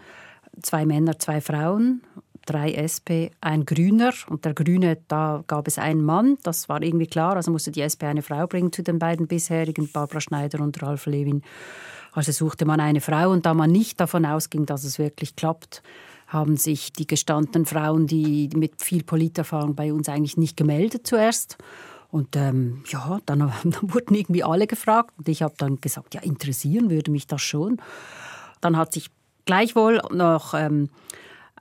zwei 0.61 0.85
Männer, 0.85 1.19
zwei 1.19 1.41
Frauen, 1.41 2.01
drei 2.45 2.73
SP, 2.73 3.31
ein 3.39 3.65
Grüner. 3.65 4.13
Und 4.29 4.45
der 4.45 4.53
Grüne, 4.53 4.97
da 5.07 5.43
gab 5.47 5.67
es 5.67 5.77
einen 5.77 6.03
Mann, 6.03 6.37
das 6.43 6.67
war 6.69 6.81
irgendwie 6.81 7.07
klar. 7.07 7.35
Also 7.35 7.51
musste 7.51 7.71
die 7.71 7.81
SP 7.83 8.07
eine 8.07 8.21
Frau 8.21 8.47
bringen 8.47 8.71
zu 8.71 8.83
den 8.83 8.99
beiden 8.99 9.27
bisherigen, 9.27 9.89
Barbara 9.91 10.21
Schneider 10.21 10.61
und 10.61 10.81
Ralf 10.81 11.05
Lewin. 11.05 11.43
Also 12.13 12.31
suchte 12.31 12.65
man 12.65 12.79
eine 12.79 13.01
Frau. 13.01 13.31
Und 13.31 13.45
da 13.45 13.53
man 13.53 13.71
nicht 13.71 13.99
davon 13.99 14.25
ausging, 14.25 14.65
dass 14.65 14.83
es 14.83 14.97
wirklich 14.97 15.35
klappt, 15.35 15.83
haben 16.27 16.57
sich 16.57 16.91
die 16.91 17.07
gestandenen 17.07 17.65
Frauen, 17.65 18.05
die 18.05 18.49
mit 18.55 18.83
viel 18.83 19.03
Politerfahrung 19.03 19.75
bei 19.75 19.93
uns 19.93 20.09
eigentlich 20.09 20.37
nicht 20.37 20.57
gemeldet 20.57 21.07
zuerst. 21.07 21.57
Und 22.09 22.35
ähm, 22.35 22.83
ja, 22.89 23.19
dann, 23.25 23.39
dann, 23.63 23.75
wurden 23.81 24.13
irgendwie 24.13 24.43
alle 24.43 24.67
gefragt. 24.67 25.13
Und 25.17 25.29
ich 25.29 25.41
habe 25.41 25.55
dann 25.57 25.79
gesagt, 25.81 26.13
ja, 26.13 26.21
interessieren 26.21 26.89
würde 26.89 27.11
mich 27.11 27.27
das 27.27 27.41
schon. 27.41 27.81
Dann 28.61 28.77
hat 28.77 28.93
sich 28.93 29.09
gleichwohl 29.45 30.01
noch 30.11 30.53
ähm, 30.53 30.89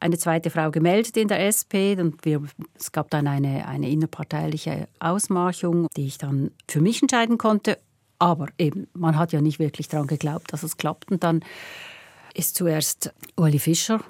eine 0.01 0.19
zweite 0.19 0.51
Frau 0.51 0.71
gemeldet 0.71 1.17
in 1.17 1.29
der 1.29 1.47
SP. 1.47 1.95
Und 1.99 2.25
wir, 2.25 2.43
es 2.75 2.91
gab 2.91 3.11
dann 3.11 3.29
eine, 3.29 3.69
eine 3.69 3.89
innerparteiliche 3.89 4.89
Ausmarchung, 4.99 5.87
die 5.97 6.07
ich 6.07 6.19
dann 6.19 6.51
für 6.69 6.81
mich 6.81 7.03
entscheiden 7.03 7.39
konnte. 7.39 7.79
Aber 8.19 8.49
eben, 8.59 8.89
man 8.95 9.17
hat 9.17 9.33
ja 9.33 9.41
nicht 9.41 9.59
wirklich 9.59 9.89
daran 9.89 10.07
geglaubt, 10.07 10.53
dass 10.53 10.63
es 10.63 10.77
klappt. 10.77 11.11
Und 11.13 11.23
dann 11.23 11.45
ist 12.35 12.57
zuerst 12.57 13.15
Uli 13.37 13.59
Fischer 13.59 14.01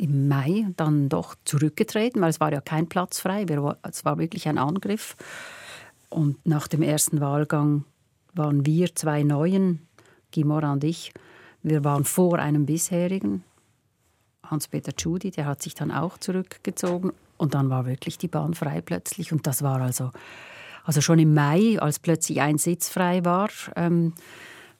im 0.00 0.28
Mai 0.28 0.66
dann 0.76 1.08
doch 1.08 1.34
zurückgetreten, 1.44 2.20
weil 2.20 2.30
es 2.30 2.40
war 2.40 2.52
ja 2.52 2.60
kein 2.60 2.88
Platz 2.88 3.20
frei. 3.20 3.46
Es 3.82 4.04
war 4.04 4.18
wirklich 4.18 4.48
ein 4.48 4.58
Angriff. 4.58 5.16
Und 6.08 6.44
nach 6.46 6.68
dem 6.68 6.82
ersten 6.82 7.20
Wahlgang 7.20 7.84
waren 8.34 8.66
wir 8.66 8.94
zwei 8.94 9.22
Neuen, 9.22 9.86
Gimora 10.30 10.72
und 10.72 10.84
ich, 10.84 11.12
wir 11.62 11.84
waren 11.84 12.04
vor 12.04 12.38
einem 12.38 12.66
bisherigen, 12.66 13.44
Hans-Peter 14.44 14.94
Tschudi, 14.94 15.30
der 15.30 15.46
hat 15.46 15.62
sich 15.62 15.74
dann 15.74 15.90
auch 15.90 16.18
zurückgezogen. 16.18 17.12
Und 17.36 17.54
dann 17.54 17.70
war 17.70 17.86
wirklich 17.86 18.18
die 18.18 18.28
Bahn 18.28 18.54
frei 18.54 18.80
plötzlich. 18.80 19.32
Und 19.32 19.46
das 19.46 19.62
war 19.62 19.80
also, 19.80 20.10
also 20.84 21.00
schon 21.00 21.18
im 21.18 21.34
Mai, 21.34 21.78
als 21.80 21.98
plötzlich 21.98 22.40
ein 22.40 22.58
Sitz 22.58 22.88
frei 22.88 23.24
war, 23.24 23.48
ähm, 23.76 24.12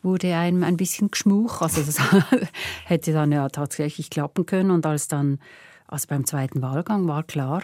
wurde 0.05 0.37
einem 0.37 0.63
ein 0.63 0.77
bisschen 0.77 1.11
geschmuch. 1.11 1.63
Also 1.63 1.83
das 1.83 1.99
hätte 2.85 3.13
dann 3.13 3.33
ja 3.33 3.49
tatsächlich 3.49 4.11
klappen 4.11 4.47
können. 4.47 4.71
Und 4.71 4.87
als 4.87 5.09
dann, 5.09 5.39
also 5.89 6.07
beim 6.09 6.25
zweiten 6.25 6.63
Wahlgang 6.63 7.09
war 7.09 7.23
klar, 7.23 7.63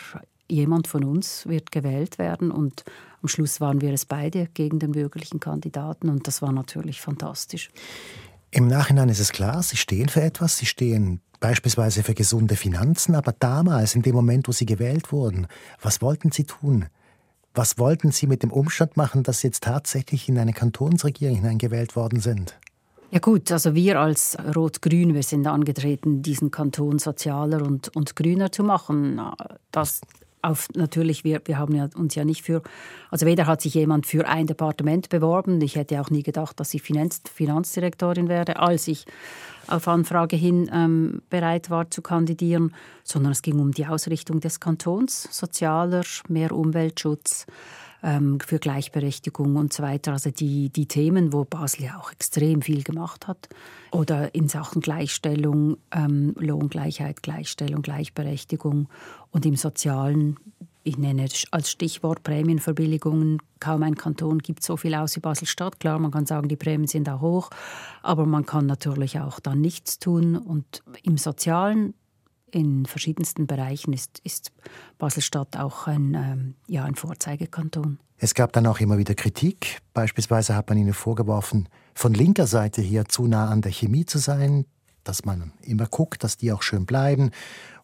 jemand 0.49 0.89
von 0.89 1.05
uns 1.05 1.47
wird 1.47 1.71
gewählt 1.71 2.19
werden. 2.19 2.51
Und 2.51 2.85
am 3.23 3.29
Schluss 3.29 3.61
waren 3.61 3.81
wir 3.81 3.93
es 3.93 4.07
beide 4.07 4.47
gegen 4.47 4.79
den 4.79 4.93
bürgerlichen 4.93 5.41
Kandidaten 5.41 6.09
und 6.09 6.27
das 6.27 6.43
war 6.43 6.53
natürlich 6.53 7.01
fantastisch. 7.01 7.71
Im 8.51 8.67
Nachhinein 8.67 9.09
ist 9.09 9.21
es 9.21 9.31
klar, 9.31 9.63
Sie 9.63 9.77
stehen 9.77 10.09
für 10.09 10.23
etwas, 10.23 10.59
Sie 10.59 10.67
stehen 10.67 11.21
beispielsweise 11.39 12.03
für 12.03 12.15
gesunde 12.15 12.57
Finanzen, 12.57 13.15
aber 13.15 13.33
damals, 13.33 13.95
in 13.95 14.03
dem 14.03 14.15
Moment, 14.15 14.49
wo 14.49 14.53
Sie 14.53 14.67
gewählt 14.67 15.13
wurden, 15.13 15.47
was 15.81 16.03
wollten 16.03 16.33
Sie 16.33 16.45
tun? 16.45 16.87
Was 17.55 17.79
wollten 17.79 18.13
Sie 18.13 18.27
mit 18.27 18.43
dem 18.43 18.53
Umstand 18.53 18.97
machen, 18.97 19.23
dass 19.23 19.41
Sie 19.41 19.49
jetzt 19.49 19.65
tatsächlich 19.65 20.29
in 20.29 20.39
eine 20.39 20.53
Kantonsregierung 20.53 21.37
hineingewählt 21.37 21.97
worden 21.97 22.21
sind? 22.21 22.59
Ja 23.11 23.19
gut, 23.19 23.51
also 23.51 23.75
wir 23.75 23.99
als 23.99 24.37
Rot-Grün, 24.55 25.15
wir 25.15 25.25
sind 25.25 25.45
angetreten, 25.49 26.23
diesen 26.23 26.53
Kanton 26.53 27.01
sozialer 27.01 27.63
und, 27.63 27.95
und 27.97 28.15
grüner 28.15 28.53
zu 28.53 28.63
machen. 28.63 29.21
Das 29.73 30.01
auf, 30.43 30.69
natürlich, 30.75 31.25
wir, 31.25 31.43
wir 31.45 31.59
haben 31.59 31.75
ja 31.75 31.89
uns 31.97 32.15
ja 32.15 32.25
nicht 32.25 32.43
für, 32.43 32.63
also 33.11 33.27
weder 33.27 33.47
hat 33.47 33.61
sich 33.61 33.75
jemand 33.75 34.07
für 34.07 34.27
ein 34.27 34.47
Departement 34.47 35.09
beworben, 35.09 35.61
ich 35.61 35.77
hätte 35.77 36.01
auch 36.01 36.11
nie 36.11 36.23
gedacht, 36.23 36.61
dass 36.61 36.73
ich 36.73 36.83
Finanz, 36.83 37.21
Finanzdirektorin 37.33 38.29
werde, 38.29 38.59
als 38.59 38.89
ich 38.89 39.05
auf 39.71 39.89
Anfrage 39.89 40.37
hin 40.37 40.71
ähm, 40.73 41.23
bereit 41.31 41.71
war 41.71 41.91
zu 41.91 42.03
kandidieren, 42.03 42.75
sondern 43.05 43.33
es 43.33 43.43
ging 43.43 43.59
um 43.59 43.73
die 43.73 43.87
Ausrichtung 43.87 44.41
des 44.41 44.61
Kantons, 44.61 45.29
sozialer, 45.31 46.05
mehr 46.29 46.53
Umweltschutz, 46.53 47.47
ähm, 48.03 48.41
für 48.41 48.59
Gleichberechtigung 48.59 49.57
und 49.57 49.73
so 49.73 49.83
weiter. 49.83 50.13
Also 50.13 50.31
die, 50.31 50.71
die 50.71 50.87
Themen, 50.87 51.33
wo 51.33 51.45
Basel 51.45 51.85
ja 51.85 51.99
auch 51.99 52.13
extrem 52.13 52.63
viel 52.63 52.83
gemacht 52.83 53.27
hat. 53.27 53.49
Oder 53.93 54.35
in 54.35 54.49
Sachen 54.49 54.81
Gleichstellung, 54.81 55.77
ähm, 55.91 56.35
Lohngleichheit, 56.39 57.23
Gleichstellung, 57.23 57.83
Gleichberechtigung 57.83 58.89
und 59.31 59.47
im 59.47 59.57
Sozialen 59.57 60.39
ich 60.83 60.97
nenne 60.99 61.29
als 61.51 61.71
Stichwort 61.71 62.23
Prämienverbilligungen. 62.23 63.39
Kaum 63.59 63.83
ein 63.83 63.97
Kanton 63.97 64.39
gibt 64.39 64.63
so 64.63 64.77
viel 64.77 64.95
aus 64.95 65.17
wie 65.17 65.21
Basel-Stadt. 65.21 65.81
Klar, 65.81 65.99
man 65.99 66.11
kann 66.11 66.27
sagen, 66.27 66.49
die 66.49 66.57
Prämien 66.57 66.87
sind 66.87 67.09
auch 67.09 67.21
hoch, 67.21 67.51
aber 68.03 68.27
man 68.27 68.47
kann 68.47 68.67
natürlich 68.67 69.21
auch 69.21 69.41
dann 69.41 69.61
nichts 69.61 69.99
tun. 69.99 70.37
Und 70.37 70.83
im 71.03 71.19
Sozialen 71.19 71.95
in 72.51 72.87
verschiedensten 72.87 73.47
Bereichen 73.47 73.93
ist, 73.93 74.21
ist 74.25 74.53
Basel-Stadt 74.99 75.57
auch 75.57 75.87
ein, 75.87 76.15
ähm, 76.15 76.55
ja, 76.67 76.85
ein 76.85 76.95
Vorzeigekanton. 76.95 77.99
Es 78.17 78.35
gab 78.35 78.53
dann 78.53 78.67
auch 78.67 78.81
immer 78.81 78.99
wieder 78.99 79.15
Kritik. 79.15 79.81
Beispielsweise 79.95 80.55
hat 80.55 80.69
man 80.69 80.79
ihnen 80.79 80.93
vorgeworfen, 80.93 81.69
von 81.95 82.13
linker 82.13 82.47
Seite 82.47 82.83
hier 82.83 83.07
zu 83.07 83.27
nah 83.27 83.49
an 83.49 83.63
der 83.63 83.73
Chemie 83.73 84.05
zu 84.05 84.19
sein, 84.19 84.67
dass 85.05 85.25
man 85.25 85.53
immer 85.63 85.87
guckt, 85.87 86.23
dass 86.25 86.37
die 86.37 86.53
auch 86.53 86.63
schön 86.63 86.87
bleiben 86.87 87.31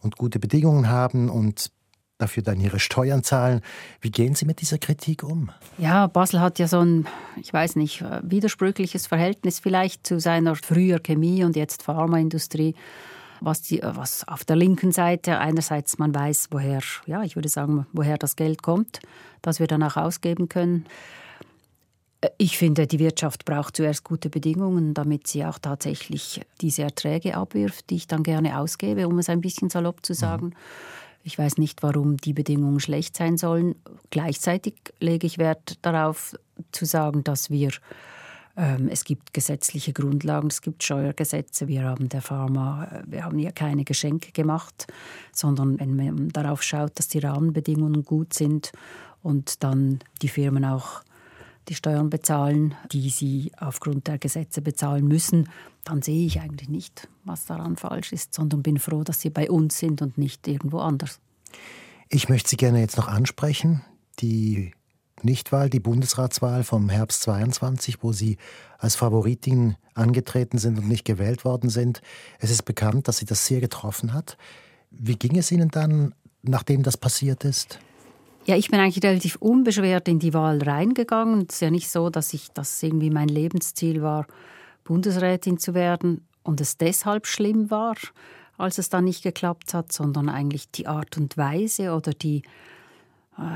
und 0.00 0.16
gute 0.16 0.38
Bedingungen 0.38 0.88
haben 0.88 1.30
und 1.30 1.70
dafür 2.18 2.42
dann 2.42 2.60
ihre 2.60 2.78
Steuern 2.78 3.22
zahlen. 3.22 3.60
Wie 4.00 4.10
gehen 4.10 4.34
Sie 4.34 4.46
mit 4.46 4.60
dieser 4.60 4.78
Kritik 4.78 5.22
um? 5.22 5.50
Ja, 5.78 6.06
Basel 6.06 6.40
hat 6.40 6.58
ja 6.58 6.68
so 6.68 6.80
ein, 6.80 7.06
ich 7.40 7.52
weiß 7.52 7.76
nicht, 7.76 8.04
widersprüchliches 8.22 9.06
Verhältnis 9.06 9.58
vielleicht 9.58 10.06
zu 10.06 10.18
seiner 10.18 10.56
früher 10.56 10.98
Chemie 10.98 11.44
und 11.44 11.56
jetzt 11.56 11.82
Pharmaindustrie 11.82 12.74
was, 13.40 13.62
die, 13.62 13.80
was 13.82 14.26
auf 14.28 14.44
der 14.44 14.56
linken 14.56 14.92
Seite 14.92 15.38
einerseits 15.38 15.98
man 15.98 16.14
weiß, 16.14 16.48
woher, 16.50 16.80
ja, 17.06 17.22
ich 17.22 17.36
würde 17.36 17.48
sagen, 17.48 17.86
woher 17.92 18.18
das 18.18 18.36
Geld 18.36 18.62
kommt, 18.62 19.00
das 19.42 19.60
wir 19.60 19.66
dann 19.66 19.82
auch 19.82 19.96
ausgeben 19.96 20.48
können. 20.48 20.86
Ich 22.38 22.58
finde, 22.58 22.86
die 22.86 22.98
Wirtschaft 22.98 23.44
braucht 23.44 23.76
zuerst 23.76 24.02
gute 24.02 24.30
Bedingungen, 24.30 24.94
damit 24.94 25.26
sie 25.26 25.44
auch 25.44 25.58
tatsächlich 25.58 26.40
diese 26.60 26.82
Erträge 26.82 27.36
abwirft, 27.36 27.90
die 27.90 27.96
ich 27.96 28.06
dann 28.06 28.22
gerne 28.22 28.58
ausgebe, 28.58 29.06
um 29.06 29.18
es 29.18 29.28
ein 29.28 29.40
bisschen 29.40 29.70
salopp 29.70 30.04
zu 30.04 30.14
sagen. 30.14 30.46
Mhm. 30.46 30.54
Ich 31.26 31.36
weiß 31.36 31.58
nicht, 31.58 31.82
warum 31.82 32.18
die 32.18 32.32
Bedingungen 32.32 32.78
schlecht 32.78 33.16
sein 33.16 33.36
sollen. 33.36 33.74
Gleichzeitig 34.10 34.74
lege 35.00 35.26
ich 35.26 35.38
Wert 35.38 35.74
darauf 35.82 36.36
zu 36.70 36.84
sagen, 36.84 37.24
dass 37.24 37.50
wir 37.50 37.70
Ähm, 38.58 38.88
es 38.88 39.04
gibt 39.04 39.34
gesetzliche 39.34 39.92
Grundlagen, 39.92 40.48
es 40.48 40.62
gibt 40.62 40.82
Steuergesetze. 40.82 41.68
Wir 41.68 41.82
haben 41.82 42.08
der 42.08 42.22
Pharma, 42.22 42.84
äh, 42.84 43.02
wir 43.06 43.24
haben 43.24 43.38
hier 43.38 43.52
keine 43.52 43.84
Geschenke 43.84 44.32
gemacht, 44.32 44.86
sondern 45.30 45.78
wenn 45.78 45.94
man 45.94 46.28
darauf 46.30 46.62
schaut, 46.62 46.98
dass 46.98 47.08
die 47.08 47.18
Rahmenbedingungen 47.18 48.02
gut 48.02 48.32
sind 48.32 48.72
und 49.22 49.62
dann 49.62 49.98
die 50.22 50.28
Firmen 50.28 50.64
auch 50.64 51.02
die 51.68 51.74
Steuern 51.74 52.10
bezahlen, 52.10 52.74
die 52.92 53.10
sie 53.10 53.52
aufgrund 53.58 54.06
der 54.06 54.18
Gesetze 54.18 54.62
bezahlen 54.62 55.06
müssen, 55.06 55.48
dann 55.84 56.02
sehe 56.02 56.26
ich 56.26 56.40
eigentlich 56.40 56.68
nicht, 56.68 57.08
was 57.24 57.46
daran 57.46 57.76
falsch 57.76 58.12
ist, 58.12 58.34
sondern 58.34 58.62
bin 58.62 58.78
froh, 58.78 59.04
dass 59.04 59.20
sie 59.20 59.30
bei 59.30 59.50
uns 59.50 59.78
sind 59.78 60.02
und 60.02 60.18
nicht 60.18 60.46
irgendwo 60.48 60.78
anders. 60.78 61.20
Ich 62.08 62.28
möchte 62.28 62.50
Sie 62.50 62.56
gerne 62.56 62.80
jetzt 62.80 62.96
noch 62.96 63.08
ansprechen, 63.08 63.82
die 64.20 64.72
Nichtwahl, 65.22 65.70
die 65.70 65.80
Bundesratswahl 65.80 66.62
vom 66.62 66.88
Herbst 66.88 67.22
22, 67.22 68.02
wo 68.02 68.12
Sie 68.12 68.36
als 68.78 68.96
Favoritin 68.96 69.76
angetreten 69.94 70.58
sind 70.58 70.78
und 70.78 70.88
nicht 70.88 71.04
gewählt 71.04 71.44
worden 71.44 71.70
sind. 71.70 72.02
Es 72.38 72.50
ist 72.50 72.64
bekannt, 72.64 73.08
dass 73.08 73.16
Sie 73.18 73.24
das 73.24 73.46
sehr 73.46 73.60
getroffen 73.60 74.12
hat. 74.12 74.36
Wie 74.90 75.16
ging 75.16 75.36
es 75.36 75.50
Ihnen 75.50 75.70
dann, 75.70 76.14
nachdem 76.42 76.82
das 76.82 76.96
passiert 76.96 77.44
ist? 77.44 77.80
Ja, 78.46 78.54
ich 78.56 78.70
bin 78.70 78.78
eigentlich 78.78 79.02
relativ 79.02 79.36
unbeschwert 79.36 80.06
in 80.06 80.20
die 80.20 80.32
Wahl 80.32 80.62
reingegangen. 80.62 81.46
Es 81.48 81.56
ist 81.56 81.62
ja 81.62 81.70
nicht 81.70 81.90
so, 81.90 82.10
dass 82.10 82.32
ich 82.32 82.48
das 82.54 82.80
irgendwie 82.80 83.10
mein 83.10 83.26
Lebensziel 83.26 84.02
war, 84.02 84.24
Bundesrätin 84.84 85.58
zu 85.58 85.74
werden 85.74 86.24
und 86.44 86.60
es 86.60 86.76
deshalb 86.76 87.26
schlimm 87.26 87.72
war, 87.72 87.96
als 88.56 88.78
es 88.78 88.88
dann 88.88 89.02
nicht 89.02 89.24
geklappt 89.24 89.74
hat, 89.74 89.92
sondern 89.92 90.28
eigentlich 90.28 90.70
die 90.70 90.86
Art 90.86 91.16
und 91.16 91.36
Weise 91.36 91.92
oder 91.92 92.12
die 92.12 92.42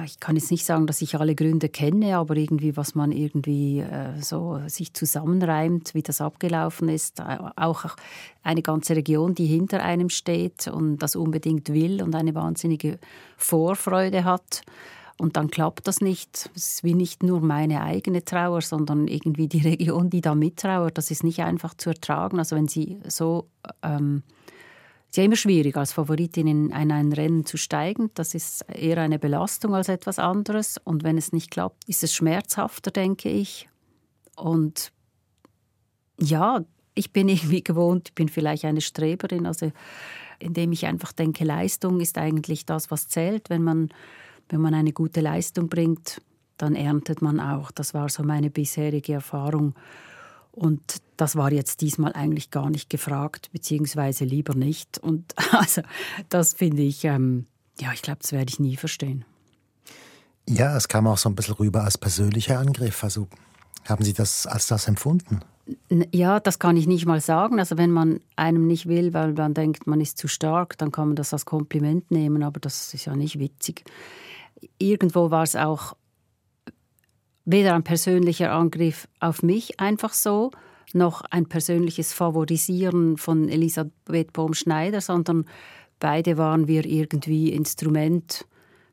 ich 0.05 0.21
kann 0.21 0.37
jetzt 0.37 0.51
nicht 0.51 0.67
sagen, 0.67 0.87
dass 0.87 1.01
ich 1.01 1.19
alle 1.19 1.35
Gründe 1.35 1.71
kenne, 1.71 2.19
aber 2.19 2.37
irgendwie, 2.37 2.77
was 2.77 2.95
man 2.95 3.13
irgendwie 3.13 3.81
äh, 3.81 4.21
so 4.21 4.61
sich 4.67 4.93
zusammenreimt, 4.93 5.95
wie 5.95 6.03
das 6.03 6.21
abgelaufen 6.21 6.91
ist. 6.91 7.21
Äh, 7.21 7.39
auch 7.57 7.97
eine 8.43 8.61
ganze 8.61 8.95
Region, 8.95 9.35
die 9.35 9.47
hinter 9.47 9.83
einem 9.83 10.11
steht 10.11 10.69
und 10.69 10.99
das 10.99 11.17
unbedingt 11.17 11.71
will 11.71 12.03
und 12.03 12.15
eine 12.15 12.35
wahnsinnige 12.35 12.99
Vorfreude 13.39 14.25
hat. 14.25 14.63
Und 15.19 15.37
dann 15.37 15.51
klappt 15.51 15.87
das 15.87 16.03
nicht. 16.03 16.51
Es 16.55 16.73
ist 16.73 16.85
wie 16.85 16.95
nicht 16.95 17.23
nur 17.23 17.41
meine 17.41 17.83
eigene 17.83 18.23
Trauer, 18.23 18.61
sondern 18.61 19.09
irgendwie 19.09 19.49
die 19.49 19.61
Region, 19.67 20.11
die 20.11 20.21
da 20.21 20.35
mittrauert. 20.35 20.99
Das 20.99 21.11
ist 21.11 21.25
nicht 21.25 21.41
einfach 21.41 21.73
zu 21.73 21.91
ertragen. 21.91 22.39
Also 22.39 22.55
wenn 22.55 22.69
sie 22.69 22.99
so 23.07 23.47
ähm, 23.83 24.25
ist 25.11 25.17
ja 25.17 25.25
immer 25.25 25.37
schwierig, 25.37 25.77
als 25.77 25.93
Favoritin 25.93 26.47
in 26.47 26.73
ein 26.73 27.13
Rennen 27.13 27.45
zu 27.45 27.57
steigen. 27.57 28.13
Das 28.15 28.33
ist 28.33 28.63
eher 28.73 28.99
eine 28.99 29.19
Belastung 29.19 29.75
als 29.75 29.89
etwas 29.89 30.21
anderes. 30.21 30.79
Und 30.85 31.03
wenn 31.03 31.19
es 31.19 31.33
nicht 31.33 31.51
klappt, 31.51 31.89
ist 31.89 32.05
es 32.05 32.15
schmerzhafter, 32.15 32.93
denke 32.93 33.29
ich. 33.29 33.69
Und 34.37 34.93
ja, 36.21 36.65
ich 36.95 37.13
bin 37.13 37.29
irgendwie 37.29 37.65
gewohnt, 37.65 38.11
ich 38.11 38.15
bin 38.15 38.29
vielleicht 38.29 38.65
eine 38.65 38.81
Streberin, 38.81 39.47
also 39.47 39.73
indem 40.39 40.71
ich 40.71 40.87
einfach 40.87 41.11
denke, 41.11 41.45
Leistung 41.45 42.01
ist 42.01 42.17
eigentlich 42.17 42.65
das, 42.65 42.93
was 42.93 43.09
zählt. 43.09 43.51
Wenn 43.51 43.65
man, 43.65 43.89
wenn 44.49 44.61
man 44.61 44.75
eine 44.75 44.93
gute 44.93 45.21
Leistung 45.21 45.69
bringt, 45.69 46.23
dann 46.57 46.77
erntet 46.77 47.21
man 47.21 47.41
auch. 47.41 47.73
Das 47.73 47.95
war 47.95 48.09
so 48.11 48.23
meine 48.23 48.49
bisherige 48.49 49.15
Erfahrung. 49.15 49.75
Und 50.53 50.81
das 51.17 51.37
war 51.37 51.53
jetzt 51.53 51.81
diesmal 51.81 52.13
eigentlich 52.13 52.51
gar 52.51 52.71
nicht 52.71 52.91
gefragt, 52.91 53.51
beziehungsweise 53.53 54.25
lieber 54.25 54.55
nicht. 54.55 54.99
Und 54.99 55.35
also 55.53 55.83
das 56.29 56.55
finde 56.55 56.83
ich, 56.83 57.05
ähm, 57.05 57.47
ja, 57.79 57.93
ich 57.93 58.03
glaube, 58.03 58.19
das 58.21 58.33
werde 58.33 58.51
ich 58.51 58.61
nie 58.61 58.77
verstehen. 58.77 59.25
Ja, 60.49 60.77
es 60.77 60.89
kam 60.89 61.07
auch 61.07 61.19
so 61.19 61.29
ein 61.29 61.35
bisschen 61.35 61.55
rüber 61.55 61.85
als 61.85 61.97
persönlicher 61.97 62.59
Angriff. 62.59 63.05
Also 63.05 63.29
haben 63.89 64.05
Sie 64.05 64.13
das 64.13 64.47
als 64.47 64.67
das 64.67 64.89
empfunden? 64.89 65.41
Ja, 66.13 66.41
das 66.41 66.59
kann 66.59 66.77
ich 66.77 66.87
nicht 66.87 67.07
mal 67.07 67.21
sagen. 67.21 67.61
Also 67.61 67.79
wenn 67.79 67.91
man 67.93 68.21
einem 68.35 68.67
nicht 68.67 68.87
will, 68.87 69.15
weil 69.15 69.35
man 69.35 69.55
denkt, 69.55 69.87
man 69.87 70.01
ist 70.01 70.19
zu 70.19 70.27
stark, 70.27 70.77
dann 70.79 70.91
kann 70.91 71.09
man 71.09 71.17
das 71.17 71.33
als 71.33 71.45
Kompliment 71.45 72.11
nehmen, 72.11 72.43
aber 72.43 72.59
das 72.59 72.93
ist 72.93 73.05
ja 73.05 73.15
nicht 73.15 73.39
witzig. 73.39 73.85
Irgendwo 74.79 75.31
war 75.31 75.45
es 75.45 75.55
auch 75.55 75.95
weder 77.51 77.75
ein 77.75 77.83
persönlicher 77.83 78.53
Angriff 78.53 79.09
auf 79.19 79.43
mich 79.43 79.81
einfach 79.81 80.13
so, 80.13 80.51
noch 80.93 81.23
ein 81.31 81.47
persönliches 81.47 82.13
Favorisieren 82.13 83.17
von 83.17 83.49
Elisabeth 83.49 84.33
Bohm-Schneider, 84.33 85.01
sondern 85.01 85.47
beide 85.99 86.37
waren 86.37 86.67
wir 86.69 86.85
irgendwie 86.85 87.53
Instrument 87.53 88.47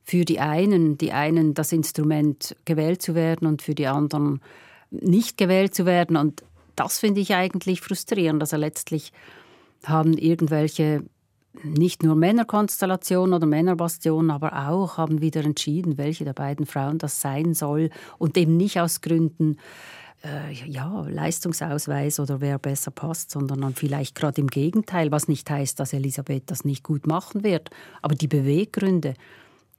für 0.04 0.24
die 0.24 0.40
einen, 0.40 0.98
die 0.98 1.12
einen 1.12 1.54
das 1.54 1.72
Instrument 1.72 2.56
gewählt 2.66 3.02
zu 3.02 3.14
werden 3.16 3.48
und 3.48 3.62
für 3.62 3.76
die 3.76 3.88
anderen 3.88 4.42
nicht 4.90 5.38
gewählt 5.38 5.76
zu 5.76 5.86
werden. 5.86 6.16
Und 6.16 6.44
das 6.76 7.00
finde 7.00 7.22
ich 7.22 7.34
eigentlich 7.36 7.82
frustrierend. 7.82 8.42
Also 8.42 8.58
letztlich 8.58 9.12
haben 9.84 10.14
irgendwelche 10.14 11.04
nicht 11.64 12.04
nur 12.04 12.16
Männerkonstellationen 12.16 13.34
oder 13.34 13.46
Männerbastionen, 13.46 14.32
aber 14.32 14.68
auch 14.70 14.98
haben 14.98 15.22
wieder 15.22 15.44
entschieden, 15.44 15.98
welche 15.98 16.26
der 16.26 16.34
beiden 16.34 16.66
Frauen 16.66 16.98
das 16.98 17.22
sein 17.22 17.54
soll 17.54 17.90
und 18.18 18.38
eben 18.38 18.58
nicht 18.58 18.80
aus 18.80 19.02
Gründen 19.02 19.58
äh, 20.24 20.52
ja, 20.52 21.06
Leistungsausweis 21.08 22.20
oder 22.20 22.42
wer 22.42 22.60
besser 22.60 22.92
passt, 22.92 23.32
sondern 23.32 23.62
dann 23.62 23.76
vielleicht 23.76 24.16
gerade 24.16 24.42
im 24.42 24.48
Gegenteil, 24.48 25.12
was 25.12 25.28
nicht 25.28 25.50
heißt, 25.50 25.80
dass 25.80 25.94
Elisabeth 25.94 26.44
das 26.48 26.66
nicht 26.66 26.84
gut 26.84 27.08
machen 27.08 27.44
wird. 27.44 27.70
Aber 28.02 28.16
die 28.16 28.28
Beweggründe, 28.28 29.14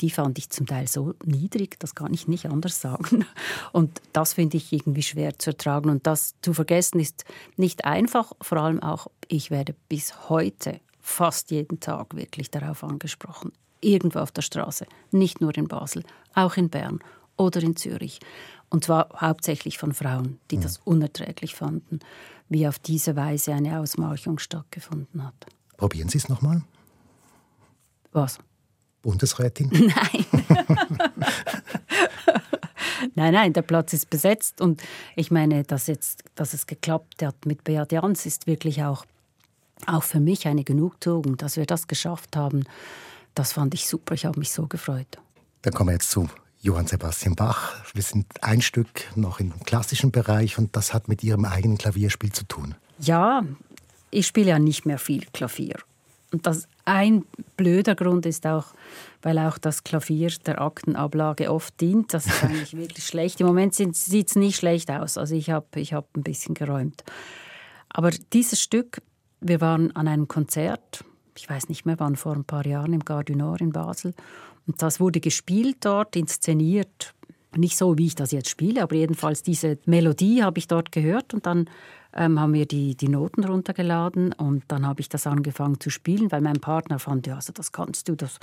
die 0.00 0.10
fand 0.10 0.38
ich 0.38 0.50
zum 0.50 0.66
Teil 0.66 0.86
so 0.86 1.14
niedrig, 1.24 1.78
das 1.80 1.94
kann 1.94 2.14
ich 2.14 2.28
nicht 2.28 2.46
anders 2.46 2.80
sagen. 2.80 3.24
Und 3.72 4.00
das 4.12 4.34
finde 4.34 4.56
ich 4.56 4.72
irgendwie 4.72 5.02
schwer 5.02 5.38
zu 5.38 5.50
ertragen. 5.50 5.90
Und 5.90 6.06
das 6.06 6.34
zu 6.40 6.54
vergessen 6.54 7.00
ist 7.00 7.24
nicht 7.56 7.84
einfach, 7.84 8.32
vor 8.40 8.58
allem 8.58 8.82
auch, 8.82 9.08
ich 9.26 9.50
werde 9.50 9.74
bis 9.88 10.28
heute 10.28 10.80
fast 11.08 11.50
jeden 11.50 11.80
Tag 11.80 12.14
wirklich 12.14 12.50
darauf 12.50 12.84
angesprochen. 12.84 13.52
Irgendwo 13.80 14.18
auf 14.18 14.30
der 14.30 14.42
Straße, 14.42 14.86
nicht 15.10 15.40
nur 15.40 15.56
in 15.56 15.66
Basel, 15.66 16.04
auch 16.34 16.56
in 16.56 16.68
Bern 16.68 17.00
oder 17.36 17.62
in 17.62 17.76
Zürich. 17.76 18.20
Und 18.68 18.84
zwar 18.84 19.08
hauptsächlich 19.18 19.78
von 19.78 19.94
Frauen, 19.94 20.38
die 20.50 20.58
das 20.60 20.80
unerträglich 20.84 21.54
fanden, 21.54 22.00
wie 22.48 22.68
auf 22.68 22.78
diese 22.78 23.16
Weise 23.16 23.54
eine 23.54 23.80
Ausmarchung 23.80 24.38
stattgefunden 24.38 25.24
hat. 25.24 25.46
Probieren 25.76 26.08
Sie 26.08 26.18
es 26.18 26.28
nochmal. 26.28 26.62
Was? 28.12 28.38
Bundesrätin? 29.00 29.70
Nein. 29.72 30.26
nein, 33.14 33.32
nein, 33.32 33.52
der 33.52 33.62
Platz 33.62 33.92
ist 33.92 34.10
besetzt 34.10 34.60
und 34.60 34.82
ich 35.16 35.30
meine, 35.30 35.62
dass, 35.62 35.86
jetzt, 35.86 36.24
dass 36.34 36.52
es 36.52 36.66
geklappt 36.66 37.22
hat 37.22 37.46
mit 37.46 37.64
Beat 37.64 37.92
Jans 37.92 38.26
ist 38.26 38.46
wirklich 38.46 38.82
auch 38.82 39.06
auch 39.86 40.02
für 40.02 40.20
mich 40.20 40.46
eine 40.46 40.64
Genugtuung, 40.64 41.36
dass 41.36 41.56
wir 41.56 41.66
das 41.66 41.86
geschafft 41.86 42.36
haben. 42.36 42.64
Das 43.34 43.52
fand 43.52 43.74
ich 43.74 43.86
super. 43.86 44.14
Ich 44.14 44.24
habe 44.24 44.38
mich 44.38 44.52
so 44.52 44.66
gefreut. 44.66 45.18
Dann 45.62 45.72
kommen 45.72 45.88
wir 45.88 45.94
jetzt 45.94 46.10
zu 46.10 46.28
Johann 46.60 46.86
Sebastian 46.86 47.34
Bach. 47.34 47.74
Wir 47.94 48.02
sind 48.02 48.26
ein 48.42 48.62
Stück 48.62 49.04
noch 49.14 49.40
im 49.40 49.52
klassischen 49.64 50.10
Bereich 50.10 50.58
und 50.58 50.74
das 50.76 50.92
hat 50.92 51.08
mit 51.08 51.22
Ihrem 51.22 51.44
eigenen 51.44 51.78
Klavierspiel 51.78 52.32
zu 52.32 52.44
tun. 52.44 52.74
Ja, 52.98 53.44
ich 54.10 54.26
spiele 54.26 54.50
ja 54.50 54.58
nicht 54.58 54.86
mehr 54.86 54.98
viel 54.98 55.24
Klavier. 55.32 55.76
Und 56.32 56.46
das 56.46 56.68
ein 56.84 57.24
blöder 57.56 57.94
Grund 57.94 58.26
ist 58.26 58.46
auch, 58.46 58.66
weil 59.22 59.38
auch 59.38 59.58
das 59.58 59.84
Klavier 59.84 60.30
der 60.46 60.60
Aktenablage 60.60 61.50
oft 61.50 61.80
dient. 61.80 62.12
Das 62.12 62.26
ist 62.26 62.42
eigentlich 62.42 62.76
wirklich 62.76 63.06
schlecht. 63.06 63.40
Im 63.40 63.46
Moment 63.46 63.74
sieht 63.74 64.28
es 64.28 64.36
nicht 64.36 64.56
schlecht 64.56 64.90
aus. 64.90 65.16
Also 65.16 65.34
ich 65.34 65.50
habe 65.50 65.66
ich 65.76 65.92
hab 65.92 66.14
ein 66.16 66.22
bisschen 66.22 66.54
geräumt. 66.54 67.04
Aber 67.88 68.10
dieses 68.32 68.60
Stück 68.60 69.00
wir 69.40 69.60
waren 69.60 69.94
an 69.94 70.08
einem 70.08 70.28
Konzert, 70.28 71.04
ich 71.36 71.48
weiß 71.48 71.68
nicht 71.68 71.86
mehr, 71.86 71.98
waren 72.00 72.16
vor 72.16 72.34
ein 72.34 72.44
paar 72.44 72.66
Jahren 72.66 72.92
im 72.92 73.04
Gare 73.04 73.24
du 73.24 73.34
Nord 73.34 73.60
in 73.60 73.72
Basel. 73.72 74.14
Und 74.66 74.82
das 74.82 75.00
wurde 75.00 75.20
gespielt 75.20 75.78
dort, 75.80 76.16
inszeniert. 76.16 77.14
Nicht 77.56 77.78
so, 77.78 77.96
wie 77.96 78.06
ich 78.06 78.14
das 78.14 78.32
jetzt 78.32 78.50
spiele, 78.50 78.82
aber 78.82 78.96
jedenfalls 78.96 79.42
diese 79.42 79.78
Melodie 79.86 80.42
habe 80.42 80.58
ich 80.58 80.68
dort 80.68 80.92
gehört 80.92 81.32
und 81.32 81.46
dann 81.46 81.70
ähm, 82.14 82.38
haben 82.38 82.52
wir 82.52 82.66
die, 82.66 82.94
die 82.94 83.08
Noten 83.08 83.44
runtergeladen 83.44 84.32
und 84.32 84.64
dann 84.68 84.86
habe 84.86 85.00
ich 85.00 85.08
das 85.08 85.26
angefangen 85.26 85.80
zu 85.80 85.88
spielen, 85.88 86.30
weil 86.30 86.42
mein 86.42 86.60
Partner 86.60 86.98
fand, 86.98 87.26
ja, 87.26 87.36
also 87.36 87.52
das 87.52 87.72
kannst 87.72 88.08
du, 88.08 88.16
das, 88.16 88.38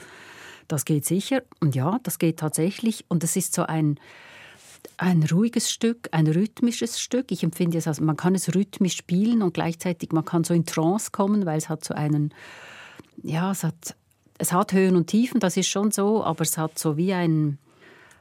das 0.68 0.86
geht 0.86 1.06
sicher. 1.06 1.43
Und 1.60 1.76
ja, 1.76 2.00
das 2.04 2.18
geht 2.18 2.39
tatsächlich. 2.39 3.06
Und 3.08 3.24
es 3.24 3.36
ist 3.36 3.54
so 3.54 3.64
ein, 3.64 4.00
ein 4.98 5.24
ruhiges 5.24 5.72
Stück, 5.72 6.10
ein 6.12 6.28
rhythmisches 6.28 7.00
Stück. 7.00 7.32
Ich 7.32 7.44
empfinde 7.44 7.78
es 7.78 7.88
als, 7.88 8.00
man 8.00 8.18
kann 8.18 8.36
es 8.36 8.54
rhythmisch 8.54 8.98
spielen 8.98 9.42
und 9.42 9.54
gleichzeitig 9.54 10.12
man 10.12 10.26
kann 10.26 10.44
so 10.44 10.54
in 10.54 10.66
Trance 10.66 11.12
kommen, 11.12 11.46
weil 11.46 11.58
es 11.58 11.70
hat 11.70 11.84
so 11.84 11.94
einen, 11.94 12.34
ja, 13.22 13.52
es 13.52 13.64
hat, 13.64 13.96
es 14.38 14.52
hat 14.52 14.74
Höhen 14.74 14.96
und 14.96 15.08
Tiefen, 15.08 15.40
das 15.40 15.58
ist 15.58 15.68
schon 15.68 15.92
so, 15.92 16.24
aber 16.24 16.42
es 16.42 16.58
hat 16.58 16.78
so 16.80 16.98
wie 16.98 17.14
ein, 17.14 17.58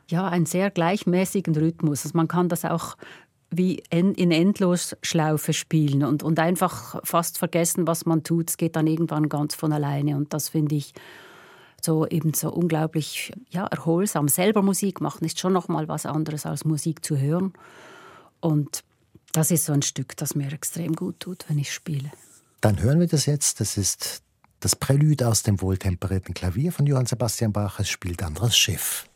ja, 0.09 0.29
einen 0.29 0.47
sehr 0.47 0.71
gleichmäßigen 0.71 1.55
Rhythmus. 1.57 2.05
Also 2.05 2.17
man 2.17 2.29
kann 2.29 2.49
das 2.49 2.65
auch 2.65 2.97
wie 3.51 3.83
in 3.91 4.31
Endlosschlaufe 4.31 5.53
spielen 5.53 6.05
und, 6.05 6.23
und 6.23 6.39
einfach 6.39 7.01
fast 7.05 7.39
vergessen, 7.39 7.87
was 7.87 8.05
man 8.05 8.25
tut. 8.25 8.51
Es 8.51 8.57
geht 8.57 8.77
dann 8.77 8.87
irgendwann 8.87 9.29
ganz 9.29 9.55
von 9.55 9.73
alleine 9.73 10.17
und 10.17 10.33
das 10.35 10.49
finde 10.49 10.75
ich 10.75 10.93
so 11.85 12.07
eben 12.07 12.35
so 12.35 12.51
unglaublich 12.51 13.32
ja, 13.51 13.66
erholsam. 13.66 14.28
Selber 14.28 14.62
Musik 14.62 15.01
machen 15.01 15.24
ist 15.24 15.39
schon 15.39 15.53
noch 15.53 15.68
mal 15.68 15.87
was 15.87 16.07
anderes 16.07 16.47
als 16.47 16.64
Musik 16.64 17.05
zu 17.05 17.18
hören. 17.18 17.53
Und 18.41 18.82
Das 19.35 19.51
ist 19.51 19.64
so 19.64 19.72
ein 19.72 19.82
Stück, 19.82 20.16
das 20.16 20.37
mir 20.37 20.53
extrem 20.53 20.95
gut 20.95 21.18
tut, 21.18 21.45
wenn 21.49 21.59
ich 21.59 21.72
spiele. 21.72 22.11
Dann 22.61 22.80
hören 22.80 23.01
wir 23.01 23.09
das 23.09 23.26
jetzt. 23.26 23.59
Das 23.61 23.76
ist 23.76 24.22
das 24.61 24.76
Prälude 24.76 25.26
aus 25.26 25.43
dem 25.43 25.61
wohltemperierten 25.61 26.35
Klavier 26.35 26.70
von 26.70 26.87
Johann 26.87 27.07
Sebastian 27.07 27.53
Bach. 27.53 27.80
Es 27.80 27.89
spielt 27.89 28.22
anderes 28.22 28.57
Schiff. 28.57 29.07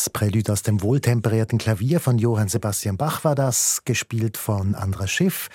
Das 0.00 0.08
Prälude 0.08 0.50
aus 0.50 0.62
dem 0.62 0.80
wohltemperierten 0.80 1.58
Klavier 1.58 2.00
von 2.00 2.16
Johann 2.16 2.48
Sebastian 2.48 2.96
Bach 2.96 3.22
war 3.22 3.34
das, 3.34 3.82
gespielt 3.84 4.38
von 4.38 4.74
Andras 4.74 5.10
Schiff. 5.10 5.50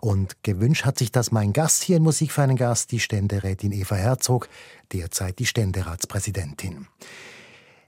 Und 0.00 0.42
gewünscht 0.42 0.86
hat 0.86 0.98
sich 0.98 1.12
das 1.12 1.32
mein 1.32 1.52
Gast 1.52 1.82
hier 1.82 1.98
in 1.98 2.02
Musik 2.02 2.32
für 2.32 2.40
einen 2.40 2.56
Gast, 2.56 2.92
die 2.92 2.98
Ständerätin 2.98 3.72
Eva 3.72 3.96
Herzog, 3.96 4.48
derzeit 4.90 5.38
die 5.38 5.44
Ständeratspräsidentin. 5.44 6.86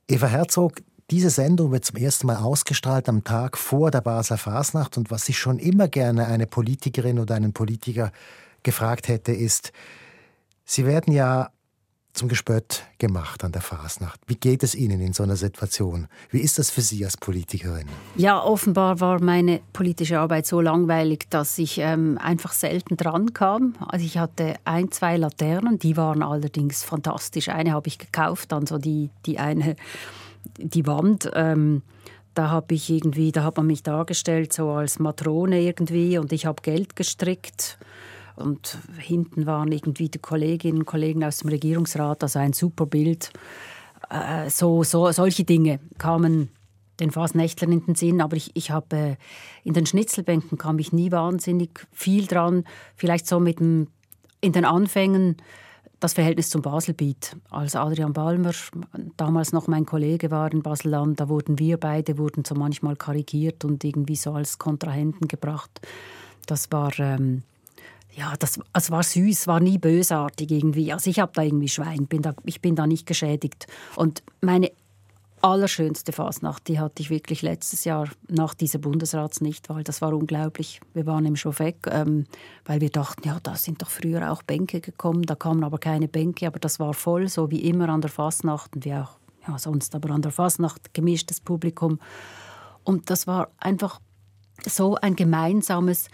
Eva 0.06 0.26
Herzog, 0.26 0.82
diese 1.10 1.30
Sendung 1.30 1.72
wird 1.72 1.86
zum 1.86 1.96
ersten 1.96 2.26
Mal 2.26 2.36
ausgestrahlt 2.36 3.08
am 3.08 3.24
Tag 3.24 3.56
vor 3.56 3.90
der 3.90 4.02
Basler 4.02 4.36
Fasnacht. 4.36 4.98
Und 4.98 5.10
was 5.10 5.30
ich 5.30 5.38
schon 5.38 5.58
immer 5.58 5.88
gerne 5.88 6.26
eine 6.26 6.46
Politikerin 6.46 7.20
oder 7.20 7.36
einen 7.36 7.54
Politiker 7.54 8.12
gefragt 8.62 9.08
hätte, 9.08 9.32
ist, 9.32 9.72
Sie 10.66 10.84
werden 10.84 11.14
ja 11.14 11.50
zum 12.12 12.28
Gespött 12.28 12.84
gemacht 12.98 13.42
an 13.42 13.52
der 13.52 13.62
Fasnacht. 13.62 14.20
Wie 14.26 14.34
geht 14.34 14.62
es 14.62 14.74
Ihnen 14.74 15.00
in 15.00 15.12
so 15.12 15.22
einer 15.22 15.36
Situation? 15.36 16.08
Wie 16.30 16.40
ist 16.40 16.58
das 16.58 16.70
für 16.70 16.82
Sie 16.82 17.04
als 17.04 17.16
Politikerin? 17.16 17.86
Ja, 18.16 18.42
offenbar 18.42 19.00
war 19.00 19.22
meine 19.22 19.60
politische 19.72 20.18
Arbeit 20.18 20.46
so 20.46 20.60
langweilig, 20.60 21.26
dass 21.30 21.58
ich 21.58 21.78
ähm, 21.78 22.18
einfach 22.18 22.52
selten 22.52 22.96
dran 22.96 23.32
kam. 23.32 23.74
Also 23.88 24.04
ich 24.04 24.18
hatte 24.18 24.54
ein, 24.64 24.90
zwei 24.90 25.16
Laternen, 25.16 25.78
die 25.78 25.96
waren 25.96 26.22
allerdings 26.22 26.84
fantastisch. 26.84 27.48
Eine 27.48 27.72
habe 27.72 27.88
ich 27.88 27.98
gekauft, 27.98 28.52
dann 28.52 28.66
so 28.66 28.76
die, 28.76 29.08
die 29.24 29.38
eine, 29.38 29.76
die 30.58 30.86
Wand. 30.86 31.30
Ähm, 31.34 31.82
da 32.34 32.50
habe 32.50 32.74
ich 32.74 32.90
irgendwie, 32.90 33.32
da 33.32 33.44
hat 33.44 33.56
man 33.56 33.66
mich 33.66 33.82
dargestellt 33.82 34.52
so 34.52 34.70
als 34.70 34.98
Matrone 34.98 35.60
irgendwie 35.60 36.18
und 36.18 36.32
ich 36.32 36.46
habe 36.46 36.62
Geld 36.62 36.96
gestrickt 36.96 37.78
und 38.36 38.78
hinten 38.98 39.46
waren 39.46 39.72
irgendwie 39.72 40.08
die 40.08 40.18
Kolleginnen 40.18 40.78
und 40.78 40.86
Kollegen 40.86 41.24
aus 41.24 41.38
dem 41.38 41.50
Regierungsrat, 41.50 42.22
also 42.22 42.38
ein 42.38 42.52
super 42.52 42.86
Bild. 42.86 43.30
Äh, 44.10 44.50
so, 44.50 44.82
so, 44.84 45.10
solche 45.12 45.44
Dinge 45.44 45.80
kamen 45.98 46.50
den 47.00 47.10
Fasnächtlern 47.10 47.72
in 47.72 47.84
den 47.84 47.94
Sinn, 47.94 48.20
aber 48.20 48.36
ich, 48.36 48.50
ich 48.54 48.70
habe 48.70 48.96
äh, 48.96 49.16
in 49.64 49.74
den 49.74 49.86
Schnitzelbänken 49.86 50.58
kam 50.58 50.78
ich 50.78 50.92
nie 50.92 51.10
wahnsinnig 51.10 51.86
viel 51.92 52.26
dran. 52.26 52.64
Vielleicht 52.96 53.26
so 53.26 53.40
mit 53.40 53.60
dem, 53.60 53.88
in 54.40 54.52
den 54.52 54.64
Anfängen 54.64 55.36
das 56.02 56.14
Verhältnis 56.14 56.50
zum 56.50 56.62
Baselbiet. 56.62 57.36
Als 57.50 57.76
Adrian 57.76 58.12
Balmer, 58.12 58.52
damals 59.16 59.52
noch 59.52 59.68
mein 59.68 59.86
Kollege 59.86 60.30
war 60.30 60.52
in 60.52 60.62
Baselland, 60.62 61.20
da 61.20 61.28
wurden 61.28 61.58
wir 61.58 61.78
beide 61.78 62.18
wurden 62.18 62.44
so 62.44 62.54
manchmal 62.54 62.96
karikiert 62.96 63.64
und 63.64 63.84
irgendwie 63.84 64.16
so 64.16 64.32
als 64.32 64.58
Kontrahenten 64.58 65.28
gebracht. 65.28 65.80
Das 66.46 66.72
war 66.72 66.92
ähm, 66.98 67.44
ja, 68.14 68.34
das, 68.38 68.60
es 68.72 68.90
war 68.90 69.02
süß, 69.02 69.46
war 69.46 69.60
nie 69.60 69.78
bösartig 69.78 70.50
irgendwie. 70.50 70.92
Also 70.92 71.10
ich 71.10 71.18
habe 71.18 71.32
da 71.34 71.42
irgendwie 71.42 71.68
Schwein, 71.68 72.06
bin 72.06 72.22
da, 72.22 72.34
ich 72.44 72.60
bin 72.60 72.76
da 72.76 72.86
nicht 72.86 73.06
geschädigt. 73.06 73.66
Und 73.96 74.22
meine 74.40 74.70
allerschönste 75.40 76.12
Fasnacht, 76.12 76.68
die 76.68 76.78
hatte 76.78 77.02
ich 77.02 77.10
wirklich 77.10 77.42
letztes 77.42 77.84
Jahr 77.84 78.08
nach 78.28 78.54
dieser 78.54 78.78
Bundesratsnichtwahl. 78.78 79.82
Das 79.82 80.00
war 80.00 80.12
unglaublich. 80.12 80.80
Wir 80.94 81.06
waren 81.06 81.24
im 81.26 81.36
Schofeck, 81.36 81.86
ähm, 81.90 82.26
weil 82.64 82.80
wir 82.80 82.90
dachten, 82.90 83.26
ja, 83.26 83.38
da 83.42 83.56
sind 83.56 83.82
doch 83.82 83.90
früher 83.90 84.30
auch 84.30 84.42
Bänke 84.42 84.80
gekommen. 84.80 85.22
Da 85.22 85.34
kamen 85.34 85.64
aber 85.64 85.78
keine 85.78 86.06
Bänke, 86.06 86.46
aber 86.46 86.60
das 86.60 86.78
war 86.78 86.94
voll, 86.94 87.28
so 87.28 87.50
wie 87.50 87.60
immer 87.62 87.88
an 87.88 88.02
der 88.02 88.10
Fasnacht 88.10 88.76
und 88.76 88.84
wie 88.84 88.94
auch 88.94 89.18
ja, 89.46 89.58
sonst, 89.58 89.94
aber 89.94 90.10
an 90.10 90.22
der 90.22 90.30
Fasnacht 90.32 90.94
gemischtes 90.94 91.40
Publikum. 91.40 91.98
Und 92.84 93.10
das 93.10 93.26
war 93.26 93.50
einfach 93.58 94.00
so 94.64 94.94
ein 94.96 95.16
gemeinsames 95.16 96.08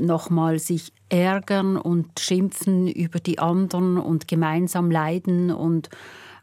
nochmal 0.00 0.58
sich 0.58 0.92
ärgern 1.08 1.76
und 1.76 2.18
schimpfen 2.18 2.88
über 2.88 3.20
die 3.20 3.38
anderen 3.38 3.98
und 3.98 4.28
gemeinsam 4.28 4.90
leiden. 4.90 5.50
Und 5.50 5.88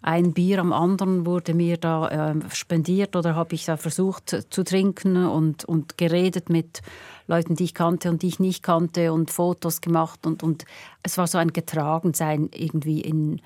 ein 0.01 0.33
Bier 0.33 0.59
am 0.59 0.73
anderen 0.73 1.25
wurde 1.25 1.53
mir 1.53 1.77
da 1.77 2.31
äh, 2.31 2.35
spendiert 2.51 3.15
oder 3.15 3.35
habe 3.35 3.55
ich 3.55 3.65
da 3.65 3.77
versucht 3.77 4.45
zu 4.49 4.63
trinken 4.63 5.25
und, 5.25 5.65
und 5.65 5.97
geredet 5.97 6.49
mit 6.49 6.81
Leuten, 7.27 7.55
die 7.55 7.63
ich 7.63 7.73
kannte 7.73 8.09
und 8.09 8.21
die 8.21 8.27
ich 8.27 8.39
nicht 8.39 8.63
kannte 8.63 9.13
und 9.13 9.31
Fotos 9.31 9.79
gemacht 9.79 10.25
und, 10.25 10.43
und 10.43 10.65
es 11.03 11.17
war 11.17 11.27
so 11.27 11.37
ein 11.37 11.53
Getragensein 11.53 12.49
irgendwie 12.53 12.99
in, 12.99 13.41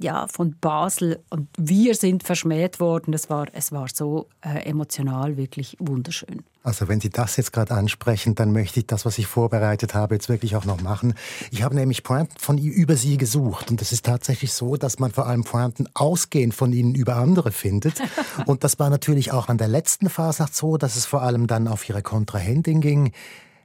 ja, 0.00 0.26
von 0.28 0.56
Basel 0.60 1.22
und 1.30 1.48
wir 1.56 1.94
sind 1.94 2.22
verschmäht 2.22 2.80
worden. 2.80 3.14
Es 3.14 3.30
war, 3.30 3.46
es 3.52 3.72
war 3.72 3.86
so 3.92 4.28
äh, 4.40 4.64
emotional 4.68 5.36
wirklich 5.36 5.76
wunderschön. 5.78 6.42
Also 6.62 6.88
wenn 6.88 7.00
Sie 7.00 7.08
das 7.08 7.36
jetzt 7.36 7.52
gerade 7.52 7.74
ansprechen, 7.74 8.34
dann 8.34 8.52
möchte 8.52 8.80
ich 8.80 8.86
das, 8.86 9.06
was 9.06 9.16
ich 9.18 9.26
vorbereitet 9.26 9.94
habe, 9.94 10.14
jetzt 10.16 10.28
wirklich 10.28 10.54
auch 10.54 10.64
noch 10.64 10.80
machen. 10.82 11.14
Ich 11.50 11.62
habe 11.62 11.74
nämlich 11.74 12.02
Pointen 12.02 12.38
von 12.38 12.58
über 12.58 12.96
Sie 12.96 13.16
gesucht 13.16 13.70
und 13.70 13.80
es 13.80 13.92
ist 13.92 14.04
tatsächlich 14.04 14.52
so, 14.52 14.76
dass 14.76 14.98
man 14.98 15.10
vor 15.10 15.26
allem 15.26 15.44
Pointen 15.44 15.88
ausgehend 15.94 16.54
von 16.54 16.72
Ihnen 16.72 16.94
über 16.94 17.16
andere 17.16 17.52
findet. 17.52 18.02
und 18.46 18.64
das 18.64 18.78
war 18.78 18.90
natürlich 18.90 19.32
auch 19.32 19.48
an 19.48 19.56
der 19.56 19.68
letzten 19.68 20.10
Fasnacht 20.10 20.54
so, 20.54 20.76
dass 20.76 20.96
es 20.96 21.06
vor 21.06 21.22
allem 21.22 21.46
dann 21.46 21.68
auf 21.68 21.88
Ihre 21.88 22.02
Kontrahentin 22.02 22.80
ging. 22.80 23.12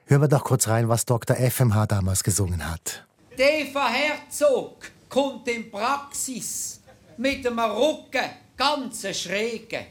Hören 0.05 0.21
wir 0.21 0.27
doch 0.27 0.43
kurz 0.43 0.67
rein, 0.67 0.89
was 0.89 1.05
Dr. 1.05 1.35
FMH 1.35 1.87
damals 1.87 2.23
gesungen 2.23 2.69
hat. 2.69 3.05
Eva 3.37 3.87
Herzog 3.87 4.91
kommt 5.13 5.47
in 5.47 5.69
Praxis 5.69 6.81
mit 7.17 7.45
dem 7.45 7.59
Rücken 7.59 8.31
ganz 8.57 9.05
schräge. 9.15 9.85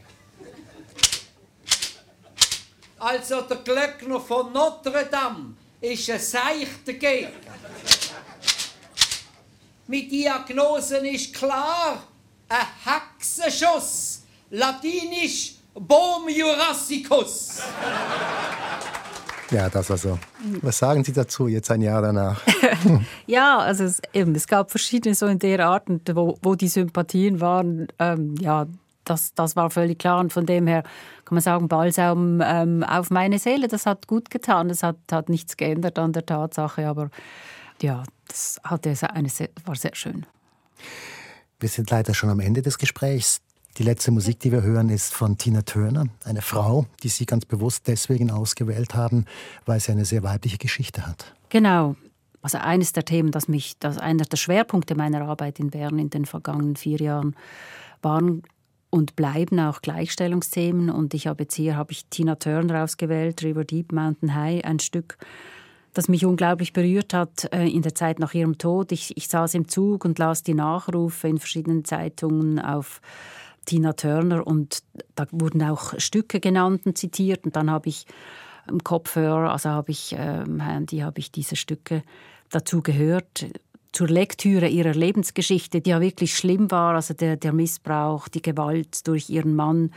Also 2.99 3.43
der 3.43 3.59
Glöckner 3.59 4.19
von 4.21 4.53
Notre 4.53 5.07
Dame 5.07 5.55
ist 5.81 6.11
ein 6.11 6.19
seichter 6.19 6.95
Gegner. 6.95 7.55
Mit 9.87 10.11
Diagnosen 10.11 11.05
ist 11.05 11.33
klar, 11.33 12.03
ein 12.49 12.67
Hexenschuss, 12.85 14.23
latinisch 14.51 15.55
Bom 15.75 16.29
Jurassicus. 16.29 17.61
Ja, 19.53 19.69
das 19.69 19.91
also. 19.91 20.19
Was 20.63 20.79
sagen 20.79 21.05
Sie 21.05 21.13
dazu 21.13 21.47
jetzt 21.47 21.71
ein 21.71 21.83
Jahr 21.83 22.01
danach? 22.01 22.41
ja, 23.27 23.59
also 23.59 23.85
es, 23.85 24.01
eben, 24.15 24.35
es 24.35 24.47
gab 24.47 24.71
verschiedene 24.71 25.15
so 25.15 25.27
in 25.27 25.39
der 25.39 25.67
Art, 25.67 25.89
wo, 26.15 26.39
wo 26.43 26.55
die 26.55 26.69
Sympathien 26.69 27.41
waren. 27.41 27.89
Ähm, 27.99 28.35
ja, 28.41 28.67
das, 29.05 29.35
das 29.35 29.55
war 29.55 29.71
völlig 29.71 29.99
klar. 29.99 30.21
Und 30.21 30.33
von 30.33 30.47
dem 30.47 30.67
her 30.67 30.83
kann 31.27 31.37
man 31.37 31.43
sagen, 31.43 31.69
Balsam 31.69 32.41
ähm, 32.43 32.83
auf 32.83 33.11
meine 33.11 33.39
Seele, 33.39 33.69
das 33.69 33.85
hat 33.85 34.07
gut 34.07 34.31
getan. 34.31 34.71
Es 34.71 34.83
hat, 34.83 34.97
hat 35.11 35.29
nichts 35.29 35.59
geändert 35.59 35.99
an 35.99 36.13
der 36.13 36.25
Tatsache, 36.25 36.87
aber 36.89 37.11
ja, 37.83 38.05
das 38.29 38.59
hatte 38.65 38.95
eine, 39.13 39.29
war 39.67 39.75
sehr 39.75 39.95
schön. 39.95 40.25
Wir 41.61 41.69
sind 41.69 41.91
leider 41.91 42.15
schon 42.15 42.31
am 42.31 42.41
Ende 42.41 42.63
des 42.63 42.79
Gesprächs. 42.79 43.41
Die 43.79 43.85
letzte 43.85 44.11
Musik, 44.11 44.39
die 44.41 44.53
wir 44.53 44.63
hören, 44.63 44.91
ist 44.91 45.15
von 45.15 45.39
Tina 45.39 45.63
Turner, 45.63 46.07
eine 46.25 46.43
Frau, 46.43 46.85
die 47.03 47.09
Sie 47.09 47.25
ganz 47.25 47.47
bewusst 47.47 47.89
deswegen 47.89 48.31
ausgewählt 48.31 48.95
haben, 48.95 49.25
weil 49.65 49.81
sie 49.81 49.93
eine 49.93 50.05
sehr 50.05 50.23
weibliche 50.23 50.59
Geschichte 50.59 51.07
hat. 51.07 51.35
Genau. 51.49 51.97
Also 52.43 52.59
eines 52.59 52.93
der 52.93 53.05
Themen, 53.05 53.31
das 53.31 53.49
mich, 53.49 53.79
das 53.79 53.97
einer 53.97 54.25
der 54.25 54.37
Schwerpunkte 54.37 54.95
meiner 54.95 55.23
Arbeit 55.23 55.59
in 55.59 55.71
Bern 55.71 55.99
in 55.99 56.11
den 56.11 56.27
vergangenen 56.27 56.77
vier 56.77 56.99
Jahren 56.99 57.35
waren 58.03 58.43
und 58.91 59.17
bleiben 59.17 59.59
auch 59.59 59.81
Gleichstellungsthemen. 59.81 60.91
Und 60.91 61.15
ich 61.15 61.27
habe 61.27 61.45
jetzt 61.45 61.55
hier 61.55 61.77
habe 61.77 61.93
ich 61.93 62.05
Tina 62.07 62.35
Turner 62.35 62.85
ausgewählt, 62.85 63.43
River 63.43 63.65
Deep, 63.65 63.93
Mountain 63.93 64.35
High, 64.35 64.65
ein 64.65 64.81
Stück, 64.81 65.17
das 65.95 66.09
mich 66.09 66.27
unglaublich 66.27 66.75
berührt 66.75 67.15
hat 67.15 67.51
äh, 67.55 67.67
in 67.67 67.81
der 67.81 67.95
Zeit 67.95 68.19
nach 68.19 68.35
ihrem 68.35 68.59
Tod. 68.59 68.93
Ich, 68.93 69.17
ich 69.17 69.29
saß 69.29 69.55
im 69.55 69.67
Zug 69.67 70.05
und 70.05 70.19
las 70.19 70.43
die 70.43 70.55
Nachrufe 70.55 71.29
in 71.29 71.39
verschiedenen 71.39 71.87
Zeitungen 71.87 72.59
auf 72.59 73.01
Tina 73.65 73.93
Turner 73.93 74.47
und 74.47 74.83
da 75.15 75.27
wurden 75.31 75.63
auch 75.63 75.99
Stücke 75.99 76.41
genannt 76.41 76.83
und 76.85 76.99
zitiert 76.99 77.45
und 77.45 77.57
dann 77.57 77.71
habe 77.71 77.89
ich 77.89 78.07
im 78.69 78.83
Kopfhörer, 78.83 79.53
also 79.53 79.71
habe 79.71 79.91
ich 79.91 80.15
ähm, 80.17 80.61
Handy, 80.61 80.99
habe 80.99 81.19
ich 81.19 81.33
diese 81.33 81.57
Stücke 81.57 82.03
dazu 82.51 82.83
gehört 82.83 83.47
zur 83.93 84.09
Lektüre 84.09 84.69
ihrer 84.69 84.95
Lebensgeschichte, 84.95 85.81
die 85.81 85.91
ja 85.91 86.01
wirklich 86.01 86.37
schlimm 86.37 86.71
war, 86.71 86.95
also 86.95 87.13
der, 87.13 87.37
der 87.37 87.53
Missbrauch, 87.53 88.29
die 88.29 88.41
Gewalt 88.41 89.07
durch 89.07 89.29
ihren 89.29 89.55
Mann, 89.55 89.91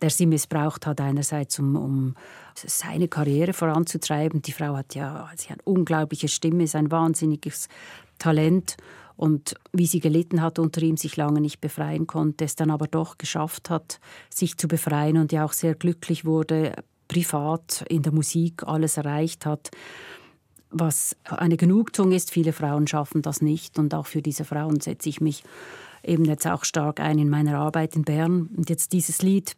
der 0.00 0.10
sie 0.10 0.26
missbraucht 0.26 0.86
hat, 0.86 1.00
einerseits 1.00 1.58
um, 1.58 1.76
um 1.76 2.14
seine 2.54 3.08
Karriere 3.08 3.52
voranzutreiben. 3.52 4.42
Die 4.42 4.52
Frau 4.52 4.76
hat 4.76 4.94
ja 4.94 5.30
sie 5.36 5.50
hat 5.50 5.60
eine 5.66 5.74
unglaubliche 5.74 6.28
Stimme, 6.28 6.64
ist 6.64 6.74
ein 6.74 6.90
wahnsinniges 6.90 7.68
Talent 8.18 8.76
und 9.16 9.54
wie 9.72 9.86
sie 9.86 10.00
gelitten 10.00 10.42
hat 10.42 10.58
unter 10.58 10.82
ihm, 10.82 10.96
sich 10.96 11.16
lange 11.16 11.40
nicht 11.40 11.60
befreien 11.60 12.06
konnte, 12.06 12.44
es 12.44 12.56
dann 12.56 12.70
aber 12.70 12.86
doch 12.86 13.18
geschafft 13.18 13.70
hat, 13.70 14.00
sich 14.30 14.56
zu 14.56 14.68
befreien 14.68 15.18
und 15.18 15.32
ja 15.32 15.44
auch 15.44 15.52
sehr 15.52 15.74
glücklich 15.74 16.24
wurde, 16.24 16.74
privat 17.08 17.84
in 17.88 18.02
der 18.02 18.12
Musik 18.12 18.62
alles 18.64 18.96
erreicht 18.96 19.46
hat 19.46 19.70
was 20.72 21.16
eine 21.24 21.56
Genugtuung 21.56 22.12
ist. 22.12 22.30
Viele 22.30 22.52
Frauen 22.52 22.86
schaffen 22.86 23.22
das 23.22 23.42
nicht 23.42 23.78
und 23.78 23.94
auch 23.94 24.06
für 24.06 24.22
diese 24.22 24.44
Frauen 24.44 24.80
setze 24.80 25.08
ich 25.08 25.20
mich 25.20 25.44
eben 26.02 26.24
jetzt 26.24 26.46
auch 26.46 26.64
stark 26.64 26.98
ein 27.00 27.18
in 27.18 27.28
meiner 27.28 27.58
Arbeit 27.58 27.94
in 27.94 28.02
Bern. 28.02 28.48
Und 28.56 28.70
jetzt 28.70 28.92
dieses 28.92 29.22
Lied, 29.22 29.54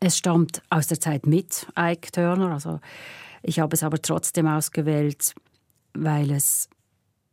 es 0.00 0.16
stammt 0.16 0.62
aus 0.70 0.86
der 0.86 1.00
Zeit 1.00 1.26
mit 1.26 1.66
Ike 1.78 2.12
Turner, 2.12 2.52
also 2.52 2.80
ich 3.42 3.58
habe 3.58 3.74
es 3.74 3.82
aber 3.82 4.00
trotzdem 4.00 4.46
ausgewählt, 4.46 5.34
weil 5.94 6.30
es 6.30 6.68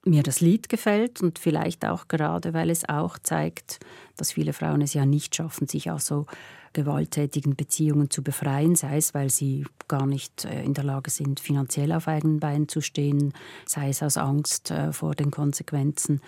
mir 0.06 0.24
das 0.24 0.39
Lied 0.39 0.70
gefällt 0.70 1.22
und 1.22 1.39
vielleicht 1.39 1.86
auch 1.86 2.08
gerade, 2.08 2.54
weil 2.54 2.70
es 2.70 2.88
auch 2.88 3.18
zeigt, 3.20 3.80
dass 4.16 4.32
viele 4.32 4.54
Frauen 4.54 4.82
es 4.82 4.93
ja 4.93 5.06
nicht 5.06 5.36
schaffen, 5.36 5.68
sich 5.68 5.91
auch 5.91 6.00
so 6.00 6.26
gewalttätigen 6.74 7.56
Beziehungen 7.56 8.10
zu 8.10 8.22
befreien, 8.22 8.76
sei 8.76 8.97
es, 8.97 9.14
weil 9.14 9.30
sie 9.30 9.66
gar 9.88 10.06
nicht 10.06 10.45
äh, 10.45 10.64
in 10.64 10.74
der 10.74 10.84
Lage 10.84 11.10
sind, 11.10 11.39
finanziell 11.39 11.91
auf 11.91 12.08
eigenen 12.08 12.39
Beinen 12.39 12.68
zu 12.68 12.82
stehen, 12.82 13.34
sei 13.66 13.89
es 13.89 14.04
aus 14.04 14.18
Angst 14.18 14.72
äh, 14.72 14.93
vor 14.93 15.16
den 15.16 15.32
Konsequenzen. 15.32 16.22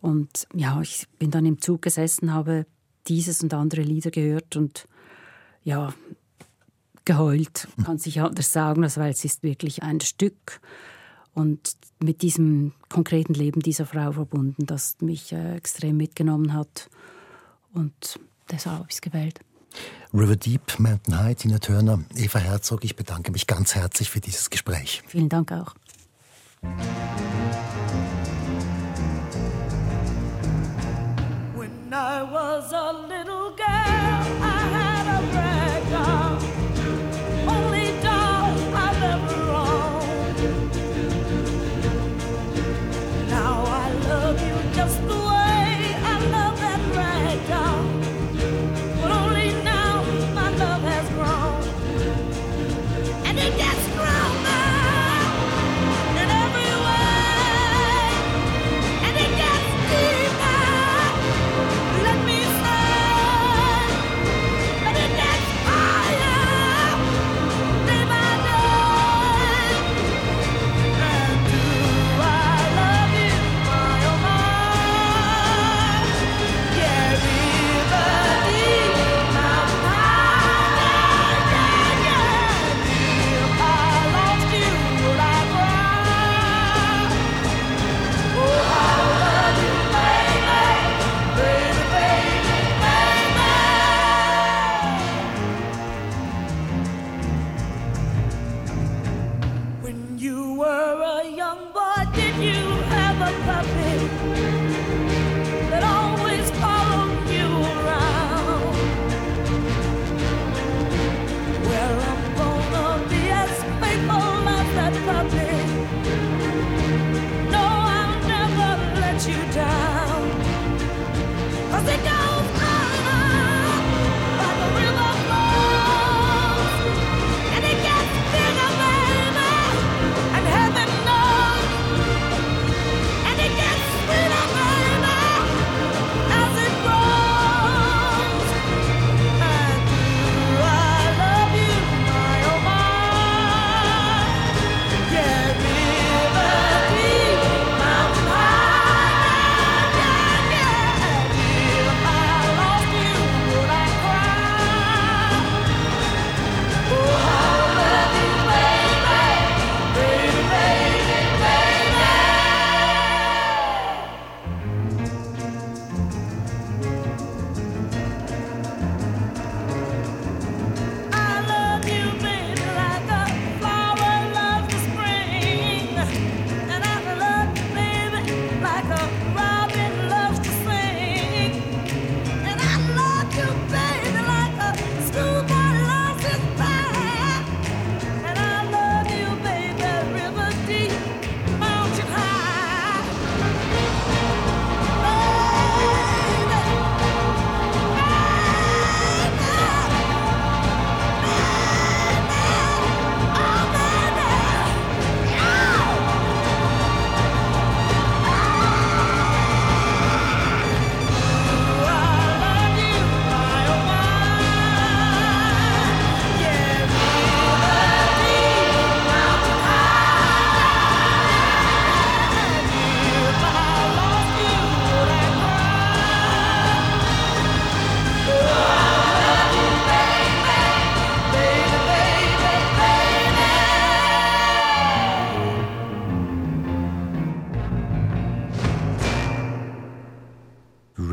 Und 0.00 0.46
ja, 0.54 0.80
ich 0.80 1.06
bin 1.18 1.30
dann 1.30 1.46
im 1.46 1.60
Zug 1.60 1.82
gesessen, 1.82 2.32
habe 2.32 2.66
dieses 3.06 3.42
und 3.42 3.52
andere 3.54 3.82
Lieder 3.82 4.10
gehört 4.10 4.56
und 4.56 4.88
ja, 5.62 5.92
geheult, 7.04 7.68
kann 7.84 7.98
sich 7.98 8.20
anders 8.20 8.52
sagen, 8.52 8.82
also 8.82 9.00
weil 9.00 9.12
es 9.12 9.24
ist 9.24 9.42
wirklich 9.42 9.82
ein 9.82 10.00
Stück 10.00 10.60
und 11.36 11.76
mit 12.00 12.22
diesem 12.22 12.72
konkreten 12.88 13.34
Leben 13.34 13.60
dieser 13.60 13.84
Frau 13.84 14.12
verbunden, 14.12 14.64
das 14.64 14.96
mich 15.00 15.32
äh, 15.32 15.54
extrem 15.54 15.98
mitgenommen 15.98 16.54
hat. 16.54 16.88
Und 17.74 18.18
deshalb 18.50 18.78
habe 18.78 18.86
ich 18.88 18.94
es 18.94 19.00
gewählt. 19.02 19.40
River 20.14 20.36
Deep, 20.36 20.78
Mountain 20.78 21.18
High, 21.18 21.36
Tina 21.36 21.58
Turner, 21.58 22.02
Eva 22.14 22.38
Herzog, 22.38 22.84
ich 22.84 22.96
bedanke 22.96 23.32
mich 23.32 23.46
ganz 23.46 23.74
herzlich 23.74 24.08
für 24.10 24.20
dieses 24.20 24.48
Gespräch. 24.48 25.02
Vielen 25.08 25.28
Dank 25.28 25.52
auch. 25.52 25.74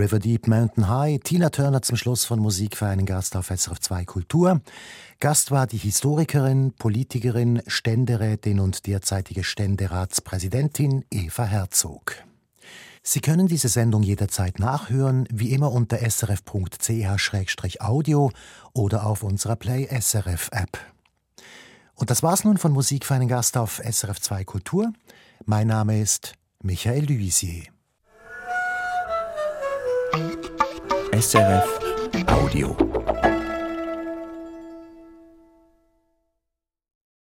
River 0.04 0.20
Deep 0.20 0.48
Mountain 0.50 0.90
High, 0.90 1.22
Tina 1.24 1.50
Turner 1.50 1.82
zum 1.82 1.96
Schluss 1.96 2.26
von 2.26 2.38
Musik 2.38 2.76
für 2.76 2.88
einen 2.88 3.06
Gast 3.06 3.38
auf 3.38 3.48
SRF 3.48 3.80
2 3.80 4.04
Kultur. 4.04 4.60
Gast 5.22 5.50
war 5.50 5.66
die 5.66 5.78
Historikerin, 5.78 6.74
Politikerin, 6.74 7.62
Ständerätin 7.68 8.60
und 8.60 8.86
derzeitige 8.86 9.46
Ständeratspräsidentin 9.46 11.06
Eva 11.10 11.46
Herzog. 11.46 12.18
Sie 13.02 13.22
können 13.22 13.48
diese 13.48 13.70
Sendung 13.70 14.04
jederzeit 14.04 14.60
nachhören, 14.60 15.26
wie 15.32 15.54
immer 15.54 15.72
unter 15.72 16.00
srf.ch-audio 16.00 16.52
oder 18.74 19.06
auf 19.06 19.24
unserer 19.24 19.56
Play 19.56 19.88
SRF 19.88 20.50
App. 20.52 20.78
Und 21.96 22.10
das 22.10 22.24
war's 22.24 22.44
nun 22.44 22.58
von 22.58 22.74
Musik 22.74 23.06
für 23.06 23.14
einen 23.14 23.30
Gast 23.30 23.56
auf 23.56 23.82
SRF 23.90 24.20
2 24.20 24.44
Kultur. 24.44 24.92
Mein 25.46 25.68
Name 25.68 26.02
ist 26.02 26.34
Michael 26.62 27.06
Luisier. 27.06 27.73
SRF 31.24 31.80
Audio. 32.28 33.43